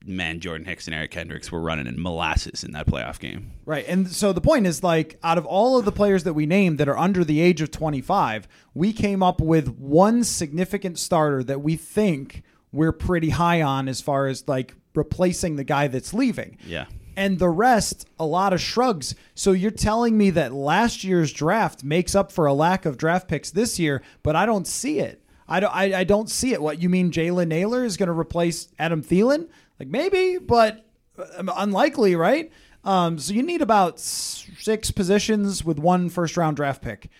man, 0.04 0.40
Jordan 0.40 0.66
Hicks 0.66 0.86
and 0.86 0.94
Eric 0.94 1.10
Kendricks 1.10 1.52
were 1.52 1.60
running 1.60 1.86
in 1.86 2.00
molasses 2.00 2.64
in 2.64 2.72
that 2.72 2.86
playoff 2.86 3.18
game. 3.18 3.52
Right. 3.66 3.84
And 3.86 4.10
so 4.10 4.32
the 4.32 4.40
point 4.40 4.66
is 4.66 4.82
like 4.82 5.18
out 5.22 5.38
of 5.38 5.46
all 5.46 5.78
of 5.78 5.84
the 5.84 5.92
players 5.92 6.24
that 6.24 6.32
we 6.32 6.46
named 6.46 6.78
that 6.78 6.88
are 6.88 6.98
under 6.98 7.24
the 7.24 7.40
age 7.40 7.60
of 7.60 7.70
25, 7.70 8.48
we 8.74 8.92
came 8.92 9.22
up 9.22 9.40
with 9.40 9.68
one 9.76 10.24
significant 10.24 10.98
starter 10.98 11.42
that 11.44 11.60
we 11.60 11.76
think 11.76 12.42
we're 12.72 12.92
pretty 12.92 13.30
high 13.30 13.60
on 13.62 13.88
as 13.88 14.00
far 14.00 14.26
as 14.26 14.46
like 14.48 14.74
replacing 14.94 15.56
the 15.56 15.64
guy 15.64 15.88
that's 15.88 16.14
leaving. 16.14 16.56
Yeah. 16.66 16.86
And 17.16 17.38
the 17.38 17.48
rest, 17.48 18.08
a 18.18 18.24
lot 18.24 18.52
of 18.52 18.60
shrugs. 18.60 19.14
So 19.34 19.52
you're 19.52 19.70
telling 19.70 20.16
me 20.16 20.30
that 20.30 20.52
last 20.52 21.04
year's 21.04 21.32
draft 21.32 21.84
makes 21.84 22.14
up 22.14 22.32
for 22.32 22.46
a 22.46 22.54
lack 22.54 22.86
of 22.86 22.96
draft 22.96 23.28
picks 23.28 23.50
this 23.50 23.78
year, 23.78 24.00
but 24.22 24.36
I 24.36 24.46
don't 24.46 24.66
see 24.66 25.00
it. 25.00 25.22
I 25.50 25.58
don't. 25.58 25.74
I, 25.74 26.00
I 26.00 26.04
don't 26.04 26.30
see 26.30 26.52
it. 26.52 26.62
What 26.62 26.80
you 26.80 26.88
mean? 26.88 27.10
Jalen 27.10 27.48
Nailor 27.48 27.84
is 27.84 27.96
going 27.96 28.06
to 28.06 28.16
replace 28.16 28.68
Adam 28.78 29.02
Thielen? 29.02 29.48
Like 29.80 29.88
maybe, 29.88 30.36
but 30.36 30.84
uh, 31.18 31.42
unlikely, 31.56 32.14
right? 32.14 32.52
Um, 32.84 33.18
so 33.18 33.32
you 33.32 33.42
need 33.42 33.62
about 33.62 33.98
six 33.98 34.90
positions 34.90 35.64
with 35.64 35.78
one 35.78 36.10
first 36.10 36.36
round 36.36 36.56
draft 36.56 36.82
pick, 36.82 37.10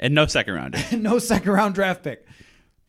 And 0.00 0.12
no 0.12 0.26
second 0.26 0.54
round. 0.54 0.76
no 1.02 1.20
second 1.20 1.52
round 1.52 1.76
draft 1.76 2.02
pick. 2.02 2.26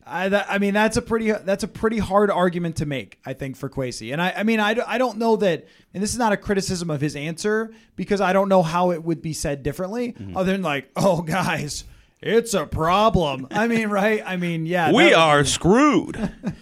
I, 0.04 0.28
that, 0.28 0.46
I 0.48 0.58
mean 0.58 0.74
that's 0.74 0.96
a 0.96 1.02
pretty 1.02 1.30
that's 1.32 1.64
a 1.64 1.68
pretty 1.68 1.98
hard 1.98 2.30
argument 2.30 2.76
to 2.76 2.86
make 2.86 3.18
I 3.26 3.32
think 3.32 3.56
for 3.56 3.68
Kwesi 3.68 4.12
and 4.12 4.22
I, 4.22 4.34
I 4.36 4.42
mean 4.44 4.60
I, 4.60 4.76
I 4.86 4.98
don't 4.98 5.18
know 5.18 5.34
that 5.36 5.66
and 5.94 6.02
this 6.02 6.12
is 6.12 6.18
not 6.18 6.32
a 6.32 6.36
criticism 6.36 6.90
of 6.90 7.00
his 7.00 7.16
answer 7.16 7.72
because 7.96 8.20
I 8.20 8.32
don't 8.32 8.48
know 8.48 8.62
how 8.62 8.92
it 8.92 9.02
would 9.02 9.20
be 9.20 9.32
said 9.32 9.64
differently 9.64 10.14
other 10.36 10.52
than 10.52 10.62
like 10.62 10.90
oh 10.94 11.22
guys 11.22 11.82
it's 12.22 12.54
a 12.54 12.66
problem 12.66 13.48
I 13.50 13.66
mean 13.66 13.88
right 13.88 14.22
I 14.24 14.36
mean 14.36 14.64
yeah 14.64 14.92
we 14.92 15.12
are 15.12 15.44
screwed. 15.44 16.32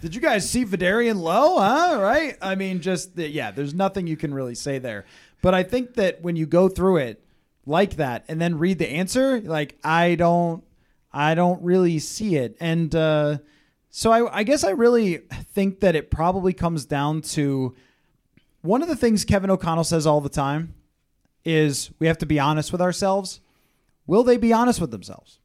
did 0.00 0.14
you 0.14 0.20
guys 0.20 0.48
see 0.48 0.64
Vederian 0.64 1.20
Lowe 1.20 1.58
huh 1.58 1.98
right 2.00 2.36
I 2.40 2.54
mean 2.54 2.80
just 2.80 3.16
the, 3.16 3.28
yeah 3.28 3.50
there's 3.50 3.74
nothing 3.74 4.06
you 4.06 4.16
can 4.16 4.32
really 4.32 4.54
say 4.54 4.78
there 4.78 5.04
but 5.42 5.54
I 5.54 5.62
think 5.62 5.94
that 5.94 6.22
when 6.22 6.36
you 6.36 6.46
go 6.46 6.68
through 6.68 6.98
it 6.98 7.24
like 7.66 7.96
that 7.96 8.24
and 8.28 8.40
then 8.40 8.58
read 8.58 8.78
the 8.78 8.88
answer 8.88 9.40
like 9.40 9.76
I 9.84 10.14
don't 10.14 10.64
I 11.12 11.34
don't 11.34 11.62
really 11.62 11.98
see 11.98 12.36
it. 12.36 12.56
And 12.58 12.94
uh, 12.94 13.38
so 13.90 14.10
I, 14.10 14.38
I 14.38 14.42
guess 14.44 14.64
I 14.64 14.70
really 14.70 15.18
think 15.52 15.80
that 15.80 15.94
it 15.94 16.10
probably 16.10 16.52
comes 16.52 16.86
down 16.86 17.22
to 17.22 17.74
one 18.62 18.82
of 18.82 18.88
the 18.88 18.96
things 18.96 19.24
Kevin 19.24 19.50
O'Connell 19.50 19.84
says 19.84 20.06
all 20.06 20.20
the 20.20 20.28
time 20.28 20.74
is 21.44 21.90
we 21.98 22.06
have 22.06 22.18
to 22.18 22.26
be 22.26 22.38
honest 22.38 22.72
with 22.72 22.80
ourselves. 22.80 23.40
Will 24.06 24.22
they 24.22 24.36
be 24.36 24.52
honest 24.52 24.80
with 24.80 24.90
themselves? 24.90 25.38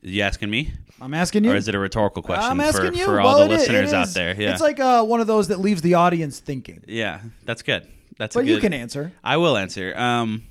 you 0.00 0.22
asking 0.22 0.50
me? 0.50 0.72
I'm 1.00 1.14
asking 1.14 1.44
you. 1.44 1.52
Or 1.52 1.56
is 1.56 1.68
it 1.68 1.74
a 1.74 1.78
rhetorical 1.78 2.22
question 2.22 2.50
I'm 2.50 2.60
asking 2.60 2.92
for, 2.92 2.96
you. 2.96 3.04
for 3.04 3.20
all 3.20 3.38
Well, 3.38 3.48
the 3.48 3.54
it 3.54 3.58
listeners 3.58 3.92
out 3.92 4.08
there? 4.08 4.34
Yeah. 4.40 4.52
It's 4.52 4.60
like 4.60 4.80
uh, 4.80 5.04
one 5.04 5.20
of 5.20 5.26
those 5.26 5.48
that 5.48 5.60
leaves 5.60 5.82
the 5.82 5.94
audience 5.94 6.40
thinking. 6.40 6.82
yeah, 6.86 7.20
that's 7.44 7.62
good. 7.62 7.86
That's 8.18 8.34
a 8.34 8.40
But 8.40 8.46
good, 8.46 8.54
you 8.54 8.60
can 8.60 8.72
answer. 8.72 9.12
I 9.22 9.36
will 9.36 9.56
answer. 9.56 9.96
Um, 9.96 10.42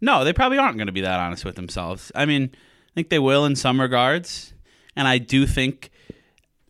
no, 0.00 0.24
they 0.24 0.32
probably 0.32 0.58
aren't 0.58 0.76
going 0.76 0.88
to 0.88 0.92
be 0.92 1.02
that 1.02 1.20
honest 1.20 1.44
with 1.44 1.54
themselves. 1.54 2.10
I 2.14 2.26
mean, 2.26 2.50
I 2.52 2.90
think 2.94 3.10
they 3.10 3.20
will 3.20 3.44
in 3.44 3.54
some 3.54 3.80
regards, 3.80 4.52
and 4.96 5.06
I 5.06 5.18
do 5.18 5.46
think, 5.46 5.90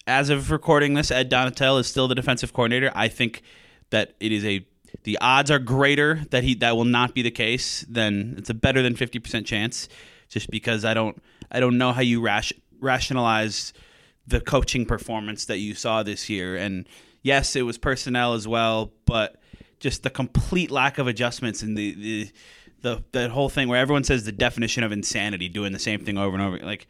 as 0.07 0.29
of 0.29 0.51
recording 0.51 0.93
this, 0.95 1.11
Ed 1.11 1.31
Donatell 1.31 1.81
is 1.81 1.87
still 1.87 2.07
the 2.09 2.15
defensive 2.15 2.53
coordinator. 2.53 2.93
I 2.95 3.09
think 3.09 3.43
that 3.91 4.15
it 4.21 4.31
is 4.33 4.45
a 4.45 4.67
the 5.05 5.17
odds 5.23 5.51
are 5.51 5.59
greater 5.59 6.23
that 6.31 6.45
he 6.45 6.55
that 6.57 6.77
will 6.77 6.85
not 6.85 7.15
be 7.15 7.23
the 7.23 7.31
case. 7.31 7.87
Then 7.89 8.35
it's 8.37 8.51
a 8.51 8.55
better 8.55 8.83
than 8.83 8.95
fifty 8.95 9.19
percent 9.19 9.47
chance, 9.47 9.89
just 10.29 10.51
because 10.51 10.85
I 10.85 10.93
don't 10.93 11.21
I 11.51 11.61
don't 11.61 11.79
know 11.79 11.93
how 11.93 12.03
you 12.03 12.21
rash, 12.21 12.53
rationalize 12.83 13.73
the 14.27 14.41
coaching 14.41 14.85
performance 14.85 15.47
that 15.47 15.59
you 15.59 15.75
saw 15.75 16.03
this 16.03 16.29
year. 16.29 16.57
And 16.57 16.87
yes, 17.23 17.57
it 17.57 17.63
was 17.63 17.79
personnel 17.79 18.35
as 18.35 18.47
well, 18.47 18.93
but 19.07 19.41
just 19.81 20.03
the 20.03 20.11
complete 20.11 20.71
lack 20.71 20.99
of 20.99 21.07
adjustments 21.07 21.63
and 21.63 21.77
the 21.77 22.31
the 22.83 23.03
the 23.13 23.29
whole 23.29 23.49
thing 23.49 23.69
where 23.69 23.79
everyone 23.79 24.05
says 24.05 24.25
the 24.25 24.33
definition 24.33 24.83
of 24.85 24.93
insanity, 24.93 25.49
doing 25.49 25.73
the 25.73 25.79
same 25.79 26.05
thing 26.05 26.19
over 26.19 26.37
and 26.37 26.43
over. 26.45 26.59
Like 26.59 26.87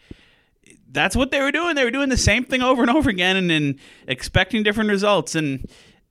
that's 0.91 1.17
what 1.17 1.31
they 1.31 1.41
were 1.41 1.53
doing. 1.53 1.75
They 1.75 1.85
were 1.85 1.91
doing 1.91 2.09
the 2.09 2.17
same 2.17 2.45
thing 2.45 2.63
over 2.63 2.83
and 2.83 2.91
over 2.91 3.09
again 3.09 3.37
and, 3.37 3.51
and 3.51 3.79
expecting 4.07 4.63
different 4.63 4.91
results. 4.91 5.35
And 5.35 5.69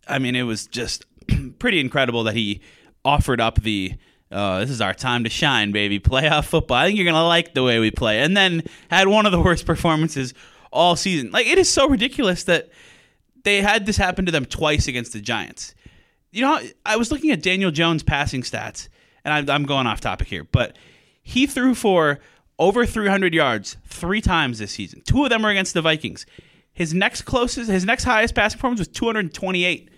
I 0.07 0.19
mean, 0.19 0.35
it 0.35 0.43
was 0.43 0.67
just 0.67 1.05
pretty 1.59 1.79
incredible 1.79 2.23
that 2.23 2.35
he 2.35 2.61
offered 3.05 3.41
up 3.41 3.61
the 3.61 3.93
uh, 4.31 4.59
this 4.59 4.69
is 4.69 4.81
our 4.81 4.93
time 4.93 5.23
to 5.23 5.29
shine, 5.29 5.71
baby. 5.71 5.99
Playoff 5.99 6.45
football. 6.45 6.77
I 6.77 6.85
think 6.85 6.97
you're 6.97 7.05
gonna 7.05 7.27
like 7.27 7.53
the 7.53 7.63
way 7.63 7.79
we 7.79 7.91
play. 7.91 8.19
And 8.19 8.35
then 8.35 8.63
had 8.89 9.07
one 9.07 9.25
of 9.25 9.31
the 9.31 9.41
worst 9.41 9.65
performances 9.65 10.33
all 10.71 10.95
season. 10.95 11.31
Like 11.31 11.47
it 11.47 11.57
is 11.57 11.69
so 11.69 11.87
ridiculous 11.87 12.43
that 12.45 12.69
they 13.43 13.61
had 13.61 13.85
this 13.85 13.97
happen 13.97 14.25
to 14.25 14.31
them 14.31 14.45
twice 14.45 14.87
against 14.87 15.13
the 15.13 15.21
Giants. 15.21 15.75
You 16.31 16.41
know, 16.41 16.59
I 16.85 16.95
was 16.95 17.11
looking 17.11 17.31
at 17.31 17.41
Daniel 17.41 17.71
Jones' 17.71 18.03
passing 18.03 18.41
stats, 18.41 18.87
and 19.25 19.49
I'm 19.49 19.65
going 19.65 19.85
off 19.87 19.99
topic 19.99 20.27
here, 20.27 20.45
but 20.45 20.77
he 21.21 21.45
threw 21.45 21.75
for 21.75 22.19
over 22.57 22.85
300 22.85 23.33
yards 23.33 23.75
three 23.87 24.21
times 24.21 24.59
this 24.59 24.71
season. 24.71 25.01
Two 25.01 25.23
of 25.23 25.29
them 25.29 25.41
were 25.43 25.49
against 25.49 25.73
the 25.73 25.81
Vikings. 25.81 26.25
His 26.73 26.93
next 26.93 27.23
closest, 27.23 27.69
his 27.69 27.85
next 27.85 28.05
highest 28.05 28.33
passing 28.33 28.57
performance 28.57 28.79
was 28.79 28.87
228. 28.87 29.89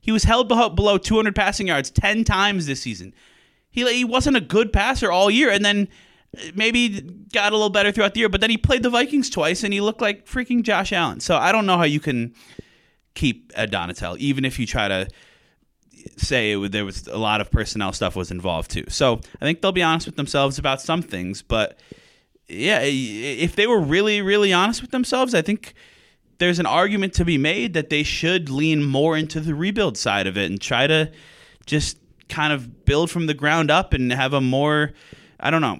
He 0.00 0.12
was 0.12 0.24
held 0.24 0.48
below 0.48 0.98
200 0.98 1.34
passing 1.34 1.68
yards 1.68 1.90
10 1.90 2.24
times 2.24 2.66
this 2.66 2.80
season. 2.80 3.14
He 3.70 3.90
he 3.92 4.04
wasn't 4.04 4.36
a 4.36 4.40
good 4.40 4.72
passer 4.72 5.10
all 5.10 5.30
year, 5.30 5.50
and 5.50 5.64
then 5.64 5.88
maybe 6.54 7.00
got 7.32 7.52
a 7.52 7.56
little 7.56 7.70
better 7.70 7.92
throughout 7.92 8.14
the 8.14 8.20
year. 8.20 8.28
But 8.28 8.40
then 8.40 8.50
he 8.50 8.56
played 8.56 8.82
the 8.82 8.90
Vikings 8.90 9.30
twice, 9.30 9.64
and 9.64 9.72
he 9.72 9.80
looked 9.80 10.00
like 10.00 10.26
freaking 10.26 10.62
Josh 10.62 10.92
Allen. 10.92 11.20
So 11.20 11.36
I 11.36 11.52
don't 11.52 11.66
know 11.66 11.76
how 11.76 11.84
you 11.84 12.00
can 12.00 12.34
keep 13.14 13.52
Ed 13.54 13.72
Donatell, 13.72 14.16
even 14.18 14.44
if 14.44 14.58
you 14.58 14.66
try 14.66 14.88
to 14.88 15.08
say 16.16 16.52
it, 16.52 16.72
there 16.72 16.84
was 16.84 17.06
a 17.08 17.18
lot 17.18 17.40
of 17.40 17.50
personnel 17.50 17.92
stuff 17.92 18.16
was 18.16 18.30
involved 18.30 18.70
too. 18.70 18.84
So 18.88 19.20
I 19.40 19.44
think 19.44 19.60
they'll 19.60 19.72
be 19.72 19.82
honest 19.82 20.06
with 20.06 20.16
themselves 20.16 20.58
about 20.58 20.80
some 20.80 21.02
things, 21.02 21.42
but 21.42 21.78
yeah, 22.48 22.80
if 22.82 23.54
they 23.54 23.66
were 23.66 23.80
really, 23.80 24.22
really 24.22 24.52
honest 24.52 24.82
with 24.82 24.90
themselves, 24.90 25.34
I 25.34 25.42
think 25.42 25.74
there's 26.38 26.58
an 26.58 26.66
argument 26.66 27.12
to 27.14 27.24
be 27.24 27.38
made 27.38 27.74
that 27.74 27.90
they 27.90 28.02
should 28.02 28.48
lean 28.48 28.82
more 28.82 29.16
into 29.16 29.40
the 29.40 29.54
rebuild 29.54 29.96
side 29.96 30.26
of 30.26 30.36
it 30.36 30.50
and 30.50 30.60
try 30.60 30.86
to 30.86 31.12
just 31.66 31.98
kind 32.30 32.52
of 32.52 32.84
build 32.84 33.10
from 33.10 33.26
the 33.26 33.34
ground 33.34 33.70
up 33.70 33.92
and 33.92 34.12
have 34.12 34.32
a 34.32 34.40
more, 34.40 34.92
I 35.38 35.50
don't 35.50 35.60
know. 35.60 35.78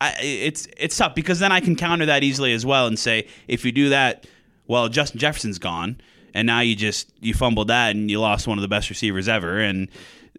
I, 0.00 0.14
it's 0.20 0.66
it's 0.78 0.96
tough 0.96 1.14
because 1.14 1.40
then 1.40 1.52
I 1.52 1.60
can 1.60 1.76
counter 1.76 2.06
that 2.06 2.24
easily 2.24 2.52
as 2.54 2.64
well 2.64 2.86
and 2.86 2.98
say 2.98 3.26
if 3.48 3.64
you 3.64 3.72
do 3.72 3.90
that, 3.90 4.26
well, 4.66 4.88
Justin 4.88 5.20
Jefferson's 5.20 5.58
gone, 5.58 6.00
and 6.32 6.46
now 6.46 6.60
you 6.60 6.74
just 6.74 7.12
you 7.20 7.34
fumbled 7.34 7.68
that 7.68 7.94
and 7.94 8.10
you 8.10 8.18
lost 8.18 8.46
one 8.46 8.56
of 8.56 8.62
the 8.62 8.68
best 8.68 8.88
receivers 8.88 9.28
ever, 9.28 9.60
and 9.60 9.88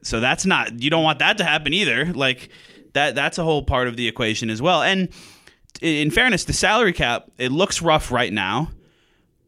so 0.01 0.19
that's 0.19 0.45
not 0.45 0.81
you 0.81 0.89
don't 0.89 1.03
want 1.03 1.19
that 1.19 1.37
to 1.37 1.43
happen 1.43 1.73
either. 1.73 2.11
Like 2.13 2.49
that 2.93 3.13
that's 3.13 3.37
a 3.37 3.43
whole 3.43 3.63
part 3.63 3.87
of 3.87 3.97
the 3.97 4.07
equation 4.07 4.49
as 4.49 4.61
well. 4.61 4.81
And 4.81 5.09
in 5.79 6.09
fairness, 6.09 6.45
the 6.45 6.53
salary 6.53 6.93
cap 6.93 7.29
it 7.37 7.51
looks 7.51 7.83
rough 7.83 8.11
right 8.11 8.33
now, 8.33 8.71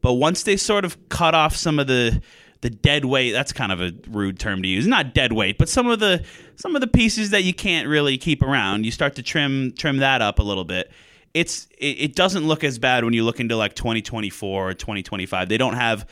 but 0.02 0.14
once 0.14 0.44
they 0.44 0.58
sort 0.58 0.86
of 0.86 1.10
cut 1.10 1.34
off 1.34 1.56
some 1.56 1.80
of 1.80 1.88
the 1.88 2.22
the 2.64 2.70
dead 2.70 3.04
weight 3.04 3.34
that's 3.34 3.52
kind 3.52 3.74
of 3.74 3.82
a 3.82 3.92
rude 4.10 4.40
term 4.40 4.62
to 4.62 4.68
use. 4.68 4.88
Not 4.88 5.14
dead 5.14 5.34
weight 5.34 5.58
but 5.58 5.70
some 5.70 5.88
of 5.88 6.00
the 6.00 6.24
some 6.56 6.76
of 6.76 6.82
the 6.82 6.88
pieces 6.88 7.30
that 7.32 7.44
you 7.44 7.54
can't 7.54 7.88
really 7.88 8.18
keep 8.18 8.42
around. 8.42 8.86
You 8.86 8.92
start 8.92 9.16
to 9.16 9.24
trim 9.24 9.74
trim 9.78 9.98
that 9.98 10.22
up 10.22 10.40
a 10.40 10.44
little 10.44 10.64
bit. 10.64 10.90
It's 11.34 11.68
it, 11.78 12.00
it 12.00 12.16
doesn't 12.16 12.48
look 12.48 12.64
as 12.64 12.80
bad 12.80 13.04
when 13.04 13.14
you 13.14 13.26
look 13.26 13.40
into 13.42 13.58
like 13.58 13.76
2024 13.76 14.70
or 14.70 14.74
2025 14.74 15.50
they 15.50 15.58
don't 15.58 15.76
have 15.76 16.10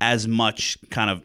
as 0.00 0.28
much 0.28 0.76
kind 0.90 1.08
of 1.08 1.22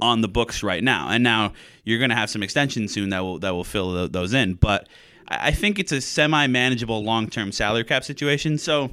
on 0.00 0.20
the 0.20 0.28
books 0.28 0.62
right 0.62 0.84
now. 0.84 1.08
And 1.08 1.24
now 1.24 1.52
you're 1.82 1.98
going 1.98 2.10
to 2.10 2.16
have 2.16 2.30
some 2.30 2.42
extensions 2.42 2.92
soon 2.92 3.10
that 3.10 3.20
will 3.20 3.40
that 3.40 3.50
will 3.50 3.64
fill 3.64 4.08
those 4.08 4.32
in. 4.32 4.54
But 4.54 4.88
i 5.28 5.50
think 5.50 5.80
it's 5.80 5.90
a 5.90 6.00
semi 6.00 6.46
manageable 6.46 7.02
long-term 7.02 7.50
salary 7.50 7.82
cap 7.82 8.04
situation. 8.04 8.56
So 8.56 8.92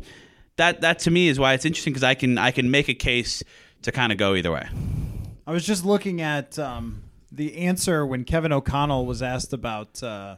that 0.55 0.81
that 0.81 0.97
to 0.99 1.11
me 1.11 1.27
is 1.27 1.39
why 1.39 1.53
it's 1.53 1.65
interesting 1.65 1.93
because 1.93 2.03
i 2.03 2.15
can 2.15 2.37
i 2.37 2.51
can 2.51 2.69
make 2.69 2.89
a 2.89 2.93
case 2.93 3.43
to 3.83 3.91
kind 3.91 4.11
of 4.11 4.17
go 4.17 4.35
either 4.35 4.51
way. 4.51 4.67
I 5.45 5.51
was 5.51 5.65
just 5.65 5.85
looking 5.85 6.21
at 6.21 6.57
um, 6.57 7.03
the 7.31 7.57
answer 7.57 8.05
when 8.05 8.23
Kevin 8.23 8.51
O'Connell 8.51 9.05
was 9.05 9.21
asked 9.21 9.53
about 9.53 10.01
uh, 10.01 10.37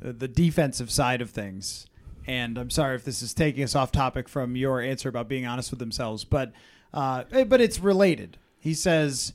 the 0.00 0.28
defensive 0.28 0.90
side 0.90 1.20
of 1.20 1.30
things. 1.30 1.86
And 2.26 2.58
I'm 2.58 2.70
sorry 2.70 2.96
if 2.96 3.04
this 3.04 3.22
is 3.22 3.32
taking 3.32 3.62
us 3.62 3.74
off 3.74 3.92
topic 3.92 4.28
from 4.28 4.56
your 4.56 4.80
answer 4.80 5.08
about 5.08 5.28
being 5.28 5.46
honest 5.46 5.70
with 5.70 5.78
themselves, 5.78 6.24
but 6.24 6.52
uh, 6.92 7.24
but 7.44 7.60
it's 7.60 7.78
related. 7.78 8.38
He 8.58 8.74
says, 8.74 9.32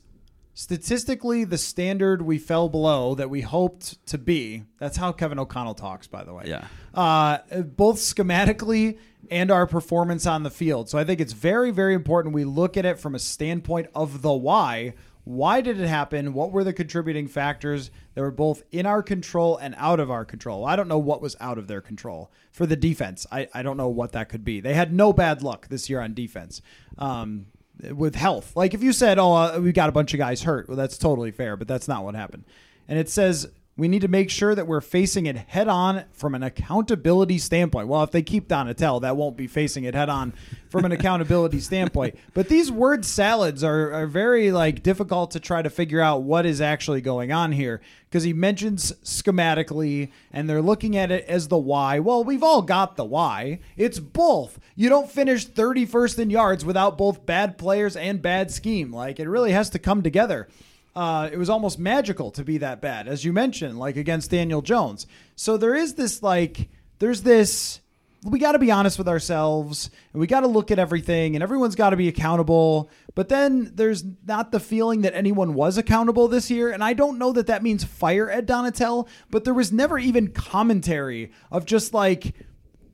statistically, 0.54 1.44
the 1.44 1.58
standard 1.58 2.22
we 2.22 2.38
fell 2.38 2.68
below 2.68 3.14
that 3.14 3.30
we 3.30 3.40
hoped 3.40 4.04
to 4.06 4.18
be. 4.18 4.64
That's 4.78 4.96
how 4.96 5.12
Kevin 5.12 5.38
O'Connell 5.38 5.74
talks, 5.74 6.06
by 6.06 6.24
the 6.24 6.34
way. 6.34 6.44
Yeah. 6.46 6.66
Uh, 6.94 7.38
both 7.62 7.96
schematically 7.96 8.98
and 9.30 9.50
our 9.50 9.66
performance 9.66 10.26
on 10.26 10.42
the 10.42 10.50
field. 10.50 10.88
So 10.88 10.98
I 10.98 11.04
think 11.04 11.20
it's 11.20 11.32
very, 11.32 11.70
very 11.70 11.94
important 11.94 12.34
we 12.34 12.44
look 12.44 12.76
at 12.76 12.84
it 12.84 12.98
from 12.98 13.14
a 13.14 13.18
standpoint 13.18 13.88
of 13.94 14.22
the 14.22 14.32
why. 14.32 14.94
Why 15.24 15.60
did 15.60 15.80
it 15.80 15.86
happen? 15.86 16.32
What 16.34 16.50
were 16.50 16.64
the 16.64 16.72
contributing 16.72 17.28
factors 17.28 17.92
that 18.14 18.20
were 18.20 18.32
both 18.32 18.64
in 18.72 18.86
our 18.86 19.04
control 19.04 19.56
and 19.56 19.74
out 19.78 20.00
of 20.00 20.10
our 20.10 20.24
control? 20.24 20.66
I 20.66 20.74
don't 20.74 20.88
know 20.88 20.98
what 20.98 21.22
was 21.22 21.36
out 21.38 21.58
of 21.58 21.68
their 21.68 21.80
control 21.80 22.32
for 22.50 22.66
the 22.66 22.74
defense. 22.74 23.24
I, 23.30 23.48
I 23.54 23.62
don't 23.62 23.76
know 23.76 23.88
what 23.88 24.12
that 24.12 24.28
could 24.28 24.44
be. 24.44 24.60
They 24.60 24.74
had 24.74 24.92
no 24.92 25.12
bad 25.12 25.42
luck 25.42 25.68
this 25.68 25.88
year 25.88 26.00
on 26.00 26.12
defense 26.12 26.60
um, 26.98 27.46
with 27.90 28.14
health. 28.14 28.54
Like 28.54 28.74
if 28.74 28.82
you 28.82 28.92
said, 28.92 29.18
oh, 29.18 29.32
uh, 29.32 29.60
we 29.60 29.72
got 29.72 29.88
a 29.88 29.92
bunch 29.92 30.14
of 30.14 30.18
guys 30.18 30.42
hurt, 30.42 30.68
well, 30.68 30.76
that's 30.76 30.98
totally 30.98 31.30
fair, 31.30 31.56
but 31.56 31.68
that's 31.68 31.88
not 31.88 32.04
what 32.04 32.14
happened. 32.14 32.44
And 32.88 32.98
it 32.98 33.08
says 33.08 33.48
we 33.74 33.88
need 33.88 34.02
to 34.02 34.08
make 34.08 34.28
sure 34.28 34.54
that 34.54 34.66
we're 34.66 34.82
facing 34.82 35.24
it 35.24 35.36
head 35.36 35.66
on 35.66 36.04
from 36.12 36.34
an 36.34 36.42
accountability 36.42 37.38
standpoint. 37.38 37.88
Well, 37.88 38.02
if 38.02 38.10
they 38.10 38.22
keep 38.22 38.46
Donatell, 38.46 39.00
that 39.00 39.16
won't 39.16 39.36
be 39.36 39.46
facing 39.46 39.84
it 39.84 39.94
head 39.94 40.10
on 40.10 40.34
from 40.68 40.84
an 40.84 40.92
accountability 40.92 41.58
standpoint. 41.60 42.18
But 42.34 42.48
these 42.48 42.70
word 42.70 43.06
salads 43.06 43.64
are, 43.64 43.90
are 43.92 44.06
very 44.06 44.52
like 44.52 44.82
difficult 44.82 45.30
to 45.30 45.40
try 45.40 45.62
to 45.62 45.70
figure 45.70 46.02
out 46.02 46.22
what 46.22 46.44
is 46.44 46.60
actually 46.60 47.00
going 47.00 47.32
on 47.32 47.52
here 47.52 47.80
because 48.10 48.24
he 48.24 48.34
mentions 48.34 48.92
schematically 49.04 50.10
and 50.30 50.50
they're 50.50 50.60
looking 50.60 50.94
at 50.94 51.10
it 51.10 51.24
as 51.26 51.48
the 51.48 51.56
why. 51.56 51.98
Well, 51.98 52.24
we've 52.24 52.42
all 52.42 52.60
got 52.60 52.96
the 52.96 53.06
why. 53.06 53.60
It's 53.78 53.98
both. 53.98 54.60
You 54.76 54.90
don't 54.90 55.10
finish 55.10 55.46
31st 55.46 56.18
in 56.18 56.30
yards 56.30 56.62
without 56.62 56.98
both 56.98 57.24
bad 57.24 57.56
players 57.56 57.96
and 57.96 58.20
bad 58.20 58.50
scheme. 58.50 58.92
Like 58.92 59.18
it 59.18 59.28
really 59.28 59.52
has 59.52 59.70
to 59.70 59.78
come 59.78 60.02
together 60.02 60.46
uh, 60.94 61.30
it 61.32 61.38
was 61.38 61.48
almost 61.48 61.78
magical 61.78 62.30
to 62.32 62.44
be 62.44 62.58
that 62.58 62.80
bad, 62.80 63.08
as 63.08 63.24
you 63.24 63.32
mentioned, 63.32 63.78
like 63.78 63.96
against 63.96 64.30
Daniel 64.30 64.62
Jones. 64.62 65.06
So 65.36 65.56
there 65.56 65.74
is 65.74 65.94
this 65.94 66.22
like, 66.22 66.68
there's 66.98 67.22
this. 67.22 67.80
We 68.24 68.38
got 68.38 68.52
to 68.52 68.60
be 68.60 68.70
honest 68.70 68.98
with 68.98 69.08
ourselves, 69.08 69.90
and 70.12 70.20
we 70.20 70.28
got 70.28 70.40
to 70.40 70.46
look 70.46 70.70
at 70.70 70.78
everything, 70.78 71.34
and 71.34 71.42
everyone's 71.42 71.74
got 71.74 71.90
to 71.90 71.96
be 71.96 72.06
accountable. 72.06 72.88
But 73.16 73.28
then 73.28 73.72
there's 73.74 74.04
not 74.24 74.52
the 74.52 74.60
feeling 74.60 75.00
that 75.00 75.14
anyone 75.14 75.54
was 75.54 75.76
accountable 75.76 76.28
this 76.28 76.48
year, 76.48 76.70
and 76.70 76.84
I 76.84 76.92
don't 76.92 77.18
know 77.18 77.32
that 77.32 77.48
that 77.48 77.64
means 77.64 77.82
fire 77.82 78.30
Ed 78.30 78.46
Donatell, 78.46 79.08
but 79.30 79.42
there 79.42 79.54
was 79.54 79.72
never 79.72 79.98
even 79.98 80.28
commentary 80.28 81.32
of 81.50 81.64
just 81.64 81.92
like 81.92 82.34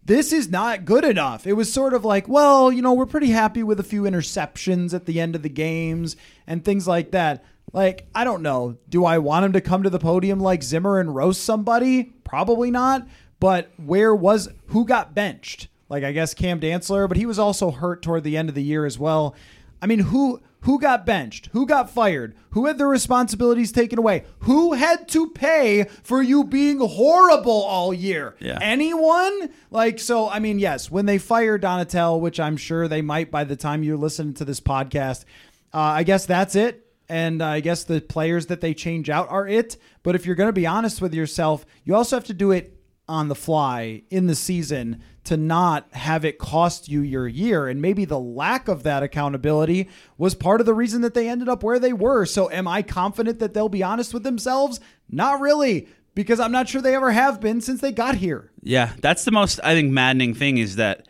this 0.08 0.32
is 0.32 0.48
not 0.48 0.86
good 0.86 1.04
enough. 1.04 1.46
It 1.46 1.52
was 1.52 1.70
sort 1.70 1.92
of 1.92 2.02
like, 2.02 2.26
well, 2.26 2.72
you 2.72 2.80
know, 2.80 2.94
we're 2.94 3.04
pretty 3.04 3.28
happy 3.28 3.62
with 3.62 3.78
a 3.78 3.82
few 3.84 4.04
interceptions 4.04 4.94
at 4.94 5.04
the 5.04 5.20
end 5.20 5.36
of 5.36 5.42
the 5.42 5.50
games 5.50 6.16
and 6.46 6.64
things 6.64 6.88
like 6.88 7.10
that. 7.10 7.44
Like, 7.72 8.06
I 8.14 8.24
don't 8.24 8.42
know. 8.42 8.78
Do 8.88 9.04
I 9.04 9.18
want 9.18 9.44
him 9.44 9.52
to 9.52 9.60
come 9.60 9.82
to 9.82 9.90
the 9.90 9.98
podium 9.98 10.40
like 10.40 10.62
Zimmer 10.62 10.98
and 10.98 11.14
roast 11.14 11.42
somebody? 11.42 12.12
Probably 12.24 12.70
not. 12.70 13.06
But 13.40 13.70
where 13.76 14.14
was 14.14 14.48
who 14.68 14.84
got 14.84 15.14
benched? 15.14 15.68
Like 15.88 16.04
I 16.04 16.12
guess 16.12 16.34
Cam 16.34 16.60
Dantzler, 16.60 17.08
but 17.08 17.16
he 17.16 17.26
was 17.26 17.38
also 17.38 17.70
hurt 17.70 18.02
toward 18.02 18.24
the 18.24 18.36
end 18.36 18.48
of 18.48 18.54
the 18.54 18.62
year 18.62 18.84
as 18.84 18.98
well. 18.98 19.34
I 19.80 19.86
mean, 19.86 20.00
who 20.00 20.40
who 20.62 20.80
got 20.80 21.06
benched? 21.06 21.46
Who 21.52 21.66
got 21.66 21.88
fired? 21.88 22.34
Who 22.50 22.66
had 22.66 22.78
their 22.78 22.88
responsibilities 22.88 23.70
taken 23.70 23.98
away? 23.98 24.24
Who 24.40 24.72
had 24.72 25.08
to 25.10 25.30
pay 25.30 25.84
for 26.02 26.20
you 26.20 26.42
being 26.44 26.80
horrible 26.80 27.62
all 27.62 27.94
year? 27.94 28.34
Yeah. 28.40 28.58
Anyone? 28.60 29.50
Like 29.70 30.00
so 30.00 30.28
I 30.28 30.40
mean, 30.40 30.58
yes, 30.58 30.90
when 30.90 31.06
they 31.06 31.18
fire 31.18 31.58
Donatell, 31.58 32.20
which 32.20 32.40
I'm 32.40 32.56
sure 32.56 32.88
they 32.88 33.02
might 33.02 33.30
by 33.30 33.44
the 33.44 33.56
time 33.56 33.82
you 33.82 33.96
listen 33.96 34.34
to 34.34 34.44
this 34.44 34.60
podcast, 34.60 35.24
uh, 35.72 35.78
I 35.78 36.02
guess 36.02 36.26
that's 36.26 36.56
it 36.56 36.87
and 37.08 37.42
I 37.42 37.60
guess 37.60 37.84
the 37.84 38.00
players 38.00 38.46
that 38.46 38.60
they 38.60 38.74
change 38.74 39.08
out 39.08 39.28
are 39.30 39.46
it. 39.46 39.76
But 40.02 40.14
if 40.14 40.26
you're 40.26 40.34
going 40.34 40.48
to 40.48 40.52
be 40.52 40.66
honest 40.66 41.00
with 41.00 41.14
yourself, 41.14 41.64
you 41.84 41.94
also 41.94 42.16
have 42.16 42.24
to 42.24 42.34
do 42.34 42.50
it 42.50 42.74
on 43.08 43.28
the 43.28 43.34
fly 43.34 44.02
in 44.10 44.26
the 44.26 44.34
season 44.34 45.02
to 45.24 45.36
not 45.36 45.88
have 45.92 46.24
it 46.24 46.38
cost 46.38 46.88
you 46.88 47.00
your 47.00 47.26
year. 47.26 47.66
And 47.66 47.80
maybe 47.80 48.04
the 48.04 48.20
lack 48.20 48.68
of 48.68 48.82
that 48.82 49.02
accountability 49.02 49.88
was 50.18 50.34
part 50.34 50.60
of 50.60 50.66
the 50.66 50.74
reason 50.74 51.00
that 51.00 51.14
they 51.14 51.28
ended 51.28 51.48
up 51.48 51.62
where 51.62 51.78
they 51.78 51.92
were. 51.92 52.26
So, 52.26 52.50
am 52.50 52.68
I 52.68 52.82
confident 52.82 53.38
that 53.38 53.54
they'll 53.54 53.68
be 53.68 53.82
honest 53.82 54.12
with 54.12 54.22
themselves? 54.24 54.80
Not 55.10 55.40
really. 55.40 55.88
Because 56.14 56.40
I'm 56.40 56.52
not 56.52 56.68
sure 56.68 56.82
they 56.82 56.96
ever 56.96 57.12
have 57.12 57.40
been 57.40 57.60
since 57.60 57.80
they 57.80 57.92
got 57.92 58.16
here. 58.16 58.50
Yeah, 58.62 58.92
that's 59.00 59.24
the 59.24 59.30
most 59.30 59.60
I 59.62 59.74
think 59.74 59.92
maddening 59.92 60.34
thing 60.34 60.58
is 60.58 60.76
that, 60.76 61.06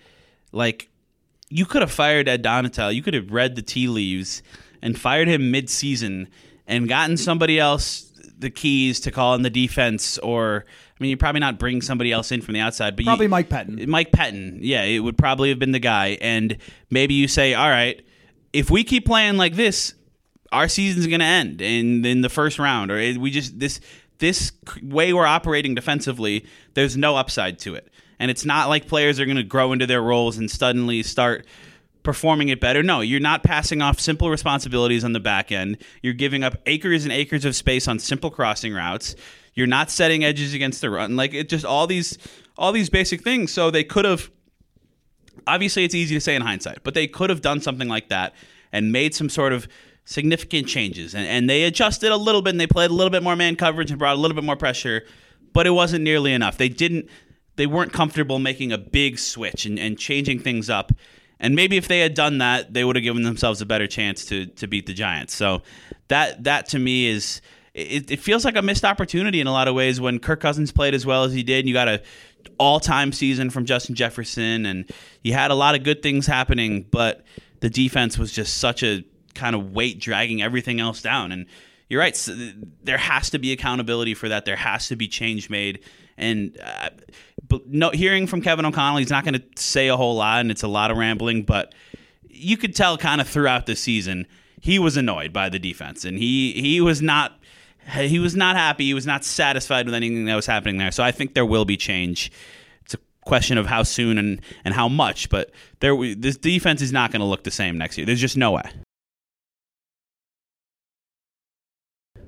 like, 0.53 0.90
you 1.49 1.64
could 1.64 1.80
have 1.80 1.90
fired 1.90 2.28
Ed 2.28 2.44
Donatell. 2.44 2.94
You 2.94 3.03
could 3.03 3.14
have 3.14 3.32
read 3.32 3.57
the 3.57 3.62
tea 3.62 3.88
leaves 3.88 4.42
and 4.83 4.99
fired 4.99 5.29
him 5.29 5.51
mid-season 5.51 6.29
and 6.66 6.89
gotten 6.89 7.16
somebody 7.16 7.59
else 7.59 8.05
the 8.39 8.51
keys 8.51 9.01
to 9.01 9.11
call 9.11 9.35
in 9.35 9.43
the 9.43 9.51
defense 9.51 10.18
or 10.18 10.64
I 10.99 11.03
mean, 11.03 11.11
you 11.11 11.16
probably 11.16 11.41
not 11.41 11.59
bring 11.59 11.81
somebody 11.81 12.11
else 12.11 12.33
in 12.33 12.41
from 12.41 12.55
the 12.55 12.61
outside, 12.61 12.97
but 12.97 13.05
probably 13.05 13.26
you, 13.26 13.31
Mike 13.31 13.49
Pettine. 13.49 13.87
Mike 13.87 14.11
Pettine, 14.11 14.59
yeah, 14.61 14.83
it 14.83 14.99
would 14.99 15.16
probably 15.16 15.51
have 15.51 15.59
been 15.59 15.70
the 15.70 15.79
guy. 15.79 16.18
And 16.20 16.59
maybe 16.91 17.14
you 17.14 17.29
say, 17.29 17.55
all 17.55 17.68
right, 17.68 18.05
if 18.53 18.68
we 18.68 18.83
keep 18.83 19.07
playing 19.07 19.37
like 19.37 19.55
this, 19.55 19.95
our 20.51 20.66
season's 20.66 21.07
going 21.07 21.20
to 21.20 21.26
end 21.26 21.61
in 21.61 22.05
in 22.05 22.20
the 22.22 22.29
first 22.29 22.59
round, 22.59 22.91
or 22.91 22.97
we 22.97 23.31
just 23.31 23.59
this 23.59 23.81
this 24.18 24.51
way 24.83 25.12
we're 25.12 25.26
operating 25.26 25.74
defensively. 25.74 26.47
There's 26.74 26.97
no 26.97 27.16
upside 27.16 27.59
to 27.61 27.74
it, 27.74 27.89
and 28.18 28.31
it's 28.31 28.45
not 28.45 28.68
like 28.68 28.89
players 28.89 29.20
are 29.20 29.26
going 29.26 29.37
to 29.37 29.43
grow 29.43 29.72
into 29.72 29.87
their 29.87 30.03
roles 30.03 30.39
and 30.39 30.51
suddenly 30.51 31.03
start 31.03 31.47
performing 32.09 32.48
it 32.48 32.59
better. 32.59 32.82
No, 32.82 33.02
you're 33.02 33.20
not 33.20 33.42
passing 33.42 33.82
off 33.82 34.00
simple 34.00 34.30
responsibilities 34.30 35.04
on 35.04 35.12
the 35.12 35.20
back 35.20 35.52
end. 35.52 35.76
You're 36.00 36.14
giving 36.14 36.42
up 36.42 36.56
acres 36.64 37.04
and 37.04 37.12
acres 37.12 37.44
of 37.44 37.54
space 37.54 37.86
on 37.86 37.98
simple 37.98 38.30
crossing 38.30 38.72
routes. 38.72 39.14
You're 39.52 39.66
not 39.66 39.90
setting 39.90 40.24
edges 40.24 40.54
against 40.54 40.80
the 40.80 40.88
run. 40.88 41.16
Like 41.16 41.34
it 41.34 41.50
just 41.50 41.66
all 41.66 41.86
these 41.86 42.16
all 42.56 42.72
these 42.72 42.88
basic 42.88 43.22
things. 43.22 43.52
So 43.52 43.70
they 43.70 43.84
could 43.84 44.06
have 44.06 44.30
obviously 45.46 45.84
it's 45.84 45.94
easy 45.94 46.14
to 46.14 46.20
say 46.22 46.34
in 46.34 46.40
hindsight, 46.40 46.78
but 46.82 46.94
they 46.94 47.06
could 47.06 47.28
have 47.28 47.42
done 47.42 47.61
something 47.61 47.88
like 47.88 48.09
that 48.09 48.34
and 48.72 48.90
made 48.90 49.14
some 49.14 49.28
sort 49.28 49.52
of 49.52 49.68
significant 50.06 50.66
changes. 50.66 51.14
And, 51.14 51.26
and 51.26 51.50
they 51.50 51.64
adjusted 51.64 52.11
a 52.11 52.16
little 52.16 52.40
bit 52.40 52.54
and 52.54 52.61
they 52.61 52.66
played 52.66 52.90
a 52.90 52.94
little 52.94 53.11
bit 53.11 53.22
more 53.22 53.36
man 53.36 53.54
coverage 53.54 53.90
and 53.90 53.98
brought 53.98 54.16
a 54.16 54.18
little 54.18 54.34
bit 54.34 54.44
more 54.44 54.56
pressure, 54.56 55.04
but 55.52 55.66
it 55.66 55.72
wasn't 55.72 56.04
nearly 56.04 56.32
enough. 56.32 56.56
They 56.56 56.70
didn't 56.70 57.11
they 57.56 57.66
weren't 57.66 57.92
comfortable 57.92 58.38
making 58.38 58.72
a 58.72 58.78
big 58.78 59.18
switch 59.18 59.66
and, 59.66 59.78
and 59.78 59.98
changing 59.98 60.38
things 60.38 60.70
up. 60.70 60.90
And 61.41 61.55
maybe 61.55 61.76
if 61.76 61.89
they 61.89 62.01
had 62.01 62.14
done 62.14 62.39
that, 62.39 62.74
they 62.74 62.84
would 62.84 62.97
have 62.97 63.03
given 63.03 63.22
themselves 63.22 63.61
a 63.61 63.66
better 63.66 63.86
chance 63.86 64.24
to 64.26 64.47
to 64.47 64.66
beat 64.66 64.86
the 64.86 64.95
Giants. 64.95 65.34
So 65.34 65.62
that 66.09 66.45
that 66.45 66.68
to 66.68 66.78
me 66.78 67.07
is 67.07 67.41
it, 67.74 68.11
it 68.11 68.20
feels 68.20 68.45
like 68.45 68.57
a 68.57 68.62
missed 68.62 68.84
opportunity 68.84 69.41
in 69.41 69.47
a 69.47 69.53
lot 69.53 69.68
of 69.68 69.74
ways 69.74 70.01
when 70.01 70.18
Kirk 70.18 70.41
Cousins 70.41 70.72
played 70.72 70.95
as 70.95 71.07
well 71.07 71.24
as 71.24 71.32
he 71.32 71.43
did. 71.43 71.66
You 71.66 71.74
got 71.74 71.89
a 71.89 72.03
all-time 72.59 73.12
season 73.12 73.51
from 73.51 73.64
Justin 73.64 73.95
Jefferson 73.95 74.66
and 74.66 74.91
you 75.22 75.32
had 75.32 75.51
a 75.51 75.55
lot 75.55 75.74
of 75.74 75.82
good 75.82 76.03
things 76.03 76.26
happening, 76.26 76.86
but 76.91 77.24
the 77.61 77.70
defense 77.70 78.18
was 78.18 78.32
just 78.32 78.59
such 78.59 78.82
a 78.82 79.05
kind 79.34 79.55
of 79.55 79.72
weight 79.72 80.01
dragging 80.01 80.43
everything 80.43 80.80
else 80.80 81.03
down 81.03 81.30
and 81.30 81.47
you're 81.89 82.01
right. 82.01 82.16
So 82.16 82.36
there 82.82 82.99
has 82.99 83.30
to 83.30 83.39
be 83.39 83.53
accountability 83.53 84.14
for 84.14 84.28
that. 84.28 84.45
There 84.45 84.57
has 84.57 84.89
to 84.89 84.97
be 84.97 85.09
change 85.09 85.49
made. 85.49 85.80
And 86.18 86.58
uh, 86.62 86.90
no, 87.66 87.90
hearing 87.90 88.26
from 88.26 88.42
Kevin 88.42 88.66
O'Connell, 88.66 88.98
he's 88.98 89.10
not 89.10 89.24
going 89.24 89.34
to 89.34 89.44
say 89.56 89.88
a 89.88 89.96
whole 89.96 90.16
lot, 90.16 90.40
and 90.40 90.50
it's 90.50 90.62
a 90.62 90.68
lot 90.68 90.90
of 90.90 90.96
rambling. 90.96 91.44
But 91.44 91.74
you 92.28 92.56
could 92.56 92.74
tell 92.74 92.98
kind 92.98 93.20
of 93.20 93.28
throughout 93.28 93.66
the 93.66 93.76
season 93.76 94.26
he 94.60 94.78
was 94.78 94.96
annoyed 94.96 95.32
by 95.32 95.48
the 95.48 95.58
defense, 95.58 96.04
and 96.04 96.18
he 96.18 96.52
he 96.52 96.80
was 96.80 97.00
not 97.00 97.38
he 97.94 98.18
was 98.18 98.36
not 98.36 98.56
happy. 98.56 98.84
He 98.84 98.94
was 98.94 99.06
not 99.06 99.24
satisfied 99.24 99.86
with 99.86 99.94
anything 99.94 100.24
that 100.26 100.34
was 100.36 100.46
happening 100.46 100.78
there. 100.78 100.90
So 100.90 101.02
I 101.02 101.12
think 101.12 101.34
there 101.34 101.46
will 101.46 101.64
be 101.64 101.76
change. 101.76 102.30
It's 102.84 102.94
a 102.94 102.98
question 103.24 103.56
of 103.56 103.66
how 103.66 103.82
soon 103.82 104.18
and 104.18 104.40
and 104.64 104.74
how 104.74 104.88
much, 104.88 105.28
but 105.30 105.52
there 105.80 105.96
this 106.14 106.36
defense 106.36 106.82
is 106.82 106.92
not 106.92 107.12
going 107.12 107.20
to 107.20 107.26
look 107.26 107.44
the 107.44 107.50
same 107.50 107.78
next 107.78 107.96
year. 107.96 108.06
There's 108.06 108.20
just 108.20 108.36
no 108.36 108.52
way. 108.52 108.70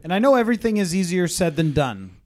And 0.03 0.15
I 0.15 0.19
know 0.19 0.35
everything 0.35 0.79
is 0.79 0.95
easier 0.95 1.29
said 1.29 1.57
than 1.57 1.73
done, 1.73 2.17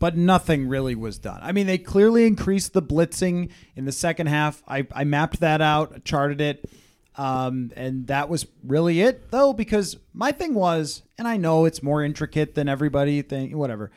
but 0.00 0.16
nothing 0.16 0.66
really 0.66 0.96
was 0.96 1.18
done. 1.18 1.38
I 1.42 1.52
mean, 1.52 1.66
they 1.66 1.78
clearly 1.78 2.26
increased 2.26 2.72
the 2.72 2.82
blitzing 2.82 3.50
in 3.76 3.84
the 3.84 3.92
second 3.92 4.26
half. 4.26 4.62
I, 4.66 4.86
I 4.92 5.04
mapped 5.04 5.40
that 5.40 5.60
out, 5.60 6.04
charted 6.04 6.40
it. 6.40 6.68
Um, 7.16 7.70
and 7.76 8.06
that 8.06 8.30
was 8.30 8.46
really 8.64 9.02
it, 9.02 9.30
though, 9.30 9.52
because 9.52 9.98
my 10.14 10.32
thing 10.32 10.54
was, 10.54 11.02
and 11.18 11.28
I 11.28 11.36
know 11.36 11.66
it's 11.66 11.82
more 11.82 12.02
intricate 12.02 12.54
than 12.54 12.66
everybody 12.66 13.20
think, 13.20 13.54
whatever. 13.54 13.90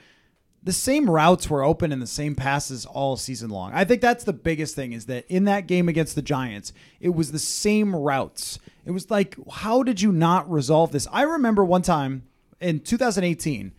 The 0.62 0.74
same 0.74 1.10
routes 1.10 1.50
were 1.50 1.64
open 1.64 1.94
and 1.94 2.02
the 2.02 2.08
same 2.08 2.36
passes 2.36 2.86
all 2.86 3.16
season 3.16 3.50
long. 3.50 3.72
I 3.74 3.86
think 3.86 4.02
that's 4.02 4.26
the 4.26 4.34
biggest 4.34 4.76
thing 4.76 4.92
is 4.92 5.06
that 5.06 5.26
in 5.30 5.46
that 5.46 5.68
game 5.68 5.88
against 5.88 6.16
the 6.16 6.22
Giants, 6.22 6.74
it 7.00 7.10
was 7.10 7.32
the 7.32 7.40
same 7.40 7.96
routes. 7.96 8.60
It 8.86 8.92
was 8.92 9.10
like, 9.10 9.38
how 9.50 9.84
did 9.84 10.02
you 10.02 10.12
not 10.12 10.52
resolve 10.52 10.92
this? 10.92 11.08
I 11.14 11.22
remember 11.22 11.64
one 11.64 11.82
time 11.82 12.24
in 12.60 12.82
2018 12.82 13.74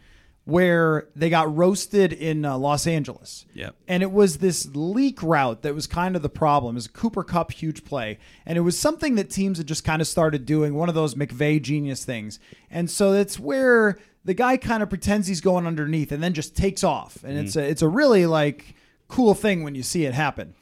where 0.44 1.08
they 1.16 1.30
got 1.30 1.54
roasted 1.56 2.12
in 2.12 2.44
uh, 2.44 2.56
Los 2.58 2.86
Angeles. 2.86 3.46
Yep. 3.54 3.74
And 3.88 4.02
it 4.02 4.12
was 4.12 4.38
this 4.38 4.68
leak 4.74 5.22
route 5.22 5.62
that 5.62 5.74
was 5.74 5.86
kind 5.86 6.16
of 6.16 6.22
the 6.22 6.28
problem. 6.28 6.74
It 6.74 6.76
was 6.76 6.86
a 6.86 6.90
Cooper 6.90 7.24
Kupp 7.24 7.50
huge 7.52 7.84
play. 7.84 8.18
And 8.44 8.58
it 8.58 8.60
was 8.60 8.78
something 8.78 9.14
that 9.14 9.30
teams 9.30 9.56
had 9.58 9.66
just 9.66 9.84
kind 9.84 10.02
of 10.02 10.08
started 10.08 10.44
doing, 10.44 10.74
one 10.74 10.90
of 10.90 10.94
those 10.94 11.14
McVay 11.14 11.62
genius 11.62 12.04
things. 12.04 12.38
And 12.70 12.90
so 12.90 13.12
that's 13.12 13.38
where 13.38 13.98
the 14.24 14.34
guy 14.34 14.58
kind 14.58 14.82
of 14.82 14.90
pretends 14.90 15.28
he's 15.28 15.40
going 15.40 15.66
underneath 15.66 16.12
and 16.12 16.22
then 16.22 16.34
just 16.34 16.56
takes 16.56 16.84
off. 16.84 17.24
And 17.24 17.38
it's 17.38 17.56
a 17.56 17.62
it's 17.62 17.82
a 17.82 17.88
really 17.88 18.26
like 18.26 18.74
cool 19.08 19.34
thing 19.34 19.62
when 19.62 19.74
you 19.74 19.82
see 19.82 20.04
it 20.04 20.14
happen. 20.14 20.54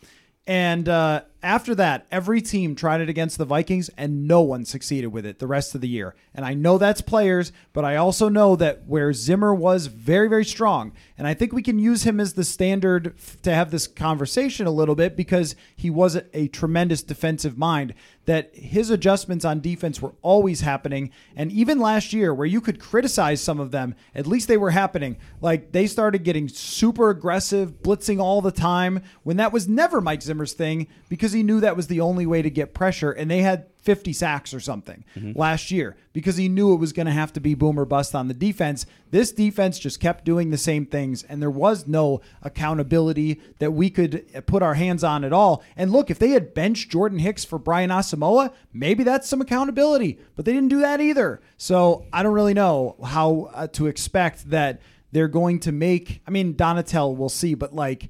And 0.46 0.88
uh, 0.88 1.22
after 1.42 1.74
that, 1.74 2.06
every 2.10 2.40
team 2.40 2.74
tried 2.74 3.00
it 3.00 3.08
against 3.08 3.36
the 3.36 3.44
Vikings, 3.44 3.90
and 3.96 4.28
no 4.28 4.40
one 4.40 4.64
succeeded 4.64 5.08
with 5.08 5.26
it 5.26 5.38
the 5.38 5.46
rest 5.46 5.74
of 5.74 5.80
the 5.80 5.88
year. 5.88 6.14
And 6.34 6.44
I 6.44 6.54
know 6.54 6.78
that's 6.78 7.00
players, 7.00 7.52
but 7.72 7.84
I 7.84 7.96
also 7.96 8.28
know 8.28 8.54
that 8.56 8.86
where 8.86 9.12
Zimmer 9.12 9.54
was 9.54 9.86
very, 9.86 10.28
very 10.28 10.44
strong, 10.44 10.92
and 11.18 11.26
I 11.26 11.34
think 11.34 11.52
we 11.52 11.62
can 11.62 11.78
use 11.78 12.04
him 12.04 12.20
as 12.20 12.34
the 12.34 12.44
standard 12.44 13.14
to 13.42 13.52
have 13.52 13.70
this 13.70 13.86
conversation 13.86 14.66
a 14.66 14.70
little 14.70 14.94
bit 14.94 15.16
because 15.16 15.56
he 15.74 15.90
was 15.90 16.16
a 16.32 16.48
tremendous 16.48 17.02
defensive 17.02 17.58
mind. 17.58 17.94
That 18.26 18.54
his 18.54 18.88
adjustments 18.88 19.44
on 19.44 19.60
defense 19.60 20.00
were 20.00 20.14
always 20.22 20.60
happening, 20.60 21.10
and 21.34 21.50
even 21.50 21.80
last 21.80 22.12
year, 22.12 22.32
where 22.32 22.46
you 22.46 22.60
could 22.60 22.78
criticize 22.78 23.40
some 23.40 23.58
of 23.58 23.72
them, 23.72 23.96
at 24.14 24.28
least 24.28 24.46
they 24.46 24.56
were 24.56 24.70
happening. 24.70 25.16
Like 25.40 25.72
they 25.72 25.88
started 25.88 26.22
getting 26.22 26.48
super 26.48 27.10
aggressive, 27.10 27.82
blitzing 27.82 28.20
all 28.20 28.40
the 28.40 28.52
time, 28.52 29.02
when 29.24 29.38
that 29.38 29.52
was 29.52 29.66
never 29.66 30.00
Mike 30.00 30.22
Zimmer's 30.22 30.52
thing 30.52 30.86
because 31.08 31.31
he 31.32 31.42
knew 31.42 31.60
that 31.60 31.76
was 31.76 31.86
the 31.86 32.00
only 32.00 32.26
way 32.26 32.42
to 32.42 32.50
get 32.50 32.74
pressure, 32.74 33.10
and 33.12 33.30
they 33.30 33.42
had 33.42 33.66
50 33.82 34.12
sacks 34.12 34.54
or 34.54 34.60
something 34.60 35.04
last 35.34 35.72
year 35.72 35.96
because 36.12 36.36
he 36.36 36.48
knew 36.48 36.72
it 36.72 36.76
was 36.76 36.92
going 36.92 37.06
to 37.06 37.12
have 37.12 37.32
to 37.32 37.40
be 37.40 37.54
boom 37.54 37.78
or 37.78 37.84
bust 37.84 38.14
on 38.14 38.28
the 38.28 38.34
defense. 38.34 38.86
This 39.10 39.32
defense 39.32 39.78
just 39.78 39.98
kept 39.98 40.24
doing 40.24 40.50
the 40.50 40.56
same 40.58 40.86
things, 40.86 41.24
and 41.24 41.42
there 41.42 41.50
was 41.50 41.88
no 41.88 42.20
accountability 42.42 43.40
that 43.58 43.72
we 43.72 43.90
could 43.90 44.24
put 44.46 44.62
our 44.62 44.74
hands 44.74 45.02
on 45.02 45.24
at 45.24 45.32
all. 45.32 45.64
And 45.76 45.90
look, 45.90 46.10
if 46.10 46.18
they 46.18 46.30
had 46.30 46.54
benched 46.54 46.90
Jordan 46.90 47.18
Hicks 47.18 47.44
for 47.44 47.58
Brian 47.58 47.90
Asamoah, 47.90 48.52
maybe 48.72 49.02
that's 49.02 49.28
some 49.28 49.40
accountability, 49.40 50.18
but 50.36 50.44
they 50.44 50.52
didn't 50.52 50.68
do 50.68 50.80
that 50.80 51.00
either. 51.00 51.40
So 51.56 52.06
I 52.12 52.22
don't 52.22 52.34
really 52.34 52.54
know 52.54 52.96
how 53.04 53.50
uh, 53.52 53.66
to 53.68 53.88
expect 53.88 54.50
that 54.50 54.80
they're 55.10 55.28
going 55.28 55.60
to 55.60 55.72
make. 55.72 56.22
I 56.26 56.30
mean, 56.30 56.54
Donatell, 56.54 57.16
we'll 57.16 57.28
see, 57.28 57.54
but 57.54 57.74
like 57.74 58.08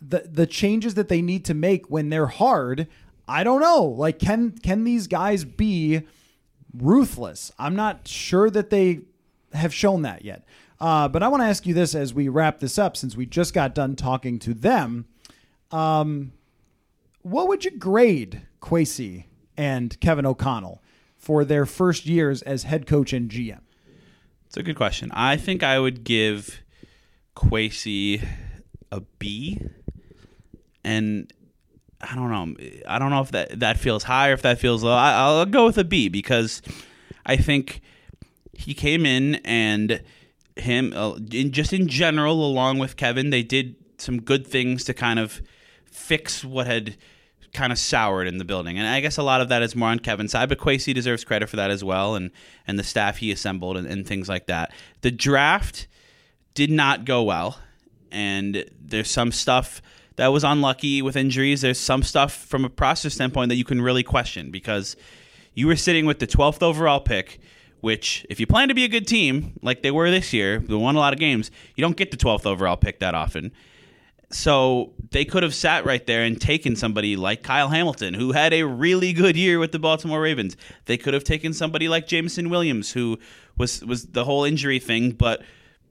the 0.00 0.28
the 0.30 0.46
changes 0.46 0.94
that 0.94 1.08
they 1.08 1.22
need 1.22 1.44
to 1.46 1.54
make 1.54 1.90
when 1.90 2.08
they're 2.08 2.26
hard, 2.26 2.86
I 3.26 3.44
don't 3.44 3.60
know. 3.60 3.84
Like 3.84 4.18
can 4.18 4.52
can 4.52 4.84
these 4.84 5.06
guys 5.06 5.44
be 5.44 6.02
ruthless? 6.76 7.52
I'm 7.58 7.76
not 7.76 8.06
sure 8.08 8.50
that 8.50 8.70
they 8.70 9.00
have 9.52 9.72
shown 9.72 10.02
that 10.02 10.24
yet. 10.24 10.44
Uh, 10.80 11.08
but 11.08 11.22
I 11.22 11.28
want 11.28 11.42
to 11.42 11.46
ask 11.46 11.66
you 11.66 11.74
this 11.74 11.94
as 11.94 12.12
we 12.12 12.28
wrap 12.28 12.58
this 12.58 12.78
up, 12.78 12.96
since 12.96 13.16
we 13.16 13.26
just 13.26 13.54
got 13.54 13.74
done 13.74 13.96
talking 13.96 14.38
to 14.40 14.54
them. 14.54 15.06
Um, 15.70 16.32
what 17.22 17.48
would 17.48 17.64
you 17.64 17.70
grade 17.70 18.42
Kwesi 18.60 19.24
and 19.56 19.98
Kevin 20.00 20.26
O'Connell 20.26 20.82
for 21.16 21.44
their 21.44 21.64
first 21.64 22.06
years 22.06 22.42
as 22.42 22.64
head 22.64 22.86
coach 22.86 23.12
and 23.12 23.30
GM? 23.30 23.60
It's 24.46 24.56
a 24.56 24.62
good 24.62 24.76
question. 24.76 25.10
I 25.14 25.36
think 25.36 25.62
I 25.62 25.78
would 25.78 26.04
give 26.04 26.60
Kwesi 27.34 28.26
a 28.94 29.00
B, 29.18 29.60
and 30.84 31.32
I 32.00 32.14
don't 32.14 32.30
know. 32.30 32.54
I 32.86 32.98
don't 32.98 33.10
know 33.10 33.20
if 33.20 33.30
that 33.32 33.60
that 33.60 33.78
feels 33.78 34.04
high 34.04 34.30
or 34.30 34.34
if 34.34 34.42
that 34.42 34.58
feels 34.58 34.82
low. 34.82 34.94
I, 34.94 35.12
I'll 35.12 35.46
go 35.46 35.66
with 35.66 35.78
a 35.78 35.84
B 35.84 36.08
because 36.08 36.62
I 37.26 37.36
think 37.36 37.80
he 38.52 38.74
came 38.74 39.04
in 39.04 39.36
and 39.44 40.02
him 40.56 40.92
uh, 40.94 41.16
in 41.32 41.50
just 41.50 41.72
in 41.72 41.88
general, 41.88 42.44
along 42.44 42.78
with 42.78 42.96
Kevin, 42.96 43.30
they 43.30 43.42
did 43.42 43.74
some 43.98 44.20
good 44.20 44.46
things 44.46 44.84
to 44.84 44.94
kind 44.94 45.18
of 45.18 45.42
fix 45.86 46.44
what 46.44 46.66
had 46.66 46.96
kind 47.52 47.72
of 47.72 47.78
soured 47.78 48.26
in 48.26 48.38
the 48.38 48.44
building. 48.44 48.78
And 48.78 48.86
I 48.86 49.00
guess 49.00 49.16
a 49.16 49.22
lot 49.22 49.40
of 49.40 49.48
that 49.48 49.62
is 49.62 49.74
more 49.74 49.88
on 49.88 50.00
Kevin's 50.00 50.32
side, 50.32 50.48
but 50.48 50.58
Kwesi 50.58 50.92
deserves 50.92 51.24
credit 51.24 51.48
for 51.48 51.56
that 51.56 51.70
as 51.70 51.82
well, 51.82 52.14
and 52.14 52.30
and 52.66 52.78
the 52.78 52.84
staff 52.84 53.18
he 53.18 53.32
assembled 53.32 53.76
and, 53.76 53.86
and 53.86 54.06
things 54.06 54.28
like 54.28 54.46
that. 54.46 54.72
The 55.00 55.10
draft 55.10 55.88
did 56.54 56.70
not 56.70 57.04
go 57.04 57.22
well, 57.22 57.58
and 58.14 58.64
there's 58.80 59.10
some 59.10 59.32
stuff 59.32 59.82
that 60.16 60.28
was 60.28 60.44
unlucky 60.44 61.02
with 61.02 61.16
injuries. 61.16 61.60
There's 61.60 61.80
some 61.80 62.02
stuff 62.02 62.32
from 62.32 62.64
a 62.64 62.70
process 62.70 63.14
standpoint 63.14 63.48
that 63.48 63.56
you 63.56 63.64
can 63.64 63.80
really 63.80 64.04
question 64.04 64.50
because 64.50 64.96
you 65.54 65.66
were 65.66 65.76
sitting 65.76 66.06
with 66.06 66.20
the 66.20 66.26
12th 66.26 66.62
overall 66.62 67.00
pick. 67.00 67.40
Which, 67.80 68.24
if 68.30 68.40
you 68.40 68.46
plan 68.46 68.68
to 68.68 68.74
be 68.74 68.84
a 68.84 68.88
good 68.88 69.06
team 69.06 69.58
like 69.60 69.82
they 69.82 69.90
were 69.90 70.10
this 70.10 70.32
year, 70.32 70.58
they 70.58 70.74
won 70.74 70.96
a 70.96 70.98
lot 70.98 71.12
of 71.12 71.18
games. 71.18 71.50
You 71.76 71.82
don't 71.82 71.98
get 71.98 72.10
the 72.10 72.16
12th 72.16 72.46
overall 72.46 72.78
pick 72.78 73.00
that 73.00 73.14
often. 73.14 73.52
So 74.30 74.94
they 75.10 75.26
could 75.26 75.42
have 75.42 75.54
sat 75.54 75.84
right 75.84 76.04
there 76.06 76.22
and 76.22 76.40
taken 76.40 76.76
somebody 76.76 77.14
like 77.14 77.42
Kyle 77.42 77.68
Hamilton, 77.68 78.14
who 78.14 78.32
had 78.32 78.54
a 78.54 78.62
really 78.62 79.12
good 79.12 79.36
year 79.36 79.58
with 79.58 79.72
the 79.72 79.78
Baltimore 79.78 80.22
Ravens. 80.22 80.56
They 80.86 80.96
could 80.96 81.12
have 81.12 81.24
taken 81.24 81.52
somebody 81.52 81.88
like 81.88 82.06
Jameson 82.06 82.48
Williams, 82.48 82.92
who 82.92 83.18
was 83.58 83.84
was 83.84 84.06
the 84.06 84.24
whole 84.24 84.44
injury 84.44 84.78
thing, 84.78 85.10
but 85.10 85.42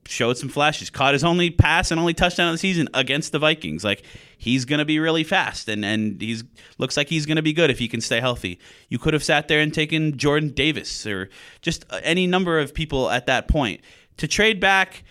showed 0.06 0.38
some 0.38 0.50
flashes. 0.50 0.90
Caught 0.90 1.14
his 1.14 1.24
only 1.24 1.50
pass 1.50 1.92
and 1.92 2.00
only 2.00 2.14
touchdown 2.14 2.48
of 2.48 2.54
the 2.54 2.58
season 2.58 2.90
against 2.94 3.32
the 3.32 3.40
Vikings. 3.40 3.84
Like 3.84 4.04
he's 4.38 4.66
gonna 4.66 4.86
be 4.86 5.00
really 5.00 5.24
fast, 5.24 5.70
and 5.70 5.84
and 5.84 6.22
he's 6.22 6.44
looks 6.78 6.98
like 6.98 7.10
he's 7.10 7.26
gonna 7.26 7.42
be 7.42 7.54
good 7.54 7.70
if 7.70 7.80
he 7.80 7.88
can 7.88 8.02
stay 8.02 8.20
healthy. 8.20 8.60
You 8.90 9.00
could 9.00 9.14
have 9.14 9.24
sat 9.24 9.48
there 9.48 9.60
and 9.60 9.74
taken 9.74 10.18
Jordan 10.18 10.50
Davis 10.50 11.06
or 11.06 11.30
just 11.62 11.86
any 12.04 12.28
number 12.28 12.60
of 12.60 12.74
people 12.74 13.10
at 13.10 13.26
that 13.28 13.48
point 13.48 13.82
to 14.18 14.28
trade 14.28 14.60
back 14.60 15.04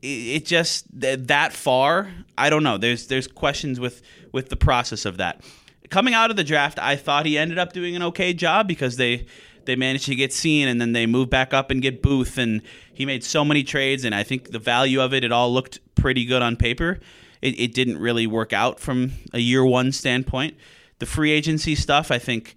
it 0.00 0.44
just 0.46 0.86
that 1.00 1.52
far 1.52 2.08
i 2.36 2.48
don't 2.48 2.62
know 2.62 2.78
there's 2.78 3.08
there's 3.08 3.26
questions 3.26 3.80
with 3.80 4.00
with 4.32 4.48
the 4.48 4.56
process 4.56 5.04
of 5.04 5.16
that 5.16 5.42
coming 5.90 6.14
out 6.14 6.30
of 6.30 6.36
the 6.36 6.44
draft 6.44 6.78
i 6.78 6.94
thought 6.94 7.26
he 7.26 7.36
ended 7.36 7.58
up 7.58 7.72
doing 7.72 7.96
an 7.96 8.02
okay 8.02 8.32
job 8.32 8.68
because 8.68 8.96
they 8.96 9.26
they 9.68 9.76
managed 9.76 10.06
to 10.06 10.14
get 10.14 10.30
Cine 10.30 10.64
and 10.64 10.80
then 10.80 10.92
they 10.92 11.04
moved 11.04 11.28
back 11.28 11.52
up 11.52 11.70
and 11.70 11.82
get 11.82 12.02
booth 12.02 12.38
and 12.38 12.62
he 12.92 13.04
made 13.04 13.22
so 13.22 13.44
many 13.44 13.62
trades 13.62 14.02
and 14.02 14.14
i 14.14 14.22
think 14.22 14.50
the 14.50 14.58
value 14.58 15.00
of 15.00 15.12
it 15.12 15.22
it 15.24 15.30
all 15.30 15.52
looked 15.52 15.78
pretty 15.94 16.24
good 16.24 16.42
on 16.42 16.56
paper. 16.56 16.98
It, 17.42 17.60
it 17.60 17.74
didn't 17.74 17.98
really 17.98 18.26
work 18.26 18.52
out 18.52 18.80
from 18.80 19.12
a 19.32 19.38
year 19.38 19.64
one 19.64 19.92
standpoint. 19.92 20.56
The 20.98 21.06
free 21.06 21.30
agency 21.30 21.74
stuff 21.74 22.10
i 22.10 22.18
think 22.18 22.56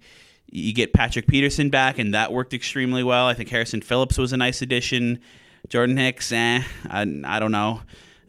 you 0.50 0.72
get 0.72 0.92
patrick 0.92 1.26
peterson 1.26 1.68
back 1.68 1.98
and 1.98 2.14
that 2.14 2.32
worked 2.32 2.54
extremely 2.54 3.04
well. 3.04 3.26
I 3.26 3.34
think 3.34 3.50
harrison 3.50 3.82
phillips 3.82 4.16
was 4.16 4.32
a 4.32 4.36
nice 4.38 4.62
addition. 4.62 5.20
Jordan 5.68 5.96
Hicks, 5.96 6.32
eh, 6.32 6.62
I, 6.88 7.02
I 7.24 7.38
don't 7.38 7.52
know. 7.52 7.82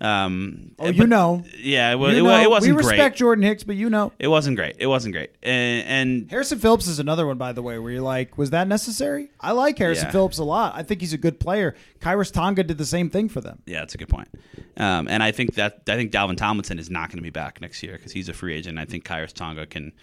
Um, 0.03 0.71
Oh, 0.79 0.89
you 0.89 1.07
know. 1.07 1.43
yeah, 1.57 1.91
you 1.93 1.97
know. 1.97 2.05
it, 2.07 2.43
it 2.43 2.49
wasn't 2.49 2.75
we 2.75 2.81
great. 2.83 2.91
respect 2.91 3.17
Jordan 3.17 3.43
Hicks, 3.43 3.63
but 3.63 3.75
you 3.77 3.89
know. 3.89 4.11
It 4.19 4.27
wasn't 4.27 4.57
great. 4.57 4.75
It 4.79 4.87
wasn't 4.87 5.13
great. 5.13 5.31
And, 5.41 5.87
and 5.87 6.29
Harrison 6.29 6.59
Phillips 6.59 6.87
is 6.87 6.99
another 6.99 7.25
one, 7.25 7.37
by 7.37 7.53
the 7.53 7.61
way, 7.61 7.79
where 7.79 7.91
you're 7.93 8.01
like, 8.01 8.37
was 8.37 8.49
that 8.49 8.67
necessary? 8.67 9.29
I 9.39 9.53
like 9.53 9.77
Harrison 9.77 10.07
Yeah. 10.07 10.11
Phillips 10.11 10.39
a 10.39 10.43
lot. 10.43 10.73
I 10.75 10.83
think 10.83 10.99
he's 10.99 11.13
a 11.13 11.17
good 11.17 11.39
player. 11.39 11.75
Khyiris 12.01 12.33
Tonga 12.33 12.63
did 12.63 12.77
the 12.77 12.85
same 12.85 13.09
thing 13.09 13.29
for 13.29 13.39
them. 13.39 13.61
yeah, 13.65 13.79
that's 13.79 13.95
a 13.95 13.97
good 13.97 14.09
point. 14.09 14.27
Um, 14.75 15.07
and 15.07 15.23
I 15.23 15.31
think 15.31 15.53
that 15.55 15.83
I 15.87 15.95
think 15.95 16.11
Dalvin 16.11 16.35
Tomlinson 16.35 16.79
is 16.79 16.89
not 16.89 17.09
going 17.09 17.17
to 17.19 17.23
be 17.23 17.29
back 17.29 17.61
next 17.61 17.81
year 17.83 17.93
because 17.93 18.11
he's 18.11 18.27
a 18.27 18.33
free 18.33 18.55
agent. 18.55 18.77
I 18.79 18.85
think 18.85 19.05
Khyiris 19.05 19.31
Tonga 19.33 19.65
can 19.67 19.93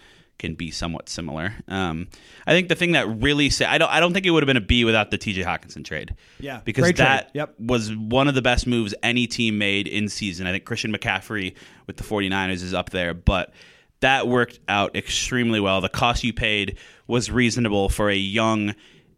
can 0.41 0.55
be 0.55 0.72
somewhat 0.72 1.09
similar. 1.09 1.55
Um, 1.68 2.09
I 2.47 2.53
think 2.53 2.68
the 2.68 2.74
thing 2.74 2.93
that 2.93 3.07
really 3.07 3.49
sa- 3.51 3.70
I 3.70 3.78
don't 3.78 3.88
I 3.91 4.01
don't 4.01 4.12
think 4.12 4.26
it 4.26 4.30
would 4.30 4.43
have 4.43 4.49
been 4.49 4.57
a 4.57 4.61
B 4.61 4.84
without 4.84 5.12
the 5.12 5.18
T.J. 5.18 5.43
Hockenson 5.45 5.84
trade. 5.84 6.16
Yeah, 6.41 6.61
because 6.64 6.91
that 6.95 7.30
Yep. 7.34 7.55
was 7.61 7.95
one 7.95 8.26
of 8.26 8.34
the 8.34 8.43
best 8.43 8.66
moves 8.66 8.93
any 9.05 9.28
team 9.28 9.57
made 9.59 9.86
in 9.86 10.09
season. 10.09 10.49
I 10.49 10.51
think 10.53 10.64
Christian 10.64 10.93
McCaffrey 10.93 11.55
with 11.86 11.97
the 11.99 12.03
49ers 12.03 12.62
is 12.64 12.74
up 12.74 12.91
there, 12.91 13.14
but 13.14 13.53
that 14.01 14.26
worked 14.26 14.59
out 14.66 14.97
extremely 14.97 15.61
well. 15.61 15.80
The 15.80 15.88
cost 15.91 16.24
you 16.24 16.32
paid 16.32 16.78
was 17.07 17.30
reasonable 17.30 17.88
for 17.91 18.09
a 18.11 18.16
young, 18.16 18.74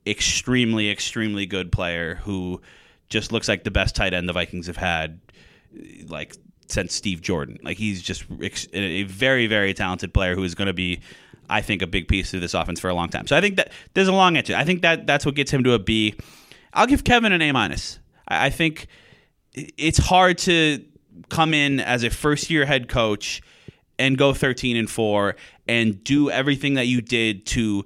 extremely, 0.06 0.90
extremely 0.90 1.46
good 1.46 1.70
player 1.72 2.16
who 2.16 2.60
just 3.08 3.30
looks 3.32 3.48
like 3.48 3.64
the 3.64 3.70
best 3.70 3.94
tight 3.94 4.12
end 4.12 4.28
the 4.28 4.32
Vikings 4.32 4.66
have 4.66 4.76
had, 4.76 5.20
like 6.08 6.34
since 6.72 6.94
Steve 6.94 7.20
Jordan. 7.20 7.58
Like 7.62 7.76
he's 7.76 8.02
just 8.02 8.24
a 8.72 9.02
very, 9.04 9.46
very 9.46 9.74
talented 9.74 10.12
player 10.12 10.34
who 10.34 10.44
is 10.44 10.54
going 10.54 10.66
to 10.66 10.72
be, 10.72 11.00
I 11.48 11.60
think, 11.60 11.82
a 11.82 11.86
big 11.86 12.08
piece 12.08 12.34
of 12.34 12.40
this 12.40 12.54
offense 12.54 12.80
for 12.80 12.88
a 12.88 12.94
long 12.94 13.08
time. 13.08 13.26
So 13.26 13.36
I 13.36 13.40
think 13.40 13.56
that 13.56 13.72
there's 13.94 14.08
a 14.08 14.12
long 14.12 14.36
answer. 14.36 14.54
I 14.54 14.64
think 14.64 14.82
that 14.82 15.06
that's 15.06 15.26
what 15.26 15.34
gets 15.34 15.50
him 15.50 15.64
to 15.64 15.74
a 15.74 15.78
B. 15.78 16.14
I'll 16.72 16.86
give 16.86 17.04
Kevin 17.04 17.32
an 17.32 17.42
A 17.42 17.52
minus. 17.52 17.98
I 18.26 18.50
think 18.50 18.86
it's 19.54 19.98
hard 19.98 20.38
to 20.38 20.84
come 21.28 21.54
in 21.54 21.80
as 21.80 22.04
a 22.04 22.10
first 22.10 22.50
year 22.50 22.64
head 22.64 22.88
coach 22.88 23.42
and 23.98 24.16
go 24.16 24.32
13 24.32 24.76
and 24.76 24.90
4 24.90 25.36
and 25.68 26.02
do 26.02 26.30
everything 26.30 26.74
that 26.74 26.86
you 26.86 27.00
did 27.00 27.46
to 27.46 27.84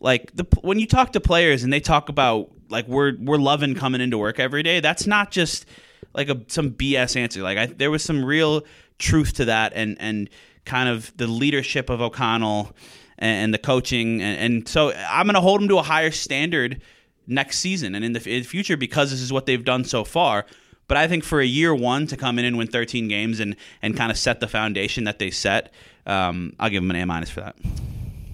like 0.00 0.34
the 0.34 0.46
when 0.62 0.78
you 0.78 0.86
talk 0.86 1.12
to 1.12 1.20
players 1.20 1.64
and 1.64 1.72
they 1.72 1.80
talk 1.80 2.08
about 2.08 2.50
like 2.70 2.86
we're 2.86 3.14
we're 3.18 3.38
loving 3.38 3.74
coming 3.74 4.00
into 4.00 4.16
work 4.16 4.38
every 4.38 4.62
day 4.62 4.78
that's 4.78 5.06
not 5.06 5.30
just 5.30 5.66
like 6.14 6.28
a 6.28 6.40
some 6.48 6.70
BS 6.72 7.16
answer 7.16 7.42
like 7.42 7.58
I, 7.58 7.66
there 7.66 7.90
was 7.90 8.02
some 8.02 8.24
real 8.24 8.64
truth 8.98 9.34
to 9.34 9.44
that 9.46 9.72
and 9.74 9.96
and 10.00 10.30
kind 10.64 10.88
of 10.88 11.16
the 11.16 11.26
leadership 11.26 11.90
of 11.90 12.00
O'Connell 12.00 12.74
and, 13.18 13.44
and 13.44 13.54
the 13.54 13.58
coaching 13.58 14.22
and, 14.22 14.38
and 14.38 14.68
so 14.68 14.92
I'm 14.92 15.26
going 15.26 15.34
to 15.34 15.40
hold 15.40 15.60
them 15.60 15.68
to 15.68 15.78
a 15.78 15.82
higher 15.82 16.10
standard 16.10 16.80
next 17.26 17.58
season 17.58 17.94
and 17.94 18.04
in 18.04 18.12
the, 18.12 18.18
in 18.20 18.42
the 18.42 18.48
future 18.48 18.76
because 18.76 19.10
this 19.10 19.20
is 19.20 19.32
what 19.32 19.46
they've 19.46 19.64
done 19.64 19.84
so 19.84 20.04
far 20.04 20.46
but 20.88 20.96
I 20.96 21.06
think 21.06 21.22
for 21.22 21.40
a 21.40 21.46
year 21.46 21.74
one 21.74 22.06
to 22.08 22.16
come 22.16 22.38
in 22.38 22.46
and 22.46 22.58
win 22.58 22.66
13 22.66 23.06
games 23.08 23.38
and 23.40 23.54
and 23.82 23.96
kind 23.96 24.10
of 24.10 24.18
set 24.18 24.40
the 24.40 24.48
foundation 24.48 25.04
that 25.04 25.18
they 25.18 25.30
set, 25.30 25.72
um, 26.06 26.54
I'll 26.58 26.70
give 26.70 26.82
them 26.82 26.90
an 26.90 26.96
A 26.96 27.06
minus 27.06 27.30
for 27.30 27.42
that. 27.42 27.56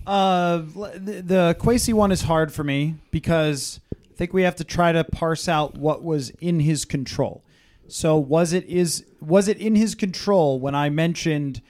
Uh, 0.07 0.59
the, 0.59 1.23
the 1.25 1.57
Kwesi 1.59 1.93
one 1.93 2.13
is 2.13 2.23
hard 2.23 2.53
for 2.53 2.63
me 2.63 2.95
because 3.11 3.81
I 3.93 4.15
think 4.17 4.33
we 4.33 4.43
have 4.43 4.57
to 4.57 4.65
try 4.65 4.93
to 4.93 5.03
parse 5.03 5.49
out 5.49 5.77
what 5.77 6.03
was 6.03 6.31
in 6.41 6.61
his 6.61 6.85
control. 6.85 7.43
So 7.89 8.17
was 8.17 8.53
it 8.53 8.65
is 8.67 9.05
was 9.21 9.49
it 9.49 9.59
in 9.59 9.75
his 9.75 9.95
control 9.95 10.59
when 10.59 10.75
I 10.75 10.91
mentioned 10.91 11.63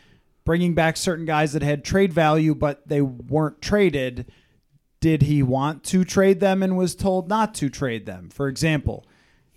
bringing 0.45 0.75
back 0.75 0.97
certain 0.97 1.25
guys 1.25 1.53
that 1.53 1.63
had 1.63 1.85
trade 1.85 2.13
value 2.13 2.55
but 2.55 2.87
they 2.89 3.01
weren't 3.01 3.61
traded? 3.63 4.31
Did 5.01 5.23
he 5.23 5.43
want 5.43 5.85
to 5.85 6.05
trade 6.05 6.41
them 6.41 6.63
and 6.63 6.77
was 6.77 6.95
told 6.95 7.29
not 7.29 7.55
to 7.57 7.69
trade 7.69 8.07
them? 8.07 8.31
For 8.31 8.49
example, 8.49 9.05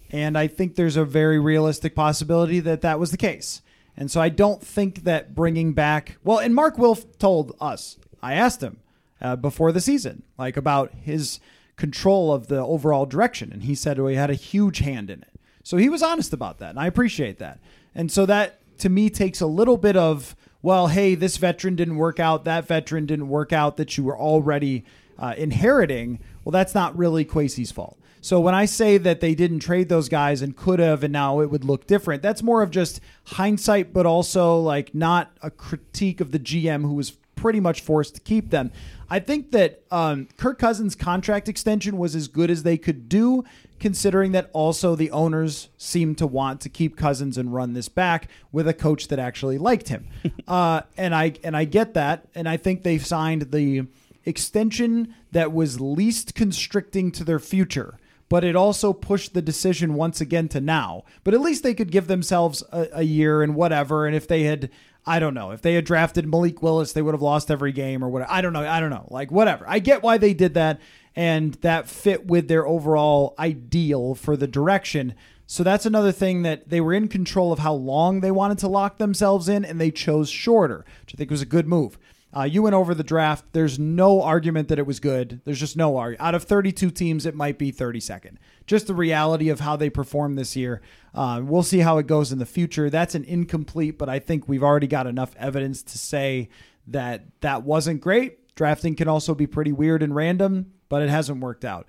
and 0.10 0.38
I 0.38 0.48
think 0.48 0.76
there's 0.76 0.98
a 0.98 1.06
very 1.06 1.40
realistic 1.40 1.96
possibility 1.96 2.60
that 2.62 2.82
that 2.82 3.00
was 3.00 3.12
the 3.12 3.18
case. 3.18 3.62
And 3.96 4.12
so 4.12 4.22
I 4.22 4.30
don't 4.30 4.62
think 4.62 5.04
that 5.04 5.34
bringing 5.34 5.74
back, 5.74 6.18
well, 6.24 6.38
and 6.38 6.54
Mark 6.54 6.78
Wilf 6.78 7.18
told 7.18 7.56
us, 7.60 7.98
I 8.22 8.34
asked 8.36 8.62
him 8.62 8.80
uh, 9.20 9.36
before 9.36 9.72
the 9.72 9.82
season, 9.82 10.24
like 10.38 10.56
about 10.56 10.94
his 10.94 11.40
control 11.78 12.32
of 12.32 12.48
the 12.48 12.60
overall 12.60 13.06
direction. 13.06 13.52
And 13.52 13.64
he 13.64 13.74
said 13.74 13.98
he 13.98 14.14
had 14.14 14.30
a 14.30 14.36
huge 14.36 14.80
hand 14.80 15.10
in 15.10 15.22
it. 15.22 15.37
So 15.68 15.76
he 15.76 15.90
was 15.90 16.02
honest 16.02 16.32
about 16.32 16.60
that. 16.60 16.70
And 16.70 16.80
I 16.80 16.88
appreciate 16.88 17.40
that. 17.40 17.60
And 17.94 18.10
so 18.10 18.26
that 18.26 18.62
to 18.78 18.88
me 18.88 19.10
takes 19.10 19.42
a 19.42 19.46
little 19.46 19.76
bit 19.76 19.98
of, 19.98 20.34
well, 20.62 20.88
hey, 20.88 21.14
this 21.14 21.36
veteran 21.36 21.76
didn't 21.76 21.98
work 21.98 22.22
out, 22.22 22.46
that 22.46 22.66
veteran 22.66 23.06
didn't 23.06 23.28
work 23.28 23.52
out 23.52 23.76
that 23.76 23.98
you 23.98 24.06
were 24.06 24.18
already 24.18 24.86
uh, 25.20 25.34
inheriting. 25.38 26.20
Well, 26.46 26.54
that's 26.54 26.74
not 26.74 26.98
really 26.98 27.26
Kwesi's 27.26 27.70
fault. 27.70 28.00
So 28.22 28.40
when 28.40 28.56
I 28.56 28.64
say 28.64 28.98
that 28.98 29.20
they 29.20 29.36
didn't 29.36 29.60
trade 29.60 29.90
those 29.90 30.08
guys 30.08 30.42
and 30.42 30.56
could 30.56 30.80
have, 30.80 31.04
and 31.04 31.12
now 31.12 31.42
it 31.42 31.52
would 31.52 31.66
look 31.66 31.86
different, 31.86 32.22
that's 32.22 32.42
more 32.42 32.62
of 32.62 32.72
just 32.72 33.02
hindsight, 33.26 33.92
but 33.92 34.06
also 34.06 34.58
like 34.58 34.96
not 34.96 35.38
a 35.42 35.52
critique 35.52 36.22
of 36.22 36.32
the 36.32 36.40
GM 36.40 36.84
who 36.84 36.94
was 36.94 37.18
pretty 37.36 37.60
much 37.60 37.82
forced 37.82 38.16
to 38.16 38.22
keep 38.22 38.52
them. 38.52 38.72
I 39.10 39.20
think 39.20 39.52
that 39.52 39.84
um, 39.90 40.28
Kirk 40.38 40.60
Cousins' 40.60 40.96
contract 40.96 41.48
extension 41.48 41.98
was 41.98 42.16
as 42.16 42.28
good 42.28 42.52
as 42.52 42.64
they 42.64 42.78
could 42.78 43.08
do, 43.08 43.44
considering 43.80 44.34
that 44.34 44.50
also 44.54 44.96
the 44.96 45.12
owners 45.12 45.70
seemed 45.78 46.18
to 46.18 46.28
want 46.28 46.62
to 46.62 46.70
keep 46.70 46.98
Cousins 46.98 47.38
and 47.38 47.54
run 47.54 47.74
this 47.74 47.90
back 47.90 48.30
with 48.52 48.68
a 48.68 48.74
coach 48.74 49.08
that 49.08 49.20
actually 49.20 49.58
liked 49.58 49.90
him. 49.90 50.08
uh, 50.48 50.82
and 50.98 51.16
I 51.16 51.34
and 51.44 51.56
I 51.56 51.66
get 51.66 51.94
that, 51.94 52.28
and 52.36 52.50
I 52.50 52.58
think 52.58 52.84
they've 52.84 53.06
signed 53.06 53.52
the 53.52 53.88
extension 54.26 55.16
that 55.32 55.54
was 55.54 55.80
least 55.80 56.36
constricting 56.36 57.12
to 57.14 57.24
their 57.24 57.40
future 57.40 57.98
but 58.30 58.44
it 58.44 58.56
also 58.56 58.94
pushed 58.94 59.34
the 59.34 59.42
decision 59.42 59.94
once 59.94 60.20
again 60.20 60.48
to 60.50 60.60
now. 60.60 61.04
But 61.24 61.34
at 61.34 61.42
least 61.42 61.64
they 61.64 61.74
could 61.74 61.92
give 61.92 62.08
themselves 62.08 62.64
a, 62.72 62.88
a, 62.94 63.04
year 63.04 63.42
and 63.42 63.56
whatever. 63.56 64.06
And 64.06 64.16
if 64.16 64.28
they 64.28 64.44
had, 64.44 64.70
I 65.08 65.20
don't 65.20 65.34
know, 65.34 65.52
if 65.52 65.62
they 65.62 65.74
had 65.76 65.86
drafted 65.86 66.28
Malik 66.28 66.62
Willis, 66.62 66.92
they 66.92 67.02
would 67.02 67.14
have 67.14 67.22
lost 67.22 67.50
every 67.50 67.72
game 67.72 68.04
or 68.04 68.10
whatever. 68.10 68.30
I 68.30 68.42
don't 68.42 68.52
know. 68.52 68.68
I 68.68 68.82
don't 68.82 68.90
know. 68.90 69.08
Like, 69.10 69.32
whatever. 69.32 69.64
I 69.68 69.80
get 69.80 70.04
why 70.04 70.18
they 70.18 70.34
did 70.34 70.54
that. 70.56 70.82
And 71.16 71.54
that 71.56 71.88
fit 71.90 72.28
with 72.28 72.48
their 72.50 72.68
overall 72.68 73.34
ideal 73.40 74.14
for 74.14 74.36
the 74.36 74.48
direction. 74.48 75.16
So 75.48 75.64
that's 75.64 75.86
another 75.86 76.12
thing 76.12 76.42
that 76.42 76.68
they 76.70 76.82
were 76.82 76.94
in 76.94 77.08
control 77.08 77.54
of 77.54 77.60
how 77.60 77.74
long 77.74 78.20
they 78.20 78.32
wanted 78.32 78.58
to 78.60 78.68
lock 78.68 78.98
themselves 78.98 79.48
in, 79.48 79.64
and 79.64 79.80
they 79.80 79.92
chose 79.92 80.30
shorter, 80.30 80.86
which 81.02 81.16
I 81.16 81.18
think 81.18 81.32
was 81.32 81.42
a 81.42 81.46
good 81.46 81.68
move. 81.68 81.98
Uh, 82.36 82.44
you 82.44 82.62
went 82.62 82.76
over 82.76 82.94
the 82.94 83.04
draft. 83.04 83.46
There's 83.54 83.80
no 83.80 84.22
argument 84.22 84.68
that 84.68 84.80
it 84.80 84.86
was 84.86 85.00
good. 85.00 85.42
There's 85.46 85.60
just 85.60 85.78
no 85.78 85.98
argument. 85.98 86.22
Out 86.22 86.36
of 86.36 86.44
32 86.44 86.92
teams, 86.92 87.26
it 87.26 87.36
might 87.36 87.58
be 87.58 87.72
32nd. 87.72 88.36
Just 88.66 88.88
the 88.88 88.94
reality 88.94 89.50
of 89.50 89.62
how 89.62 89.76
they 89.76 89.90
performed 89.90 90.38
this 90.38 90.56
year. 90.56 90.82
Uh, 91.14 91.42
we'll 91.44 91.64
see 91.64 91.80
how 91.80 91.98
it 91.98 92.08
goes 92.08 92.32
in 92.32 92.40
the 92.40 92.46
future. 92.46 92.90
That's 92.90 93.16
an 93.16 93.24
incomplete, 93.24 93.98
but 93.98 94.10
I 94.10 94.20
think 94.20 94.48
we've 94.48 94.64
already 94.64 94.88
got 94.88 95.08
enough 95.08 95.36
evidence 95.38 95.82
to 95.84 95.98
say 95.98 96.50
that 96.88 97.24
that 97.42 97.64
wasn't 97.64 98.02
great. 98.02 98.56
Drafting 98.56 98.96
can 98.96 99.08
also 99.08 99.34
be 99.34 99.48
pretty 99.48 99.72
weird 99.72 100.04
and 100.04 100.14
random, 100.14 100.74
but 100.90 101.02
it 101.02 101.10
hasn't 101.10 101.40
worked 101.40 101.64
out. 101.64 101.88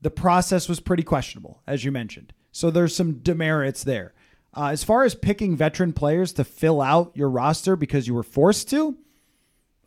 The 0.00 0.10
process 0.10 0.68
was 0.68 0.80
pretty 0.80 1.02
questionable, 1.02 1.62
as 1.66 1.84
you 1.84 1.92
mentioned. 1.92 2.32
So 2.52 2.70
there's 2.70 2.94
some 2.94 3.14
demerits 3.18 3.84
there. 3.84 4.14
Uh, 4.56 4.68
as 4.68 4.84
far 4.84 5.02
as 5.02 5.14
picking 5.14 5.56
veteran 5.56 5.92
players 5.92 6.32
to 6.34 6.44
fill 6.44 6.80
out 6.80 7.10
your 7.14 7.28
roster 7.28 7.74
because 7.74 8.06
you 8.06 8.14
were 8.14 8.22
forced 8.22 8.70
to, 8.70 8.96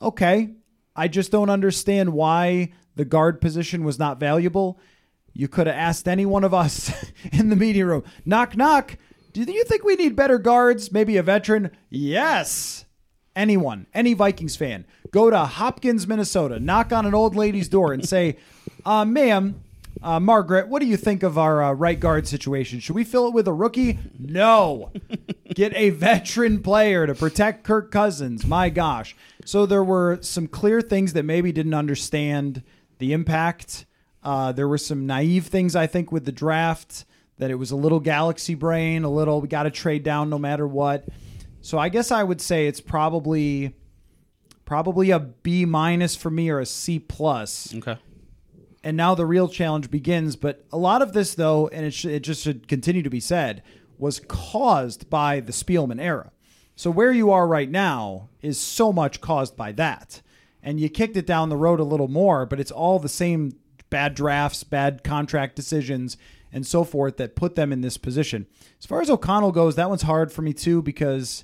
okay. 0.02 0.52
I 0.96 1.08
just 1.08 1.32
don't 1.32 1.50
understand 1.50 2.14
why 2.14 2.72
the 2.96 3.06
guard 3.06 3.40
position 3.40 3.84
was 3.84 4.00
not 4.00 4.20
valuable. 4.20 4.80
You 5.34 5.48
could 5.48 5.68
have 5.68 5.76
asked 5.76 6.08
any 6.08 6.26
one 6.26 6.44
of 6.44 6.54
us 6.54 6.92
in 7.32 7.50
the 7.50 7.56
media 7.56 7.86
room, 7.86 8.04
knock, 8.26 8.58
knock. 8.58 8.98
Do 9.34 9.44
you 9.44 9.64
think 9.64 9.84
we 9.84 9.96
need 9.96 10.16
better 10.16 10.40
guards? 10.40 10.92
Maybe 10.92 11.16
a 11.18 11.24
veteran? 11.24 11.70
Yes. 11.90 12.86
Anyone, 13.36 13.86
any 13.94 14.16
Vikings 14.16 14.56
fan, 14.56 14.86
go 15.12 15.30
to 15.30 15.38
Hopkins, 15.38 16.08
Minnesota, 16.08 16.60
knock 16.60 16.92
on 16.92 17.06
an 17.06 17.14
old 17.14 17.36
lady's 17.36 17.70
door 17.70 17.94
and 17.94 18.08
say, 18.08 18.38
uh, 18.84 19.06
ma'am, 19.06 19.62
uh, 20.02 20.20
Margaret, 20.20 20.68
what 20.68 20.82
do 20.82 20.88
you 20.88 20.98
think 20.98 21.24
of 21.24 21.38
our 21.38 21.64
uh, 21.64 21.74
right 21.74 22.00
guard 22.00 22.28
situation? 22.28 22.80
Should 22.80 22.96
we 22.96 23.04
fill 23.04 23.28
it 23.28 23.34
with 23.34 23.48
a 23.48 23.54
rookie? 23.54 24.00
No. 24.20 24.92
Get 25.54 25.74
a 25.76 25.92
veteran 25.92 26.62
player 26.62 27.08
to 27.08 27.16
protect 27.16 27.64
Kirk 27.64 27.92
Cousins. 27.92 28.46
My 28.46 28.70
gosh. 28.70 29.16
So 29.46 29.66
there 29.66 29.84
were 29.84 30.20
some 30.22 30.48
clear 30.48 30.82
things 30.82 31.14
that 31.14 31.24
maybe 31.24 31.52
didn't 31.52 31.74
understand 31.74 32.64
the 33.00 33.14
impact. 33.14 33.86
Uh, 34.24 34.52
there 34.52 34.68
were 34.68 34.78
some 34.78 35.06
naive 35.06 35.48
things, 35.48 35.76
I 35.76 35.88
think, 35.88 36.12
with 36.12 36.26
the 36.26 36.32
draft 36.32 37.06
that 37.38 37.52
it 37.52 37.56
was 37.56 37.72
a 37.72 37.76
little 37.76 38.00
galaxy 38.00 38.56
brain, 38.56 39.04
a 39.04 39.10
little, 39.10 39.42
we 39.42 39.48
got 39.48 39.64
to 39.64 39.72
trade 39.72 40.04
down 40.04 40.30
no 40.30 40.40
matter 40.40 40.68
what. 40.68 41.08
So 41.62 41.78
I 41.78 41.90
guess 41.90 42.12
I 42.12 42.24
would 42.24 42.42
say 42.42 42.68
it's 42.68 42.82
probably 42.82 43.76
probably 44.66 45.12
a 45.12 45.20
B 45.20 45.66
minus 45.66 46.16
for 46.16 46.30
me 46.30 46.50
or 46.50 46.60
a 46.60 46.66
C 46.66 47.00
plus. 47.00 47.74
Okay. 47.76 47.98
And 48.88 48.96
now 48.96 49.16
the 49.16 49.26
real 49.26 49.50
challenge 49.50 49.92
begins. 49.92 50.38
But 50.38 50.66
a 50.72 50.78
lot 50.78 51.02
of 51.02 51.12
this, 51.12 51.36
though, 51.36 51.68
and 51.68 51.86
it, 51.86 51.94
sh- 51.94 52.06
it 52.06 52.22
just 52.22 52.42
should 52.42 52.70
continue 52.70 53.04
to 53.04 53.10
be 53.10 53.20
said, 53.20 53.62
was 53.98 54.22
caused 54.22 55.10
by 55.10 55.42
the 55.42 55.52
Spielman 55.52 56.02
era. 56.02 56.32
So 56.78 56.90
where 56.90 57.12
you 57.12 57.30
are 57.30 57.50
right 57.50 57.70
now 57.70 58.30
is 58.42 58.58
so 58.58 58.94
much 58.94 59.20
caused 59.20 59.58
by 59.58 59.74
that. 59.74 60.22
And 60.64 60.80
you 60.80 60.88
kicked 60.88 61.18
it 61.18 61.28
down 61.28 61.50
the 61.50 61.58
road 61.58 61.82
a 61.82 61.84
little 61.84 62.08
more, 62.08 62.46
but 62.46 62.62
it's 62.62 62.72
all 62.72 62.98
the 62.98 63.10
same 63.10 63.58
bad 63.90 64.16
drafts, 64.16 64.64
bad 64.64 65.04
contract 65.04 65.58
decisions, 65.58 66.16
and 66.54 66.66
so 66.66 66.86
forth 66.86 67.18
that 67.18 67.36
put 67.36 67.56
them 67.56 67.74
in 67.74 67.82
this 67.82 67.98
position. 67.98 68.48
As 68.80 68.86
far 68.86 69.02
as 69.02 69.10
O'Connell 69.10 69.52
goes, 69.52 69.76
that 69.76 69.90
one's 69.90 70.04
hard 70.04 70.32
for 70.32 70.44
me 70.44 70.54
too 70.54 70.82
because 70.82 71.44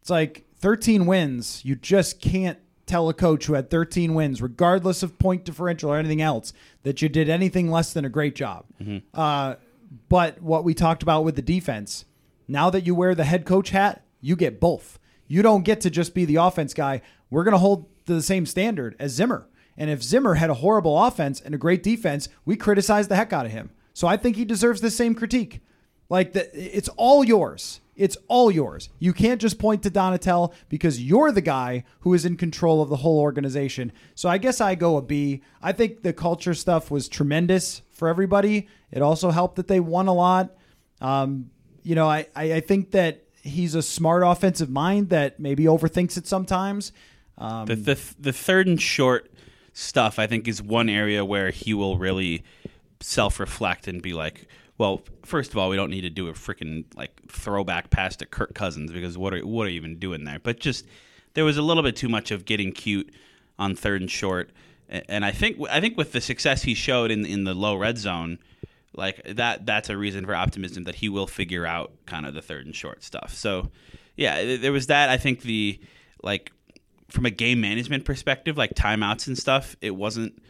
it's 0.00 0.10
like 0.10 0.44
13 0.56 1.06
wins. 1.06 1.64
You 1.64 1.76
just 1.76 2.20
can't 2.20 2.58
tell 2.90 3.08
a 3.08 3.14
coach 3.14 3.46
who 3.46 3.54
had 3.54 3.70
13 3.70 4.14
wins, 4.14 4.42
regardless 4.42 5.02
of 5.02 5.18
point 5.18 5.44
differential 5.44 5.90
or 5.90 5.96
anything 5.96 6.20
else, 6.20 6.52
that 6.82 7.00
you 7.00 7.08
did 7.08 7.28
anything 7.28 7.70
less 7.70 7.92
than 7.92 8.04
a 8.04 8.08
great 8.08 8.34
job. 8.34 8.64
Mm-hmm. 8.82 8.98
Uh, 9.14 9.54
but 10.08 10.42
what 10.42 10.64
we 10.64 10.74
talked 10.74 11.02
about 11.02 11.24
with 11.24 11.36
the 11.36 11.42
defense, 11.42 12.04
now 12.48 12.68
that 12.70 12.86
you 12.86 12.94
wear 12.94 13.14
the 13.14 13.24
head 13.24 13.44
coach 13.44 13.70
hat, 13.70 14.04
you 14.20 14.36
get 14.36 14.60
both. 14.60 14.98
You 15.26 15.42
don't 15.42 15.64
get 15.64 15.80
to 15.82 15.90
just 15.90 16.14
be 16.14 16.24
the 16.24 16.36
offense 16.36 16.74
guy. 16.74 17.00
We're 17.30 17.44
going 17.44 17.52
to 17.52 17.58
hold 17.58 17.86
to 18.06 18.14
the 18.14 18.22
same 18.22 18.44
standard 18.46 18.96
as 18.98 19.12
Zimmer. 19.12 19.48
And 19.76 19.88
if 19.88 20.02
Zimmer 20.02 20.34
had 20.34 20.50
a 20.50 20.54
horrible 20.54 21.02
offense 21.02 21.40
and 21.40 21.54
a 21.54 21.58
great 21.58 21.82
defense, 21.82 22.28
we 22.44 22.56
criticize 22.56 23.08
the 23.08 23.16
heck 23.16 23.32
out 23.32 23.46
of 23.46 23.52
him. 23.52 23.70
So 23.94 24.08
I 24.08 24.16
think 24.16 24.36
he 24.36 24.44
deserves 24.44 24.80
the 24.80 24.90
same 24.90 25.14
critique. 25.14 25.60
Like 26.08 26.32
the, 26.32 26.50
it's 26.76 26.88
all 26.96 27.22
yours. 27.22 27.80
It's 28.00 28.16
all 28.28 28.50
yours. 28.50 28.88
You 28.98 29.12
can't 29.12 29.38
just 29.38 29.58
point 29.58 29.82
to 29.82 29.90
Donatell 29.90 30.54
because 30.70 31.02
you're 31.02 31.30
the 31.32 31.42
guy 31.42 31.84
who 32.00 32.14
is 32.14 32.24
in 32.24 32.38
control 32.38 32.80
of 32.80 32.88
the 32.88 32.96
whole 32.96 33.20
organization. 33.20 33.92
So 34.14 34.26
I 34.30 34.38
guess 34.38 34.58
I 34.58 34.74
go 34.74 34.96
a 34.96 35.02
B. 35.02 35.42
I 35.60 35.72
think 35.72 36.02
the 36.02 36.14
culture 36.14 36.54
stuff 36.54 36.90
was 36.90 37.10
tremendous 37.10 37.82
for 37.90 38.08
everybody. 38.08 38.68
It 38.90 39.02
also 39.02 39.30
helped 39.32 39.56
that 39.56 39.68
they 39.68 39.80
won 39.80 40.06
a 40.06 40.14
lot. 40.14 40.56
Um, 41.02 41.50
you 41.82 41.94
know, 41.94 42.08
I, 42.08 42.26
I, 42.34 42.60
think 42.60 42.92
that 42.92 43.22
he's 43.42 43.74
a 43.74 43.82
smart 43.82 44.22
offensive 44.24 44.70
mind 44.70 45.10
that 45.10 45.38
maybe 45.38 45.64
overthinks 45.64 46.16
it 46.16 46.26
sometimes. 46.26 46.92
Um, 47.36 47.66
The, 47.66 47.76
the 47.76 48.00
the 48.18 48.32
third 48.32 48.66
and 48.66 48.80
short 48.80 49.30
stuff, 49.74 50.18
I 50.18 50.26
think, 50.26 50.48
is 50.48 50.62
one 50.62 50.88
area 50.88 51.22
where 51.22 51.50
he 51.50 51.74
will 51.74 51.98
really 51.98 52.44
self 53.00 53.38
reflect 53.38 53.86
and 53.88 54.00
be 54.00 54.14
like, 54.14 54.46
well, 54.80 55.02
first 55.26 55.50
of 55.50 55.58
all, 55.58 55.68
we 55.68 55.76
don't 55.76 55.90
need 55.90 56.00
to 56.00 56.08
do 56.10 56.28
a 56.28 56.32
freaking 56.32 56.86
like 56.96 57.12
throwback 57.30 57.90
pass 57.90 58.16
to 58.16 58.24
Kirk 58.24 58.54
Cousins 58.54 58.90
because 58.90 59.18
what 59.18 59.34
are 59.34 59.46
what 59.46 59.66
are 59.66 59.70
you 59.70 59.76
even 59.76 59.98
doing 59.98 60.24
there? 60.24 60.38
But 60.38 60.58
just 60.58 60.86
there 61.34 61.44
was 61.44 61.58
a 61.58 61.62
little 61.62 61.82
bit 61.82 61.96
too 61.96 62.08
much 62.08 62.30
of 62.30 62.46
getting 62.46 62.72
cute 62.72 63.12
on 63.58 63.76
third 63.76 64.00
and 64.00 64.10
short, 64.10 64.48
and 64.88 65.22
I 65.22 65.32
think 65.32 65.58
I 65.68 65.82
think 65.82 65.98
with 65.98 66.12
the 66.12 66.20
success 66.22 66.62
he 66.62 66.72
showed 66.72 67.10
in 67.10 67.26
in 67.26 67.44
the 67.44 67.52
low 67.52 67.76
red 67.76 67.98
zone, 67.98 68.38
like 68.96 69.22
that 69.36 69.66
that's 69.66 69.90
a 69.90 69.98
reason 69.98 70.24
for 70.24 70.34
optimism 70.34 70.84
that 70.84 70.94
he 70.94 71.10
will 71.10 71.26
figure 71.26 71.66
out 71.66 71.92
kind 72.06 72.24
of 72.24 72.32
the 72.32 72.40
third 72.40 72.64
and 72.64 72.74
short 72.74 73.04
stuff. 73.04 73.34
So 73.34 73.70
yeah, 74.16 74.56
there 74.56 74.72
was 74.72 74.86
that. 74.86 75.10
I 75.10 75.18
think 75.18 75.42
the 75.42 75.78
like 76.22 76.52
from 77.10 77.26
a 77.26 77.30
game 77.30 77.60
management 77.60 78.06
perspective, 78.06 78.56
like 78.56 78.72
timeouts 78.72 79.26
and 79.26 79.36
stuff, 79.36 79.76
it 79.82 79.94
wasn't 79.94 80.40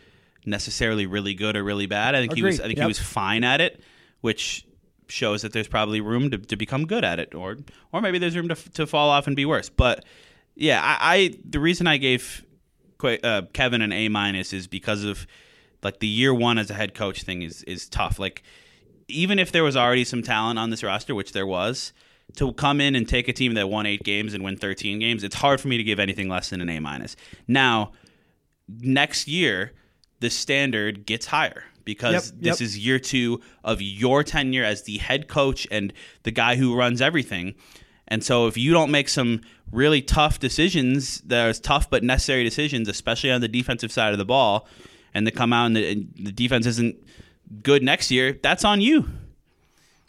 necessarily 0.46 1.06
really 1.06 1.34
good 1.34 1.56
or 1.56 1.64
really 1.64 1.86
bad. 1.86 2.14
I 2.14 2.20
think 2.20 2.34
he 2.34 2.44
was 2.44 2.60
I 2.60 2.66
think 2.68 2.76
Yep. 2.78 2.84
he 2.84 2.88
was 2.88 3.00
fine 3.00 3.42
at 3.42 3.60
it, 3.60 3.80
which 4.20 4.66
shows 5.08 5.42
that 5.42 5.52
there's 5.52 5.68
probably 5.68 6.00
room 6.00 6.30
to, 6.30 6.38
to 6.38 6.56
become 6.56 6.86
good 6.86 7.04
at 7.04 7.18
it, 7.18 7.34
or 7.34 7.58
or 7.92 8.00
maybe 8.00 8.18
there's 8.18 8.36
room 8.36 8.48
to, 8.48 8.54
to 8.54 8.86
fall 8.86 9.10
off 9.10 9.26
and 9.26 9.36
be 9.36 9.44
worse. 9.44 9.68
But 9.68 10.04
yeah, 10.54 10.80
I, 10.82 11.14
I 11.14 11.34
the 11.48 11.60
reason 11.60 11.86
I 11.86 11.96
gave 11.96 12.44
uh, 13.02 13.42
Kevin 13.52 13.82
an 13.82 13.92
A 13.92 14.08
minus 14.08 14.52
is 14.52 14.66
because 14.66 15.04
of 15.04 15.26
like 15.82 16.00
the 16.00 16.06
year 16.06 16.34
one 16.34 16.58
as 16.58 16.70
a 16.70 16.74
head 16.74 16.94
coach 16.94 17.22
thing 17.22 17.42
is 17.42 17.62
is 17.64 17.88
tough. 17.88 18.18
Like 18.18 18.42
even 19.08 19.38
if 19.38 19.52
there 19.52 19.64
was 19.64 19.76
already 19.76 20.04
some 20.04 20.22
talent 20.22 20.58
on 20.58 20.70
this 20.70 20.82
roster, 20.82 21.14
which 21.14 21.32
there 21.32 21.46
was, 21.46 21.92
to 22.36 22.52
come 22.52 22.80
in 22.80 22.94
and 22.94 23.08
take 23.08 23.28
a 23.28 23.32
team 23.32 23.54
that 23.54 23.68
won 23.68 23.86
eight 23.86 24.02
games 24.02 24.34
and 24.34 24.44
win 24.44 24.56
13 24.56 24.98
games, 24.98 25.24
it's 25.24 25.34
hard 25.34 25.60
for 25.60 25.68
me 25.68 25.76
to 25.76 25.82
give 25.82 25.98
anything 25.98 26.28
less 26.28 26.50
than 26.50 26.60
an 26.60 26.68
A 26.68 26.78
minus. 26.78 27.16
Now, 27.48 27.92
next 28.68 29.26
year, 29.26 29.72
the 30.20 30.30
standard 30.30 31.06
gets 31.06 31.26
higher 31.26 31.64
because 31.94 32.30
Yep, 32.30 32.42
this 32.42 32.60
yep. 32.60 32.66
is 32.66 32.78
year 32.78 32.98
two 32.98 33.40
of 33.64 33.82
your 33.82 34.22
tenure 34.22 34.64
as 34.64 34.82
the 34.84 34.98
head 34.98 35.26
coach 35.26 35.66
and 35.70 35.92
the 36.22 36.30
guy 36.30 36.54
who 36.54 36.76
runs 36.76 37.00
everything. 37.00 37.54
And 38.06 38.22
so, 38.22 38.46
if 38.46 38.56
you 38.56 38.72
don't 38.72 38.90
make 38.90 39.08
some 39.08 39.40
really 39.72 40.02
tough 40.02 40.38
decisions, 40.38 41.20
there's 41.20 41.60
tough 41.60 41.90
but 41.90 42.02
necessary 42.02 42.44
decisions, 42.44 42.88
especially 42.88 43.30
on 43.30 43.40
the 43.40 43.48
defensive 43.48 43.92
side 43.92 44.12
of 44.12 44.18
the 44.18 44.24
ball, 44.24 44.68
and 45.14 45.26
they 45.26 45.30
come 45.30 45.52
out 45.52 45.66
and 45.66 45.76
the, 45.76 45.90
and 45.90 46.12
the 46.16 46.32
defense 46.32 46.66
isn't 46.66 46.96
good 47.62 47.82
next 47.82 48.10
year, 48.10 48.38
that's 48.42 48.64
on 48.64 48.80
you. 48.80 49.08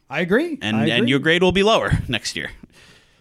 I 0.10 0.20
agree. 0.20 0.60
And 0.62 0.78
I 0.78 0.88
and 0.88 1.10
your 1.10 1.20
grade 1.20 1.42
will 1.42 1.52
be 1.52 1.64
lower 1.64 1.92
next 2.08 2.36
year. 2.36 2.52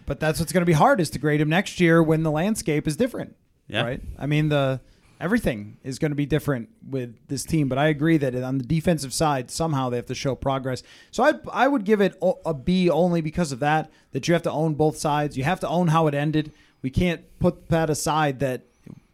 But 0.07 0.21
that's 0.21 0.41
what's 0.41 0.53
going 0.53 0.63
to 0.63 0.67
be 0.67 0.73
hard 0.73 1.01
is 1.01 1.09
to 1.11 1.19
grade 1.19 1.41
him 1.41 1.49
next 1.49 1.81
year 1.81 2.03
when 2.03 2.23
the 2.25 2.31
landscape 2.31 2.89
is 2.89 2.97
different. 2.97 3.37
Yeah. 3.69 3.83
Right. 3.83 4.01
I 4.19 4.27
mean 4.27 4.49
the 4.49 4.81
everything 5.21 5.77
is 5.85 5.99
going 5.99 6.11
to 6.11 6.17
be 6.17 6.27
different 6.27 6.71
with 6.89 7.15
this 7.29 7.45
team. 7.45 7.69
But 7.69 7.79
I 7.79 7.89
agree 7.89 8.17
that 8.17 8.35
on 8.35 8.59
the 8.59 8.65
defensive 8.65 9.13
side 9.13 9.51
somehow 9.51 9.91
they 9.91 9.97
have 9.97 10.07
to 10.07 10.15
show 10.15 10.35
progress. 10.35 10.83
So 11.11 11.23
I 11.23 11.35
I 11.53 11.69
would 11.69 11.85
give 11.85 12.01
it 12.01 12.17
a 12.45 12.55
B 12.55 12.89
only 12.89 13.21
because 13.21 13.53
of 13.53 13.61
that. 13.61 13.91
That 14.13 14.27
you 14.27 14.35
have 14.35 14.43
to 14.43 14.51
own 14.51 14.75
both 14.75 14.97
sides. 14.97 15.37
You 15.37 15.45
have 15.45 15.61
to 15.61 15.69
own 15.69 15.89
how 15.89 16.07
it 16.07 16.15
ended. 16.15 16.53
We 16.83 16.91
can't 16.91 17.23
put 17.39 17.69
that 17.69 17.91
aside. 17.91 18.41
That 18.41 18.63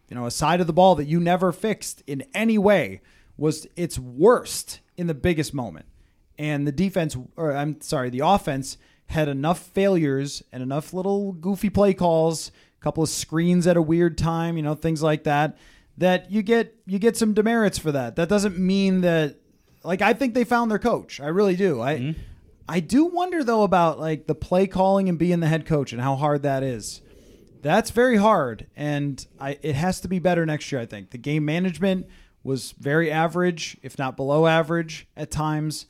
you 0.09 0.15
know 0.15 0.25
a 0.25 0.31
side 0.31 0.61
of 0.61 0.67
the 0.67 0.73
ball 0.73 0.95
that 0.95 1.05
you 1.05 1.19
never 1.19 1.51
fixed 1.51 2.01
in 2.07 2.23
any 2.33 2.57
way 2.57 3.01
was 3.37 3.67
its 3.75 3.99
worst 3.99 4.79
in 4.95 5.05
the 5.05 5.13
biggest 5.13 5.53
moment 5.53 5.85
and 6.37 6.67
the 6.67 6.71
defense 6.71 7.17
or 7.35 7.55
I'm 7.55 7.81
sorry, 7.81 8.09
the 8.09 8.21
offense 8.21 8.77
had 9.07 9.27
enough 9.27 9.59
failures 9.59 10.43
and 10.51 10.61
enough 10.61 10.93
little 10.93 11.31
goofy 11.31 11.69
play 11.69 11.93
calls, 11.93 12.51
a 12.79 12.83
couple 12.83 13.03
of 13.03 13.09
screens 13.09 13.65
at 13.67 13.77
a 13.77 13.81
weird 13.81 14.17
time, 14.17 14.57
you 14.57 14.63
know, 14.63 14.75
things 14.75 15.01
like 15.01 15.23
that 15.23 15.57
that 15.97 16.31
you 16.31 16.41
get 16.41 16.75
you 16.85 16.99
get 16.99 17.17
some 17.17 17.33
demerits 17.33 17.77
for 17.77 17.91
that. 17.91 18.15
That 18.15 18.29
doesn't 18.29 18.57
mean 18.57 19.01
that 19.01 19.37
like 19.83 20.01
I 20.01 20.13
think 20.13 20.33
they 20.33 20.43
found 20.43 20.69
their 20.69 20.79
coach. 20.79 21.19
I 21.19 21.27
really 21.27 21.55
do. 21.55 21.81
I 21.81 21.95
mm-hmm. 21.95 22.19
I 22.69 22.79
do 22.79 23.05
wonder 23.05 23.43
though 23.43 23.63
about 23.63 23.99
like 23.99 24.27
the 24.27 24.35
play 24.35 24.67
calling 24.67 25.09
and 25.09 25.17
being 25.17 25.39
the 25.39 25.47
head 25.47 25.65
coach 25.65 25.91
and 25.93 26.01
how 26.01 26.15
hard 26.15 26.43
that 26.43 26.63
is. 26.63 27.01
That's 27.61 27.91
very 27.91 28.17
hard, 28.17 28.67
and 28.75 29.25
I 29.39 29.57
it 29.61 29.75
has 29.75 29.99
to 30.01 30.07
be 30.07 30.19
better 30.19 30.45
next 30.45 30.71
year. 30.71 30.79
I 30.79 30.85
think 30.85 31.09
the 31.09 31.17
game 31.17 31.43
management 31.45 32.07
was 32.43 32.73
very 32.73 33.11
average, 33.11 33.77
if 33.81 33.97
not 33.97 34.15
below 34.15 34.45
average, 34.45 35.07
at 35.17 35.31
times. 35.31 35.85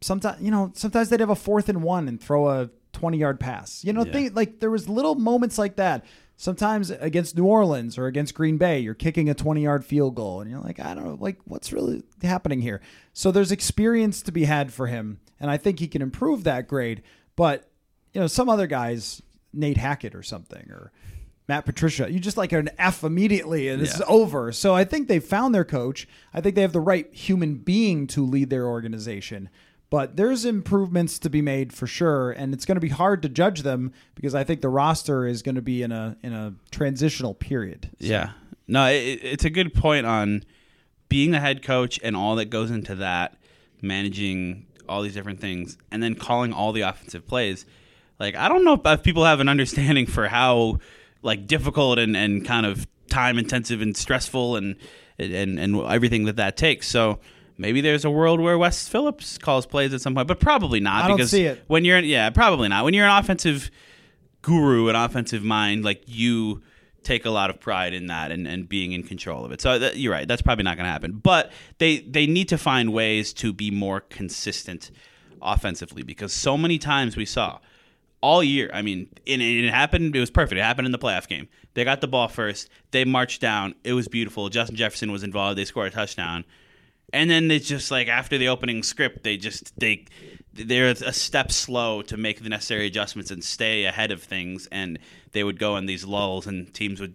Sometimes 0.00 0.42
you 0.42 0.50
know, 0.50 0.72
sometimes 0.74 1.08
they'd 1.08 1.20
have 1.20 1.30
a 1.30 1.36
fourth 1.36 1.68
and 1.68 1.82
one 1.82 2.08
and 2.08 2.20
throw 2.20 2.48
a 2.48 2.70
twenty 2.92 3.18
yard 3.18 3.38
pass. 3.38 3.84
You 3.84 3.92
know, 3.92 4.04
Yeah. 4.04 4.12
think 4.12 4.36
like 4.36 4.60
there 4.60 4.70
was 4.70 4.88
little 4.88 5.14
moments 5.14 5.58
like 5.58 5.76
that. 5.76 6.04
Sometimes 6.42 6.90
against 6.90 7.36
New 7.36 7.44
Orleans 7.44 7.96
or 7.96 8.08
against 8.08 8.34
Green 8.34 8.56
Bay, 8.56 8.80
you're 8.80 8.94
kicking 8.94 9.30
a 9.30 9.34
20 9.34 9.62
yard 9.62 9.84
field 9.84 10.16
goal 10.16 10.40
and 10.40 10.50
you're 10.50 10.58
like, 10.58 10.80
I 10.80 10.92
don't 10.92 11.04
know, 11.04 11.16
like 11.20 11.38
what's 11.44 11.72
really 11.72 12.02
happening 12.20 12.60
here? 12.60 12.80
So 13.12 13.30
there's 13.30 13.52
experience 13.52 14.22
to 14.22 14.32
be 14.32 14.42
had 14.42 14.72
for 14.72 14.88
him. 14.88 15.20
And 15.38 15.52
I 15.52 15.56
think 15.56 15.78
he 15.78 15.86
can 15.86 16.02
improve 16.02 16.42
that 16.42 16.66
grade. 16.66 17.02
But, 17.36 17.70
you 18.12 18.20
know, 18.20 18.26
some 18.26 18.48
other 18.48 18.66
guys, 18.66 19.22
Nate 19.52 19.76
Hackett 19.76 20.16
or 20.16 20.24
something, 20.24 20.68
or 20.68 20.90
Matt 21.46 21.64
Patricia, 21.64 22.10
you 22.10 22.18
just 22.18 22.36
like 22.36 22.50
an 22.50 22.70
F 22.76 23.04
immediately 23.04 23.68
and 23.68 23.80
it's 23.80 24.00
Yeah. 24.00 24.06
over. 24.08 24.50
So 24.50 24.74
I 24.74 24.82
think 24.82 25.06
they 25.06 25.20
found 25.20 25.54
their 25.54 25.64
coach. 25.64 26.08
I 26.34 26.40
think 26.40 26.56
they 26.56 26.62
have 26.62 26.72
the 26.72 26.80
right 26.80 27.06
human 27.14 27.54
being 27.54 28.08
to 28.08 28.26
lead 28.26 28.50
their 28.50 28.66
organization. 28.66 29.48
But 29.92 30.16
there's 30.16 30.46
improvements 30.46 31.18
to 31.18 31.28
be 31.28 31.42
made 31.42 31.70
for 31.70 31.86
sure, 31.86 32.30
and 32.30 32.54
it's 32.54 32.64
going 32.64 32.76
to 32.76 32.80
be 32.80 32.88
hard 32.88 33.20
to 33.24 33.28
judge 33.28 33.60
them 33.60 33.92
because 34.14 34.34
I 34.34 34.42
think 34.42 34.62
the 34.62 34.70
roster 34.70 35.26
is 35.26 35.42
going 35.42 35.56
to 35.56 35.60
be 35.60 35.82
in 35.82 35.92
a 35.92 36.16
in 36.22 36.32
a 36.32 36.54
transitional 36.70 37.34
period. 37.34 37.90
Yeah. 37.98 38.30
No, 38.66 38.86
it, 38.86 39.20
it's 39.22 39.44
a 39.44 39.50
good 39.50 39.74
point 39.74 40.06
on 40.06 40.44
being 41.10 41.30
the 41.30 41.40
head 41.40 41.62
coach 41.62 42.00
and 42.02 42.16
all 42.16 42.36
that 42.36 42.46
goes 42.46 42.70
into 42.70 42.94
that, 42.94 43.36
managing 43.82 44.64
all 44.88 45.02
these 45.02 45.12
different 45.12 45.40
things, 45.40 45.76
and 45.90 46.02
then 46.02 46.14
calling 46.14 46.54
all 46.54 46.72
the 46.72 46.80
offensive 46.80 47.26
plays. 47.26 47.66
Like, 48.18 48.34
I 48.34 48.48
don't 48.48 48.64
know 48.64 48.80
if 48.82 49.02
people 49.02 49.26
have 49.26 49.40
an 49.40 49.48
understanding 49.50 50.06
for 50.06 50.26
how 50.26 50.78
like 51.20 51.46
difficult 51.46 51.98
and, 51.98 52.16
and 52.16 52.46
kind 52.46 52.64
of 52.64 52.86
time 53.10 53.36
intensive 53.36 53.82
and 53.82 53.94
stressful 53.94 54.56
and 54.56 54.76
and 55.18 55.58
and 55.58 55.76
everything 55.82 56.24
that 56.24 56.36
that 56.36 56.56
takes. 56.56 56.88
So 56.88 57.20
maybe 57.62 57.80
there's 57.80 58.04
a 58.04 58.10
world 58.10 58.40
where 58.40 58.58
Wes 58.58 58.88
Phillips 58.88 59.38
calls 59.38 59.64
plays 59.64 59.94
at 59.94 60.02
some 60.02 60.14
point, 60.14 60.28
but 60.28 60.40
probably 60.40 60.80
not 60.80 61.04
I 61.04 61.08
don't 61.08 61.16
because 61.16 61.30
see 61.30 61.44
it. 61.44 61.62
when 61.68 61.84
you're 61.84 61.96
in, 61.96 62.04
yeah, 62.04 62.28
probably 62.28 62.68
not. 62.68 62.84
When 62.84 62.92
you're 62.92 63.06
an 63.06 63.16
offensive 63.18 63.70
guru, 64.42 64.88
an 64.88 64.96
offensive 64.96 65.42
mind, 65.42 65.84
like 65.84 66.02
you 66.06 66.62
take 67.04 67.24
a 67.24 67.30
lot 67.30 67.50
of 67.50 67.60
pride 67.60 67.94
in 67.94 68.08
that 68.08 68.30
and, 68.30 68.46
and 68.46 68.68
being 68.68 68.92
in 68.92 69.02
control 69.04 69.44
of 69.44 69.52
it. 69.52 69.60
So 69.60 69.70
uh, 69.70 69.78
that, 69.78 69.96
you're 69.96 70.12
right. 70.12 70.28
That's 70.28 70.42
probably 70.42 70.64
not 70.64 70.76
going 70.76 70.84
to 70.86 70.92
happen. 70.92 71.12
But 71.12 71.52
they 71.78 72.00
they 72.00 72.26
need 72.26 72.48
to 72.48 72.58
find 72.58 72.92
ways 72.92 73.32
to 73.34 73.52
be 73.52 73.70
more 73.70 74.00
consistent 74.00 74.90
offensively 75.40 76.02
because 76.02 76.32
so 76.32 76.58
many 76.58 76.78
times 76.78 77.16
we 77.16 77.24
saw 77.24 77.58
all 78.20 78.42
year. 78.42 78.70
I 78.72 78.82
mean, 78.82 79.08
it 79.24 79.70
happened. 79.70 80.14
It 80.14 80.20
was 80.20 80.30
perfect. 80.30 80.58
It 80.58 80.62
happened 80.62 80.86
in 80.86 80.92
the 80.92 80.98
playoff 80.98 81.28
game. 81.28 81.48
They 81.74 81.84
got 81.84 82.00
the 82.00 82.08
ball 82.08 82.28
first. 82.28 82.68
They 82.90 83.04
marched 83.04 83.40
down. 83.40 83.74
It 83.82 83.94
was 83.94 84.08
beautiful. 84.08 84.48
Justin 84.48 84.76
Jefferson 84.76 85.10
was 85.10 85.22
involved. 85.22 85.58
They 85.58 85.64
scored 85.64 85.88
a 85.88 85.94
touchdown. 85.94 86.44
And 87.12 87.30
then 87.30 87.50
it's 87.50 87.68
just 87.68 87.90
like 87.90 88.08
after 88.08 88.38
the 88.38 88.48
opening 88.48 88.82
script, 88.82 89.22
they 89.22 89.36
just 89.36 89.78
they 89.78 90.06
they're 90.54 90.88
a 90.88 91.12
step 91.12 91.50
slow 91.50 92.02
to 92.02 92.16
make 92.16 92.42
the 92.42 92.48
necessary 92.48 92.86
adjustments 92.86 93.30
and 93.30 93.42
stay 93.42 93.84
ahead 93.84 94.10
of 94.10 94.22
things. 94.22 94.66
And 94.72 94.98
they 95.32 95.44
would 95.44 95.58
go 95.58 95.76
in 95.76 95.86
these 95.86 96.04
lulls, 96.04 96.46
and 96.46 96.72
teams 96.72 97.00
would 97.00 97.14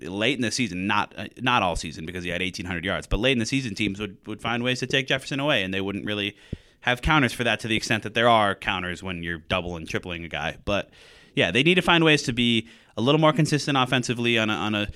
late 0.00 0.36
in 0.36 0.42
the 0.42 0.50
season, 0.50 0.86
not 0.86 1.12
uh, 1.16 1.26
not 1.40 1.62
all 1.62 1.76
season 1.76 2.06
because 2.06 2.24
he 2.24 2.30
had 2.30 2.40
1,800 2.40 2.84
yards, 2.84 3.06
but 3.06 3.20
late 3.20 3.32
in 3.32 3.38
the 3.38 3.46
season, 3.46 3.74
teams 3.74 4.00
would 4.00 4.16
would 4.26 4.40
find 4.40 4.62
ways 4.62 4.80
to 4.80 4.86
take 4.86 5.06
Jefferson 5.08 5.40
away, 5.40 5.62
and 5.62 5.74
they 5.74 5.80
wouldn't 5.80 6.06
really 6.06 6.36
have 6.80 7.00
counters 7.00 7.32
for 7.32 7.44
that 7.44 7.60
to 7.60 7.68
the 7.68 7.76
extent 7.76 8.02
that 8.02 8.14
there 8.14 8.28
are 8.28 8.54
counters 8.54 9.02
when 9.02 9.22
you're 9.22 9.38
double 9.38 9.76
and 9.76 9.88
tripling 9.88 10.24
a 10.24 10.28
guy. 10.28 10.58
But 10.64 10.90
yeah, 11.34 11.50
they 11.50 11.62
need 11.62 11.76
to 11.76 11.82
find 11.82 12.04
ways 12.04 12.22
to 12.24 12.32
be 12.32 12.68
a 12.96 13.00
little 13.00 13.20
more 13.20 13.32
consistent 13.32 13.78
offensively 13.78 14.38
on 14.38 14.50
a, 14.50 14.52
on 14.52 14.74
a 14.74 14.88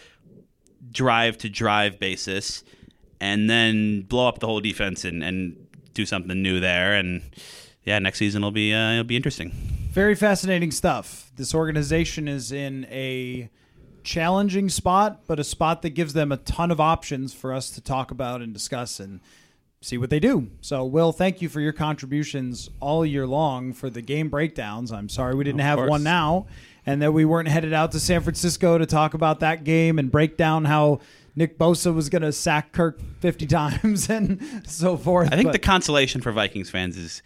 drive 0.92 1.38
to 1.38 1.48
drive 1.48 1.98
basis 1.98 2.62
and 3.20 3.48
then 3.48 4.02
blow 4.02 4.28
up 4.28 4.38
the 4.38 4.46
whole 4.46 4.60
defense 4.60 5.04
and, 5.04 5.22
and 5.22 5.66
do 5.94 6.06
something 6.06 6.40
new 6.42 6.60
there. 6.60 6.94
And 6.94 7.22
yeah, 7.84 7.98
next 7.98 8.18
season 8.18 8.42
will 8.42 8.50
be 8.50 8.72
uh, 8.72 8.92
it'll 8.92 9.04
be 9.04 9.16
interesting. 9.16 9.50
Very 9.92 10.14
fascinating 10.14 10.70
stuff. 10.70 11.30
This 11.36 11.54
organization 11.54 12.28
is 12.28 12.52
in 12.52 12.86
a 12.90 13.50
challenging 14.04 14.68
spot, 14.68 15.22
but 15.26 15.38
a 15.40 15.44
spot 15.44 15.82
that 15.82 15.90
gives 15.90 16.12
them 16.12 16.32
a 16.32 16.36
ton 16.38 16.70
of 16.70 16.80
options 16.80 17.34
for 17.34 17.52
us 17.52 17.70
to 17.70 17.80
talk 17.80 18.10
about 18.10 18.42
and 18.42 18.52
discuss. 18.52 19.00
And 19.00 19.20
see 19.80 19.96
what 19.96 20.10
they 20.10 20.18
do. 20.18 20.48
So, 20.60 20.84
Will, 20.84 21.12
thank 21.12 21.40
you 21.40 21.48
for 21.48 21.60
your 21.60 21.72
contributions 21.72 22.68
all 22.80 23.06
year 23.06 23.26
long 23.28 23.72
for 23.72 23.88
the 23.88 24.02
game 24.02 24.28
breakdowns. 24.28 24.90
I'm 24.90 25.08
sorry 25.08 25.36
we 25.36 25.44
didn't 25.44 25.60
Of 25.60 25.66
have 25.66 25.76
course. 25.78 25.90
one 25.90 26.02
now, 26.02 26.46
and 26.84 27.00
that 27.00 27.12
we 27.12 27.24
weren't 27.24 27.48
headed 27.48 27.72
out 27.72 27.92
to 27.92 28.00
San 28.00 28.20
Francisco 28.22 28.76
to 28.78 28.86
talk 28.86 29.14
about 29.14 29.38
that 29.40 29.62
game 29.64 29.98
and 30.00 30.10
break 30.10 30.36
down 30.36 30.64
how 30.64 30.98
Nick 31.38 31.56
Bosa 31.56 31.94
was 31.94 32.08
going 32.08 32.22
to 32.22 32.32
sack 32.32 32.72
Kirk 32.72 33.00
50 33.20 33.46
times 33.46 34.10
and 34.10 34.42
so 34.66 34.96
forth. 34.96 35.28
I 35.32 35.36
think 35.36 35.46
But- 35.46 35.52
the 35.52 35.60
consolation 35.60 36.20
for 36.20 36.32
Vikings 36.32 36.68
fans 36.68 36.96
is 36.96 37.22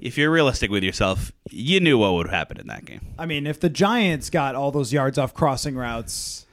if 0.00 0.16
you're 0.16 0.30
realistic 0.30 0.70
with 0.70 0.82
yourself, 0.82 1.30
you 1.50 1.78
knew 1.78 1.98
what 1.98 2.14
would 2.14 2.30
happen 2.30 2.58
in 2.58 2.68
that 2.68 2.86
game. 2.86 3.02
I 3.18 3.26
mean, 3.26 3.46
if 3.46 3.60
the 3.60 3.68
Giants 3.68 4.30
got 4.30 4.54
all 4.54 4.72
those 4.72 4.94
yards 4.94 5.18
off 5.18 5.34
crossing 5.34 5.76
routes, 5.76 6.46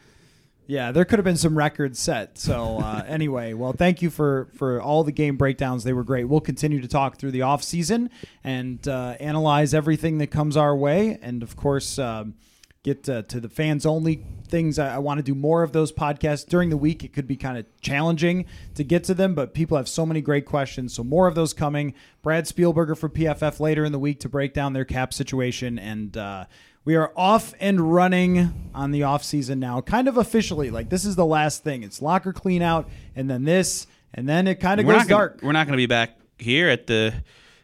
yeah, 0.66 0.92
there 0.92 1.06
could 1.06 1.18
have 1.18 1.24
been 1.24 1.38
some 1.38 1.58
records 1.58 1.98
set. 1.98 2.38
So 2.38 2.80
uh, 2.80 3.06
anyway, 3.08 3.54
well, 3.54 3.72
thank 3.72 4.02
you 4.02 4.10
for 4.10 4.50
for 4.54 4.82
all 4.82 5.06
the 5.06 5.14
game 5.14 5.38
breakdowns. 5.38 5.86
They 5.86 5.94
were 5.94 6.04
great. 6.04 6.26
We'll 6.26 6.42
continue 6.42 6.82
to 6.82 6.90
talk 6.90 7.18
through 7.18 7.32
the 7.32 7.44
off 7.44 7.64
season 7.64 8.10
and 8.44 8.86
uh, 8.86 9.16
analyze 9.22 9.74
everything 9.74 10.18
that 10.18 10.28
comes 10.28 10.58
our 10.58 10.76
way, 10.76 11.18
and 11.22 11.42
of 11.42 11.56
course. 11.56 11.98
Um, 11.98 12.36
Get 12.84 13.10
uh, 13.10 13.24
to 13.24 13.42
the 13.42 13.50
fans 13.50 13.86
only 13.86 14.24
things. 14.50 14.80
I, 14.80 14.96
I 14.96 14.98
want 15.00 15.18
to 15.20 15.24
do 15.24 15.36
more 15.36 15.64
of 15.64 15.72
those 15.72 15.92
podcasts 15.92 16.46
during 16.48 16.70
the 16.70 16.78
week. 16.78 17.04
It 17.04 17.14
could 17.14 17.28
be 17.28 17.36
kind 17.36 17.58
of 17.58 17.66
challenging 17.82 18.46
to 18.76 18.84
get 18.84 19.04
to 19.06 19.14
them, 19.14 19.36
but 19.36 19.54
people 19.54 19.78
have 19.78 19.88
so 19.88 20.06
many 20.06 20.22
great 20.22 20.46
questions. 20.46 20.94
So 20.94 21.04
more 21.04 21.28
of 21.28 21.36
those 21.36 21.54
coming. 21.54 21.94
Brad 22.22 22.46
Spielberger 22.46 22.98
for 22.98 23.10
PFF 23.10 23.60
later 23.60 23.86
in 23.86 23.92
the 23.92 24.00
week 24.00 24.20
to 24.22 24.30
break 24.30 24.54
down 24.54 24.74
their 24.74 24.86
cap 24.86 25.14
situation 25.14 25.78
and. 25.80 26.16
Uh, 26.18 26.46
we 26.86 26.96
are 26.96 27.12
off 27.18 27.54
and 27.60 27.94
running 27.94 28.72
on 28.74 28.92
the 28.92 29.04
off 29.04 29.22
season 29.22 29.60
now, 29.60 29.82
kind 29.82 30.08
of 30.08 30.16
officially. 30.16 30.70
Like 30.70 30.88
this 30.90 31.04
is 31.04 31.18
the 31.18 31.26
last 31.26 31.62
thing. 31.66 31.84
It's 31.84 32.02
locker 32.02 32.32
clean 32.32 32.62
out, 32.62 32.88
and 33.14 33.30
then 33.30 33.44
this, 33.44 33.88
and 34.14 34.28
then 34.30 34.48
it 34.48 34.62
kind 34.62 34.80
of 34.80 34.86
We're 34.86 34.94
goes 34.94 35.02
gonna, 35.02 35.10
dark. 35.10 35.40
We're 35.44 35.52
not 35.52 35.68
going 35.68 35.74
to 35.74 35.78
be 35.82 35.86
back 35.86 36.18
here 36.40 36.70
at 36.70 36.88
the 36.88 37.14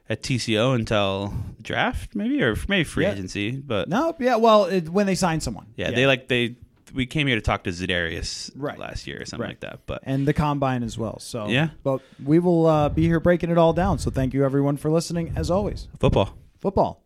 at 0.10 0.24
TCO 0.24 0.76
until 0.76 1.34
draft, 1.62 2.16
maybe 2.16 2.44
or 2.44 2.58
maybe 2.68 2.84
free 2.84 3.06
Yeah. 3.06 3.14
agency. 3.14 3.52
But 3.52 3.88
No, 3.88 4.14
yeah. 4.20 4.36
Well, 4.36 4.66
it, 4.66 4.90
when 4.90 5.06
they 5.06 5.16
sign 5.16 5.40
someone, 5.40 5.68
yeah, 5.78 5.92
they 5.92 6.06
like 6.06 6.28
they. 6.28 6.58
We 6.94 7.06
came 7.06 7.28
here 7.28 7.36
to 7.36 7.42
talk 7.42 7.64
to 7.64 7.72
Za'Darius 7.72 8.52
Right. 8.56 8.78
last 8.78 9.08
year 9.08 9.22
or 9.22 9.26
something 9.26 9.42
Right. 9.42 9.50
like 9.52 9.60
that. 9.62 9.80
But 9.86 10.02
and 10.04 10.28
the 10.28 10.34
combine 10.34 10.84
as 10.84 10.98
well. 10.98 11.20
So 11.20 11.48
Yeah. 11.48 11.70
but 11.84 12.02
we 12.24 12.40
will 12.40 12.66
uh, 12.68 12.90
be 12.90 13.04
here 13.06 13.20
breaking 13.20 13.50
it 13.50 13.58
all 13.58 13.74
down. 13.74 14.00
So 14.00 14.12
thank 14.12 14.34
you 14.34 14.46
everyone 14.46 14.78
for 14.78 14.90
listening. 14.92 15.34
As 15.36 15.50
always, 15.52 15.88
football. 16.00 16.38
football. 16.60 17.03